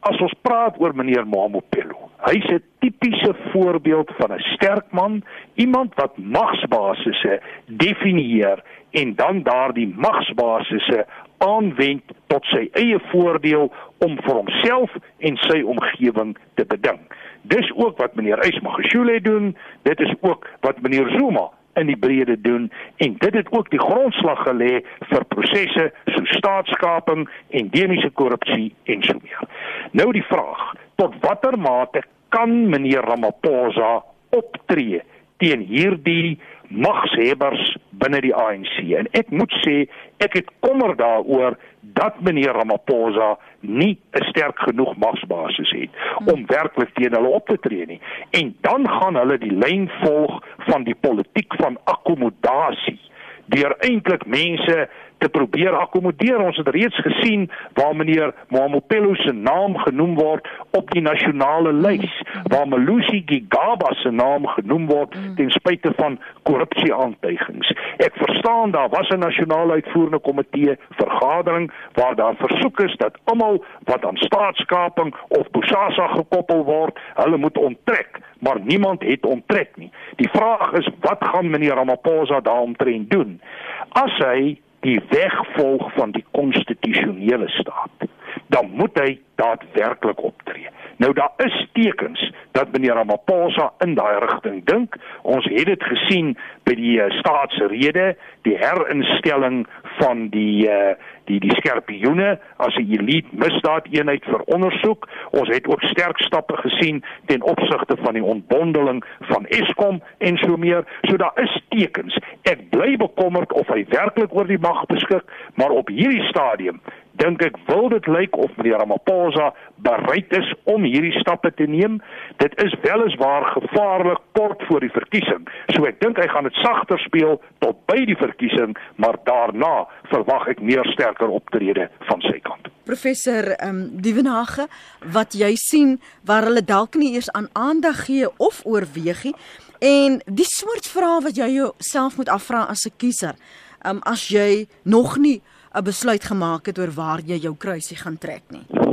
as 0.08 0.20
ons 0.24 0.34
praat 0.42 0.78
oor 0.80 0.94
meneer 0.96 1.26
Mamopelo, 1.28 2.08
hy's 2.30 2.46
'n 2.48 2.64
tipiese 2.80 3.34
voorbeeld 3.52 4.12
van 4.20 4.32
'n 4.34 4.40
sterk 4.56 4.88
man, 4.92 5.24
iemand 5.56 5.96
wat 5.96 6.18
magsbasisse 6.18 7.42
definieer 7.66 8.64
en 8.92 9.16
dan 9.16 9.44
daardie 9.44 9.94
magsbasisse 9.96 11.06
aanwend 11.38 12.04
tot 12.28 12.44
sy 12.46 12.70
eie 12.72 13.00
voordeel 13.12 13.72
om 13.98 14.18
vir 14.22 14.36
homself 14.36 14.92
en 15.18 15.38
sy 15.38 15.62
omgewing 15.62 16.38
te 16.54 16.66
beding. 16.66 17.00
Dis 17.42 17.72
ook 17.76 17.98
wat 17.98 18.16
meneer 18.16 18.46
Ysmagashule 18.46 19.22
doen, 19.22 19.58
dit 19.82 20.00
is 20.00 20.14
ook 20.22 20.48
wat 20.62 20.82
meneer 20.82 21.10
Zuma 21.10 21.50
in 21.78 21.90
die 21.92 21.98
brede 21.98 22.36
doen 22.42 22.70
en 23.04 23.16
dit 23.22 23.34
het 23.34 23.52
ook 23.52 23.70
die 23.74 23.82
grondslag 23.82 24.44
gelê 24.48 24.82
vir 25.12 25.26
prosesse 25.34 25.90
so 26.14 26.26
staatskaping, 26.38 27.28
endemiese 27.50 28.10
korrupsie 28.10 28.72
en 28.86 29.04
so 29.04 29.18
meer. 29.22 29.48
Nou 29.92 30.12
die 30.16 30.26
vraag, 30.30 30.74
tot 31.02 31.16
watter 31.22 31.58
mate 31.60 32.04
kan 32.34 32.70
meneer 32.70 33.06
Ramaphosa 33.08 34.02
optree 34.36 35.02
teen 35.42 35.62
hierdie 35.70 36.40
magshebbers 36.68 37.78
binne 38.02 38.22
die 38.22 38.36
ANC 38.36 38.76
en 39.00 39.10
ek 39.18 39.30
moet 39.30 39.54
sê 39.64 39.88
ek 40.24 40.34
het 40.40 40.52
kommer 40.60 40.96
daaroor 41.00 41.58
dat 41.98 42.20
meneer 42.22 42.58
Ramaphosa 42.58 43.38
nie 43.62 43.98
'n 44.14 44.24
sterk 44.30 44.60
genoeg 44.60 44.98
magsbasis 44.98 45.72
het 45.72 45.90
om 46.34 46.46
werklik 46.46 46.94
teen 46.94 47.14
hulle 47.14 47.28
op 47.28 47.48
te 47.48 47.58
tree 47.60 47.86
nie. 47.86 48.02
En 48.32 48.56
dan 48.62 48.90
gaan 48.90 49.16
hulle 49.16 49.38
die 49.38 49.52
lyn 49.52 49.90
volg 50.02 50.44
van 50.58 50.84
die 50.84 50.96
politiek 50.96 51.54
van 51.56 51.78
akkommodasie 51.84 53.00
deur 53.46 53.76
eintlik 53.80 54.26
mense 54.26 54.90
te 55.18 55.30
probeer 55.30 55.76
akkommodeer. 55.76 56.40
Ons 56.40 56.58
het 56.58 56.68
reeds 56.68 57.00
gesien 57.06 57.50
waar 57.74 57.96
meneer 57.96 58.34
Mamopelo 58.50 59.14
se 59.16 59.32
naam 59.32 59.78
genoem 59.78 60.16
word 60.16 60.48
op 60.72 60.92
die 60.92 61.02
nasionale 61.02 61.74
lys, 61.74 62.22
waar 62.44 62.68
Melusi 62.68 63.24
Gigaba 63.26 63.94
se 64.02 64.12
naam 64.12 64.48
genoem 64.48 64.88
word 64.88 65.16
ten 65.36 65.50
spyte 65.50 65.94
van 65.98 66.20
korrupsie 66.44 66.94
aantuigings. 66.94 67.74
Ek 67.98 68.14
verstaan 68.16 68.72
daar 68.72 68.90
was 68.90 69.10
'n 69.10 69.20
nasionale 69.20 69.72
uitvoerende 69.72 70.20
komitee 70.20 70.78
vergadering 70.90 71.72
waar 71.94 72.16
daar 72.16 72.36
versoek 72.36 72.80
is 72.80 72.96
dat 72.96 73.18
almal 73.24 73.64
wat 73.84 74.06
aan 74.06 74.18
staatskaping 74.18 75.16
of 75.28 75.50
Bosasa 75.52 76.08
gekoppel 76.08 76.64
word, 76.64 77.00
hulle 77.14 77.38
moet 77.38 77.58
onttrek, 77.58 78.20
maar 78.40 78.60
niemand 78.64 79.04
het 79.04 79.26
onttrek 79.26 79.70
nie. 79.76 79.92
Die 80.16 80.30
vraag 80.30 80.72
is 80.72 80.90
wat 81.00 81.18
gaan 81.20 81.50
meneer 81.50 81.74
Ramaphosa 81.74 82.40
daaromtrent 82.40 83.10
doen? 83.10 83.42
As 83.90 84.18
hy 84.18 84.60
die 84.86 85.00
weg 85.10 85.36
volg 85.56 85.94
van 85.94 86.12
die 86.12 86.26
konstitusionele 86.32 87.50
staat, 87.50 88.10
dan 88.48 88.70
moet 88.70 89.00
hy 89.00 89.18
daadwerklik 89.38 90.24
optree. 90.24 90.68
Nou 90.98 91.14
daar 91.14 91.34
is 91.38 91.68
tekens 91.74 92.32
dat 92.52 92.72
meneer 92.72 92.94
Ramaphosa 92.94 93.72
in 93.86 93.94
daai 93.94 94.20
rigting 94.20 94.66
dink. 94.66 94.96
Ons 95.22 95.46
het 95.46 95.66
dit 95.66 95.84
gesien 95.84 96.34
by 96.66 96.74
die 96.78 96.98
uh, 96.98 97.10
staatsrede, 97.20 98.16
die 98.42 98.58
herinstelling 98.58 99.68
van 100.00 100.28
die 100.34 100.66
uh, 100.70 100.96
die 101.28 101.40
die 101.44 101.56
skerpioene 101.60 102.40
as 102.64 102.76
'n 102.76 102.88
elite 102.98 103.28
misdaadeenheid 103.32 104.24
vir 104.26 104.42
ondersoek. 104.56 105.10
Ons 105.32 105.50
het 105.50 105.68
ook 105.68 105.82
sterk 105.82 106.18
stappe 106.18 106.58
gesien 106.58 107.04
ten 107.26 107.42
opsigte 107.42 107.98
van 108.02 108.14
die 108.14 108.24
ontbondeling 108.24 109.04
van 109.20 109.46
Eskom 109.46 110.02
en 110.18 110.38
so 110.38 110.58
meer. 110.58 110.86
So 111.02 111.18
daar 111.18 111.36
is 111.36 111.62
tekens. 111.70 112.18
Ek 112.42 112.70
bly 112.70 112.96
bekommerd 112.98 113.54
of 113.54 113.68
hy 113.68 113.86
werklik 113.90 114.34
oor 114.34 114.48
die 114.48 114.60
mag 114.60 114.86
beskik, 114.86 115.24
maar 115.56 115.70
op 115.70 115.88
hierdie 115.88 116.24
stadium 116.24 116.82
dink 117.18 117.42
ek 117.42 117.56
wil 117.66 117.90
dit 117.90 118.08
lyk 118.08 118.38
of 118.38 118.52
meneer 118.56 118.78
Ramaphosa 118.78 119.27
bereid 119.76 120.32
is 120.38 120.54
om 120.64 120.84
hierdie 120.84 121.20
stappe 121.20 121.52
te 121.54 121.68
neem. 121.68 122.00
Dit 122.38 122.54
is 122.64 122.76
weliswaar 122.82 123.46
gevaarlik 123.56 124.22
kort 124.32 124.64
voor 124.68 124.80
die 124.80 124.94
verkiesing. 124.94 125.48
So 125.76 125.86
ek 125.86 126.00
dink 126.00 126.18
hy 126.18 126.28
gaan 126.28 126.44
dit 126.44 126.54
sagter 126.64 127.00
speel 127.00 127.42
tot 127.60 127.86
by 127.86 128.06
die 128.06 128.18
verkiesing, 128.18 128.78
maar 128.96 129.18
daarna 129.24 129.88
verwag 130.12 130.48
ek 130.48 130.62
meer 130.62 130.86
sterker 130.94 131.30
optrede 131.30 131.90
van 132.10 132.22
sy 132.22 132.40
kant. 132.40 132.72
Professor 132.88 133.52
ehm 133.58 133.70
um, 133.70 133.80
Dievenage, 134.02 134.68
wat 135.14 135.36
jy 135.36 135.54
sien 135.60 135.98
waar 136.24 136.48
hulle 136.48 136.64
dalk 136.64 136.96
nie 136.96 137.14
eers 137.16 137.32
aan 137.36 137.50
aandag 137.54 138.06
gee 138.08 138.30
of 138.38 138.62
oorweeg 138.66 139.24
nie 139.28 139.36
en 139.84 140.22
die 140.26 140.48
soort 140.48 140.88
vrae 140.90 141.20
wat 141.28 141.38
jy 141.38 141.50
jouself 141.60 142.18
moet 142.18 142.32
afvra 142.34 142.66
as 142.72 142.88
'n 142.88 142.96
kiezer. 142.98 143.36
Ehm 143.84 143.98
um, 143.98 144.02
as 144.04 144.28
jy 144.28 144.68
nog 144.84 145.18
nie 145.18 145.42
'n 145.74 145.84
besluit 145.84 146.24
gemaak 146.24 146.66
het 146.66 146.80
oor 146.80 146.92
waar 146.92 147.22
jy 147.22 147.38
jou 147.38 147.56
kruisie 147.56 147.98
gaan 147.98 148.18
trek 148.18 148.44
nie. 148.50 148.87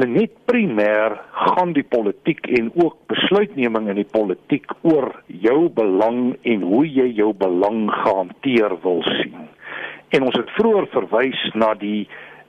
Hulle 0.00 0.16
net 0.16 0.32
primêr 0.48 1.12
gaan 1.36 1.74
die 1.76 1.84
politiek 1.84 2.46
en 2.56 2.70
ook 2.72 2.94
besluitneming 3.12 3.90
in 3.92 3.98
die 4.00 4.08
politiek 4.08 4.72
oor 4.80 5.10
jou 5.44 5.66
belang 5.76 6.38
en 6.48 6.62
hoe 6.64 6.86
jy 6.88 7.10
jou 7.18 7.34
belang 7.36 7.82
gehanteer 7.92 8.78
wil 8.80 9.02
sien. 9.18 9.42
En 10.16 10.24
ons 10.24 10.38
het 10.40 10.54
vroeër 10.56 10.86
verwys 10.94 11.42
na 11.52 11.74
die 11.82 12.06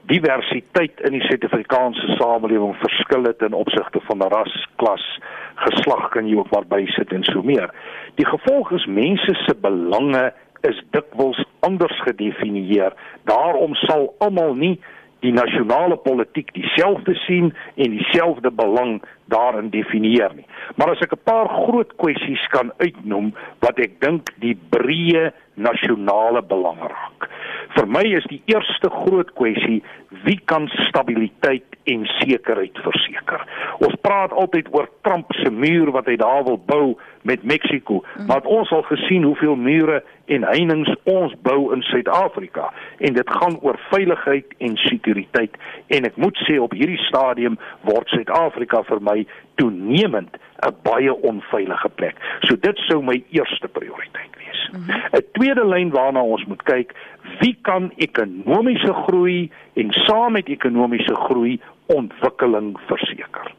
diversiteit 0.08 1.04
in 1.04 1.18
die 1.18 1.26
Suid-Afrikaanse 1.26 2.16
samelewing 2.22 2.78
verskil 2.86 3.28
het 3.28 3.44
in 3.44 3.60
opsigte 3.60 4.00
van 4.08 4.24
ras, 4.32 4.56
klas, 4.80 5.04
geslag 5.66 6.08
kan 6.16 6.32
jy 6.32 6.40
ook 6.40 6.56
maar 6.56 6.70
bysit 6.72 7.12
en 7.12 7.28
so 7.34 7.44
meer. 7.44 7.68
Die 8.16 8.30
gevolg 8.32 8.72
is 8.80 8.88
mense 8.88 9.36
se 9.44 9.58
belange 9.60 10.30
is 10.72 10.80
dikwels 10.96 11.44
anders 11.68 12.00
gedefinieer. 12.08 12.96
Daarom 13.28 13.76
sal 13.84 14.14
almal 14.24 14.56
nie 14.56 14.78
die 15.22 15.32
nasionale 15.32 15.98
politiek 15.98 16.54
dieselfde 16.54 17.16
sien 17.26 17.52
en 17.76 17.98
dieselfde 17.98 18.52
belang 18.52 19.02
daarin 19.32 19.70
definieer 19.70 20.34
nie. 20.36 20.48
Maar 20.76 20.96
as 20.96 21.04
ek 21.06 21.14
'n 21.14 21.24
paar 21.24 21.48
groot 21.48 21.96
kwessies 21.96 22.48
kan 22.50 22.72
uitnoem 22.78 23.34
wat 23.60 23.80
ek 23.80 24.00
dink 24.02 24.34
die 24.40 24.58
breë 24.70 25.32
nasionale 25.56 26.42
belang 26.42 26.80
raak. 26.80 27.30
Vir 27.76 27.88
my 27.88 28.04
is 28.18 28.26
die 28.30 28.42
eerste 28.52 28.90
groot 28.90 29.32
kwessie 29.34 29.82
wie 30.26 30.40
kan 30.46 30.68
stabiliteit 30.90 31.64
en 31.90 32.06
sekerheid 32.20 32.78
verseker. 32.84 33.46
Ons 33.80 33.96
praat 34.06 34.34
altyd 34.38 34.68
oor 34.76 34.90
Trump 35.02 35.32
se 35.40 35.50
muur 35.50 35.92
wat 35.96 36.10
hy 36.12 36.18
daar 36.20 36.44
wil 36.46 36.60
bou 36.68 36.86
met 37.28 37.44
Mexiko, 37.44 38.02
mm. 38.02 38.26
maar 38.30 38.46
ons 38.50 38.70
al 38.76 38.84
gesien 38.90 39.24
hoeveel 39.24 39.56
mure 39.56 40.02
en 40.26 40.46
heininge 40.48 40.96
ons 41.10 41.34
bou 41.46 41.72
in 41.76 41.82
Suid-Afrika 41.90 42.70
en 43.00 43.18
dit 43.18 43.34
gaan 43.40 43.58
oor 43.62 43.80
veiligheid 43.90 44.54
en 44.58 44.78
sekuriteit 44.86 45.58
en 45.88 46.08
ek 46.10 46.18
moet 46.22 46.38
sê 46.48 46.60
op 46.62 46.76
hierdie 46.78 47.02
stadium 47.08 47.58
word 47.88 48.10
Suid-Afrika 48.14 48.84
vir 48.90 49.04
my 49.06 49.18
toenemend 49.62 50.38
'n 50.62 50.76
baie 50.86 51.14
onveilige 51.14 51.90
plek. 51.90 52.16
So 52.48 52.56
dit 52.56 52.78
sou 52.88 53.02
my 53.04 53.24
eerste 53.30 53.68
prioriteit 53.68 54.34
wees. 54.38 54.70
'n 54.72 54.78
mm 54.78 54.84
-hmm. 54.88 55.32
Tweede 55.32 55.66
lyn 55.68 55.90
waarna 55.90 56.22
ons 56.22 56.46
moet 56.46 56.64
kyk, 56.64 56.94
wie 57.40 57.58
kan 57.62 57.92
ekonomiese 57.96 58.94
groei 59.06 59.50
en 59.74 59.92
saam 60.06 60.38
met 60.38 60.50
ekonomiese 60.50 61.16
groei 61.16 61.60
ontwikkeling 61.86 62.76
verseker? 62.90 63.54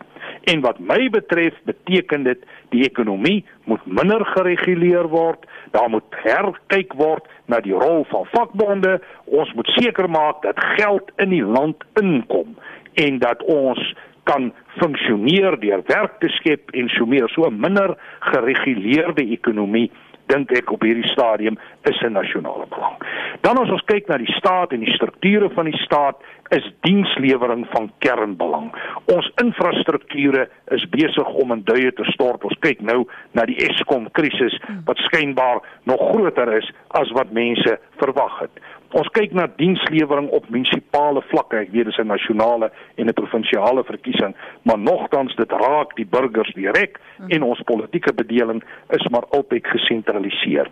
En 0.51 0.61
wat 0.61 0.79
my 0.79 1.09
betref, 1.11 1.55
beteken 1.65 2.25
dit 2.27 2.39
die 2.75 2.83
ekonomie 2.85 3.45
moet 3.65 3.85
minder 3.87 4.25
gereguleer 4.35 5.07
word. 5.09 5.45
Daar 5.71 5.91
moet 5.91 6.17
herkyk 6.25 6.97
word 6.99 7.29
na 7.47 7.61
die 7.63 7.75
rol 7.75 8.03
van 8.11 8.27
vakbonde. 8.33 8.99
Ons 9.25 9.53
moet 9.55 9.71
seker 9.79 10.11
maak 10.11 10.43
dat 10.43 10.59
geld 10.79 11.13
in 11.23 11.31
die 11.31 11.45
land 11.45 11.85
inkom 12.01 12.57
en 12.95 13.19
dat 13.23 13.43
ons 13.43 13.95
kan 14.29 14.53
funksioneer 14.79 15.59
deur 15.61 15.83
werk 15.87 16.19
te 16.23 16.31
skep 16.39 16.71
en 16.79 16.91
so 16.95 17.07
meer 17.07 17.31
so 17.35 17.49
minder 17.51 17.97
gereguleerde 18.33 19.25
ekonomie 19.35 19.89
dink 20.33 20.53
ek 20.57 20.73
op 20.73 20.85
hierdie 20.87 21.09
stadium 21.13 21.59
is 21.91 22.01
'n 22.03 22.13
nasionale 22.13 22.67
belang. 22.69 22.97
Dan 23.41 23.59
as 23.59 23.71
ons 23.71 23.85
kyk 23.87 24.09
na 24.09 24.17
die 24.17 24.33
staat 24.33 24.73
en 24.73 24.81
die 24.81 24.95
strukture 24.95 25.51
van 25.51 25.65
die 25.71 25.79
staat 25.85 26.17
is 26.53 26.69
dienslewering 26.81 27.67
van 27.73 27.91
kernbelang. 28.05 28.69
Ons 29.13 29.31
infrastrukture 29.43 30.49
is 30.77 30.85
besig 30.93 31.29
om 31.43 31.53
in 31.53 31.65
duie 31.65 31.93
te 31.97 32.05
stort. 32.13 32.45
Ons 32.45 32.59
kyk 32.61 32.83
nou 32.85 33.03
na 33.33 33.47
die 33.49 33.57
Eskom 33.69 34.11
krisis 34.19 34.59
wat 34.85 35.01
skynbaar 35.09 35.63
nog 35.89 36.05
groter 36.13 36.53
is 36.59 36.69
as 37.01 37.11
wat 37.17 37.33
mense 37.33 37.79
verwag 38.03 38.39
het. 38.45 38.63
Ons 38.93 39.09
kyk 39.17 39.33
na 39.33 39.47
dienslewering 39.57 40.29
op 40.37 40.51
munisipale 40.53 41.23
vlakke. 41.31 41.63
Ek 41.63 41.71
weet 41.73 41.89
dis 41.89 41.99
'n 41.99 42.13
nasionale 42.13 42.71
en 42.97 43.09
'n 43.09 43.15
provinsiale 43.15 43.85
verkiesing, 43.85 44.35
maar 44.63 44.79
nogtans 44.79 45.35
dit 45.37 45.51
raak 45.51 45.97
die 45.97 46.05
burgers 46.05 46.53
direk 46.53 47.01
en 47.29 47.43
ons 47.43 47.63
politieke 47.65 48.13
bedeling 48.13 48.63
is 48.91 49.09
maar 49.09 49.25
altyd 49.31 49.67
gesentraliseer. 49.67 50.69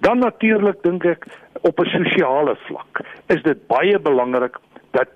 Dan 0.00 0.18
natuurlik 0.18 0.82
dink 0.82 1.04
ek 1.04 1.26
op 1.62 1.80
'n 1.80 1.88
sosiale 1.88 2.56
vlak 2.68 3.00
is 3.28 3.42
dit 3.42 3.66
baie 3.66 3.98
belangrik 3.98 4.56
dat 4.96 5.12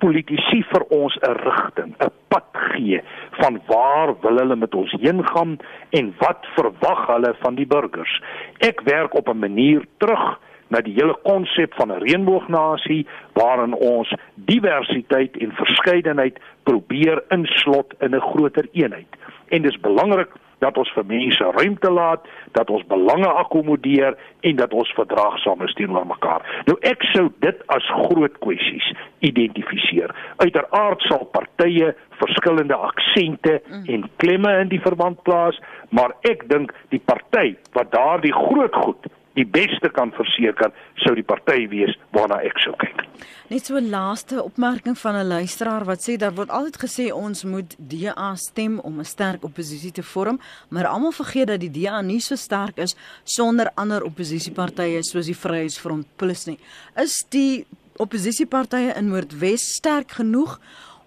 politici 0.00 0.62
vir 0.72 0.84
ons 0.88 1.16
'n 1.16 1.36
rigting, 1.46 1.94
'n 1.98 2.12
pad 2.28 2.48
gee 2.52 3.00
van 3.40 3.60
waar 3.66 4.14
wil 4.20 4.36
hulle 4.38 4.56
met 4.56 4.74
ons 4.74 4.92
heen 5.00 5.26
gaan 5.26 5.58
en 5.90 6.14
wat 6.18 6.46
verwag 6.56 7.06
hulle 7.06 7.34
van 7.40 7.54
die 7.54 7.66
burgers. 7.66 8.22
Ek 8.58 8.80
werk 8.80 9.14
op 9.14 9.28
'n 9.28 9.38
manier 9.38 9.84
terug 9.98 10.38
na 10.68 10.80
die 10.80 10.94
hele 10.94 11.16
konsep 11.22 11.74
van 11.74 11.92
'n 11.92 12.02
reënboognasie 12.06 13.06
waarin 13.32 13.74
ons 13.74 14.14
diversiteit 14.34 15.36
en 15.36 15.52
verskeidenheid 15.52 16.40
probeer 16.62 17.22
inslot 17.28 17.94
in 17.98 18.14
'n 18.14 18.20
groter 18.20 18.66
eenheid. 18.72 19.12
En 19.48 19.62
dis 19.62 19.80
belangrik 19.80 20.30
dat 20.60 20.78
ons 20.80 20.92
vir 20.96 21.06
mense 21.08 21.50
ruimte 21.56 21.90
laat, 21.90 22.26
dat 22.56 22.70
ons 22.70 22.86
belange 22.90 23.28
akkommodeer 23.42 24.16
en 24.46 24.56
dat 24.56 24.72
ons 24.76 24.92
verdraagsaam 24.98 25.64
is 25.66 25.74
teenoor 25.78 26.06
mekaar. 26.06 26.44
Nou 26.68 26.76
ek 26.86 27.04
sou 27.12 27.28
dit 27.44 27.62
as 27.74 27.92
groot 28.06 28.36
kwessies 28.44 28.90
identifiseer. 29.26 30.14
Uiteraard 30.40 31.04
sal 31.08 31.26
partye 31.34 31.92
verskillende 32.20 32.76
aksente 32.76 33.60
en 33.88 34.08
klemme 34.20 34.52
in 34.60 34.72
die 34.72 34.82
verband 34.84 35.22
plaas, 35.24 35.56
maar 35.88 36.14
ek 36.28 36.46
dink 36.52 36.74
die 36.92 37.00
party 37.04 37.54
wat 37.76 37.92
daardie 37.94 38.34
groot 38.36 38.76
goed 38.84 39.08
die 39.38 39.46
beste 39.46 39.90
kan 39.94 40.10
verseker 40.16 40.72
sou 41.04 41.14
die 41.14 41.26
party 41.26 41.68
wees 41.70 41.94
waarna 42.14 42.40
ek 42.46 42.58
sou 42.64 42.74
kyk. 42.80 43.04
Net 43.50 43.66
so 43.66 43.76
'n 43.76 43.90
laaste 43.90 44.42
opmerking 44.42 44.98
van 44.98 45.14
'n 45.16 45.28
luisteraar 45.28 45.84
wat 45.84 46.00
sê 46.00 46.16
daar 46.16 46.34
word 46.34 46.50
altyd 46.50 46.76
gesê 46.78 47.12
ons 47.12 47.44
moet 47.44 47.76
DA 47.78 48.34
stem 48.34 48.78
om 48.78 48.98
'n 48.98 49.04
sterk 49.04 49.44
oppositie 49.44 49.92
te 49.92 50.02
vorm, 50.02 50.40
maar 50.68 50.86
almal 50.86 51.12
vergeet 51.12 51.46
dat 51.46 51.60
die 51.60 51.70
DA 51.70 52.00
nie 52.00 52.20
so 52.20 52.36
sterk 52.36 52.78
is 52.78 52.96
sonder 53.24 53.70
ander 53.74 54.02
oppositiepartye 54.02 55.02
soos 55.02 55.26
die 55.26 55.36
Vryheidsfront 55.36 56.06
Plus 56.16 56.46
nie. 56.46 56.58
Is 56.96 57.24
die 57.28 57.66
oppositiepartye 57.96 58.94
in 58.96 59.08
Noordwes 59.08 59.74
sterk 59.74 60.10
genoeg 60.10 60.60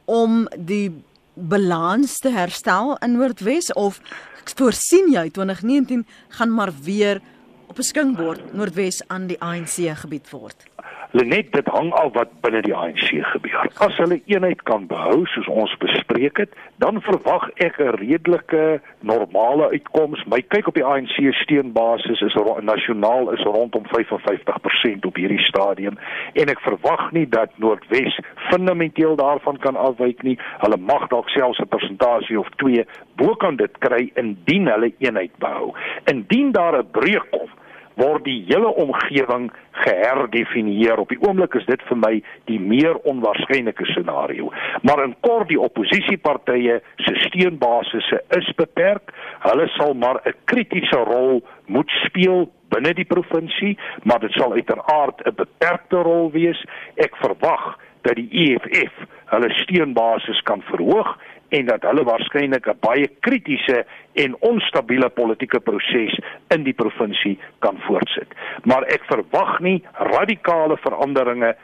om 0.05 0.47
die 0.57 0.91
balans 1.33 2.19
te 2.19 2.29
herstel 2.29 2.97
in 3.01 3.17
Noordwes 3.17 3.73
of 3.73 3.99
voorsien 4.55 5.11
jy 5.11 5.29
2019 5.29 6.05
gaan 6.37 6.53
maar 6.53 6.71
weer 6.83 7.21
op 7.73 7.79
'n 7.79 7.91
skinkbord 7.93 8.53
Noordwes 8.53 9.07
aan 9.07 9.25
die 9.27 9.39
ANC 9.41 9.77
gebied 9.97 10.29
word? 10.29 10.65
Lenet 11.11 11.51
dit 11.53 11.67
hang 11.67 11.91
al 11.93 12.11
wat 12.11 12.29
binne 12.41 12.61
die 12.61 12.75
ANC 12.75 13.09
gebeur. 13.33 13.69
As 13.85 13.97
hulle 13.97 14.21
eenheid 14.25 14.61
kan 14.63 14.87
behou 14.87 15.25
soos 15.25 15.47
ons 15.47 15.73
bespreek 15.77 16.37
het, 16.37 16.53
dan 16.77 17.01
verwag 17.01 17.49
ek 17.55 17.77
'n 17.79 17.95
redelike 18.01 18.81
normale 18.99 19.69
uitkoms. 19.69 20.23
My 20.25 20.41
kyk 20.41 20.67
op 20.67 20.73
die 20.73 20.85
ANC 20.85 21.33
steunbasis 21.33 22.21
is 22.21 22.37
nasionaal 22.61 23.31
is 23.31 23.43
rondom 23.43 23.85
55% 23.85 25.05
op 25.05 25.15
hierdie 25.15 25.43
stadium 25.45 25.97
en 26.33 26.49
ek 26.49 26.59
verwag 26.59 27.11
nie 27.11 27.29
dat 27.29 27.49
Noordwes 27.57 28.19
fundamenteel 28.49 29.15
daarvan 29.15 29.57
kan 29.57 29.75
afwyk 29.75 30.21
nie. 30.23 30.39
Hulle 30.57 30.77
mag 30.77 31.07
dalk 31.07 31.29
selfs 31.29 31.59
'n 31.59 31.67
persentasie 31.67 32.39
of 32.39 32.49
2 32.55 32.85
bo 33.15 33.35
kan 33.35 33.55
dit 33.55 33.77
kry 33.77 34.11
indien 34.15 34.67
hulle 34.67 34.93
eenheid 34.97 35.37
behou. 35.37 35.73
Indien 36.05 36.51
daar 36.51 36.77
'n 36.77 36.91
breuk 36.91 37.29
kom 37.29 37.49
word 37.95 38.23
die 38.25 38.43
hele 38.47 38.71
omgewing 38.83 39.51
geherdefinieer. 39.83 40.99
Op 41.01 41.09
die 41.09 41.19
oomblik 41.21 41.55
is 41.59 41.65
dit 41.65 41.81
vir 41.89 41.97
my 41.97 42.13
die 42.49 42.59
meer 42.59 42.97
onwaarskynlike 43.09 43.85
scenario. 43.91 44.51
Maar 44.81 45.03
in 45.03 45.15
kort 45.25 45.49
die 45.51 45.59
oppositiepartye 45.59 46.79
se 47.05 47.15
steunbasisse 47.27 48.21
is 48.37 48.51
beperk. 48.59 49.13
Hulle 49.47 49.67
sal 49.77 49.93
maar 49.93 50.21
'n 50.25 50.35
kritiese 50.45 51.03
rol 51.09 51.41
moet 51.65 51.89
speel 52.05 52.51
binne 52.69 52.93
die 52.93 53.05
provinsie, 53.05 53.77
maar 54.03 54.19
dit 54.19 54.31
sal 54.31 54.53
uiteraard 54.53 55.21
'n 55.25 55.35
beperkte 55.35 55.97
rol 55.97 56.31
wees. 56.31 56.63
Ek 56.95 57.15
verwag 57.15 57.77
dat 58.01 58.15
die 58.15 58.29
EFF 58.31 58.93
hulle 59.25 59.49
steunbasis 59.53 60.41
kan 60.41 60.61
verhoog 60.61 61.17
en 61.57 61.69
dat 61.69 61.85
hulle 61.85 62.03
waarskynlik 62.07 62.67
'n 62.67 62.79
baie 62.79 63.07
kritiese 63.25 63.85
en 64.23 64.35
onstabiele 64.39 65.09
politieke 65.09 65.59
proses 65.59 66.19
in 66.55 66.63
die 66.63 66.73
provinsie 66.73 67.39
kan 67.59 67.77
voortsit. 67.87 68.29
Maar 68.63 68.83
ek 68.83 69.03
verwag 69.05 69.59
nie 69.59 69.83
radikale 69.93 70.77
veranderinge 70.77 71.55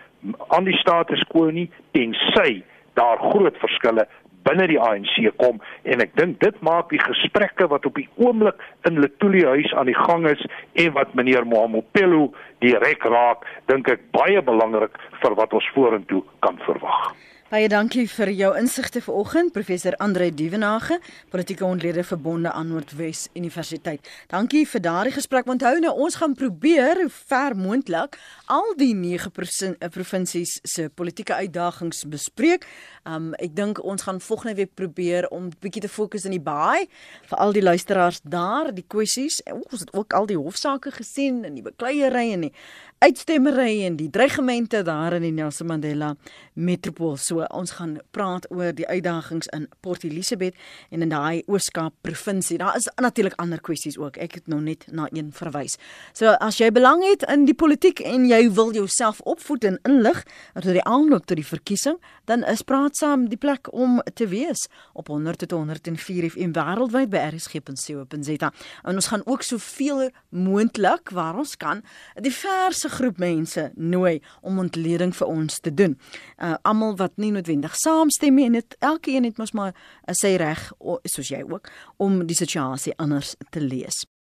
aan 0.48 0.64
die 0.64 0.78
status 0.78 1.24
quo 1.32 1.50
nie 1.50 1.70
tensy 1.92 2.64
daar 2.94 3.18
groot 3.18 3.58
verskille 3.58 4.08
binne 4.44 4.68
die 4.68 4.80
ANC 4.80 5.16
kom 5.38 5.62
en 5.84 6.04
ek 6.06 6.16
dink 6.20 6.40
dit 6.44 6.62
maak 6.66 6.90
die 6.90 7.02
gesprekke 7.04 7.68
wat 7.72 7.86
op 7.86 7.96
die 7.96 8.08
oomblik 8.16 8.62
in 8.90 9.02
Letuli 9.04 9.44
huis 9.46 9.74
aan 9.74 9.92
die 9.92 10.00
gang 10.08 10.28
is 10.30 10.44
en 10.74 10.94
wat 10.98 11.14
meneer 11.14 11.48
Mohamopelo 11.48 12.34
direk 12.64 13.04
raak, 13.04 13.46
dink 13.72 13.90
ek 13.90 14.12
baie 14.16 14.42
belangrik 14.42 14.96
vir 15.22 15.36
wat 15.36 15.54
ons 15.54 15.74
vorentoe 15.76 16.24
kan 16.46 16.58
verwag. 16.68 17.29
Baie 17.50 17.66
dankie 17.66 18.04
vir 18.06 18.30
jou 18.38 18.50
insigte 18.60 19.02
vanoggend, 19.02 19.50
professor 19.56 19.96
Andre 19.98 20.28
Duvenage, 20.30 21.00
politieke 21.34 21.66
ontleder 21.66 22.06
verbonde 22.06 22.52
aan 22.52 22.68
Noordwes 22.70 23.24
Universiteit. 23.34 24.06
Dankie 24.30 24.68
vir 24.70 24.84
daardie 24.86 25.16
gesprek. 25.16 25.50
Onthou 25.50 25.80
nou, 25.82 25.96
ons 26.06 26.20
gaan 26.22 26.36
probeer 26.38 27.02
ver 27.10 27.56
moontlik 27.58 28.20
al 28.54 28.76
die 28.78 28.92
9 28.94 29.32
eh, 29.80 29.90
provinsies 29.90 30.60
se 30.62 30.92
politieke 30.94 31.34
uitdagings 31.34 32.04
bespreek. 32.06 32.68
Um 33.10 33.34
ek 33.42 33.58
dink 33.58 33.82
ons 33.82 34.06
gaan 34.06 34.22
volgende 34.22 34.54
week 34.62 34.76
probeer 34.78 35.26
om 35.34 35.50
bietjie 35.50 35.82
te 35.82 35.90
fokus 35.90 36.30
in 36.30 36.38
die 36.38 36.44
baai 36.44 36.86
vir 37.32 37.38
al 37.42 37.58
die 37.58 37.66
luisteraars 37.66 38.22
daar, 38.30 38.70
die 38.70 38.86
kwessies. 38.86 39.42
Ons 39.50 39.88
het 39.88 39.94
ook 39.98 40.14
al 40.14 40.30
die 40.30 40.38
hofsaake 40.38 40.94
gesien 41.02 41.42
en 41.50 41.58
die 41.58 41.66
bekleierery 41.66 42.30
en 42.38 42.46
die 42.46 42.54
uitstemmery 43.00 43.86
en 43.86 43.96
die 43.96 44.10
dreigemente 44.12 44.82
daar 44.84 45.14
in 45.16 45.24
die 45.24 45.32
Nelson 45.32 45.70
Mandela 45.70 46.10
Metropool. 46.54 47.16
So 47.18 47.46
ons 47.56 47.72
gaan 47.78 47.96
praat 48.12 48.48
oor 48.52 48.74
die 48.76 48.88
uitdagings 48.88 49.48
in 49.56 49.70
Port 49.80 50.04
Elizabeth 50.04 50.58
en 50.92 51.06
in 51.06 51.14
daai 51.14 51.44
Ooskaap 51.48 51.96
provinsie. 52.04 52.58
Daar 52.60 52.76
is 52.76 52.90
natuurlik 53.00 53.38
ander 53.40 53.62
kwessies 53.64 53.96
ook. 53.98 54.20
Ek 54.20 54.36
het 54.40 54.50
nou 54.52 54.60
net 54.62 54.84
na 54.92 55.08
een 55.16 55.32
verwys. 55.36 55.78
So 56.14 56.34
as 56.44 56.60
jy 56.60 56.72
belang 56.76 57.06
het 57.08 57.24
in 57.32 57.46
die 57.48 57.56
politiek 57.56 58.02
en 58.04 58.28
jy 58.28 58.42
wil 58.58 58.74
jouself 58.76 59.22
opvoed 59.24 59.64
en 59.70 59.80
inlig 59.88 60.20
oor 60.58 60.68
die 60.68 60.84
aanloop 60.84 61.30
tot 61.30 61.40
die 61.40 61.48
verkiesing, 61.48 62.02
dan 62.28 62.44
is 62.44 62.66
praat 62.68 63.00
saam 63.00 63.30
die 63.32 63.40
plek 63.40 63.72
om 63.72 64.02
te 64.14 64.28
wees 64.28 64.68
op 64.94 65.08
100 65.08 65.46
tot 65.46 65.56
104 65.56 66.30
FM 66.34 66.52
wêreldwyd 66.58 67.14
by 67.16 67.24
rsg.co.za. 67.32 68.52
En 68.84 69.00
ons 69.00 69.12
gaan 69.14 69.24
ook 69.26 69.48
soveel 69.48 70.10
moontlik 70.36 71.16
waar 71.16 71.40
ons 71.40 71.56
kan 71.56 71.80
die 72.20 72.34
verse 72.36 72.89
groep 72.90 73.18
mense 73.22 73.72
nooi 73.76 74.20
om 74.42 74.60
ontleding 74.60 75.14
vir 75.16 75.28
ons 75.28 75.60
te 75.60 75.74
doen. 75.74 75.98
Uh 76.38 76.56
almal 76.62 76.96
wat 77.00 77.18
nie 77.18 77.32
noodwendig 77.32 77.76
saamstem 77.78 78.36
nie 78.36 78.50
en 78.50 78.60
dit 78.60 78.78
elkeen 78.80 79.28
het 79.28 79.38
mos 79.38 79.54
maar 79.54 79.74
uh, 79.74 80.14
sy 80.14 80.36
reg 80.42 80.72
soos 81.06 81.30
jy 81.30 81.44
ook 81.46 81.70
om 81.98 82.24
die 82.26 82.38
situasie 82.38 82.98
anders 82.98 83.36
te 83.50 83.62
lees. 83.62 84.10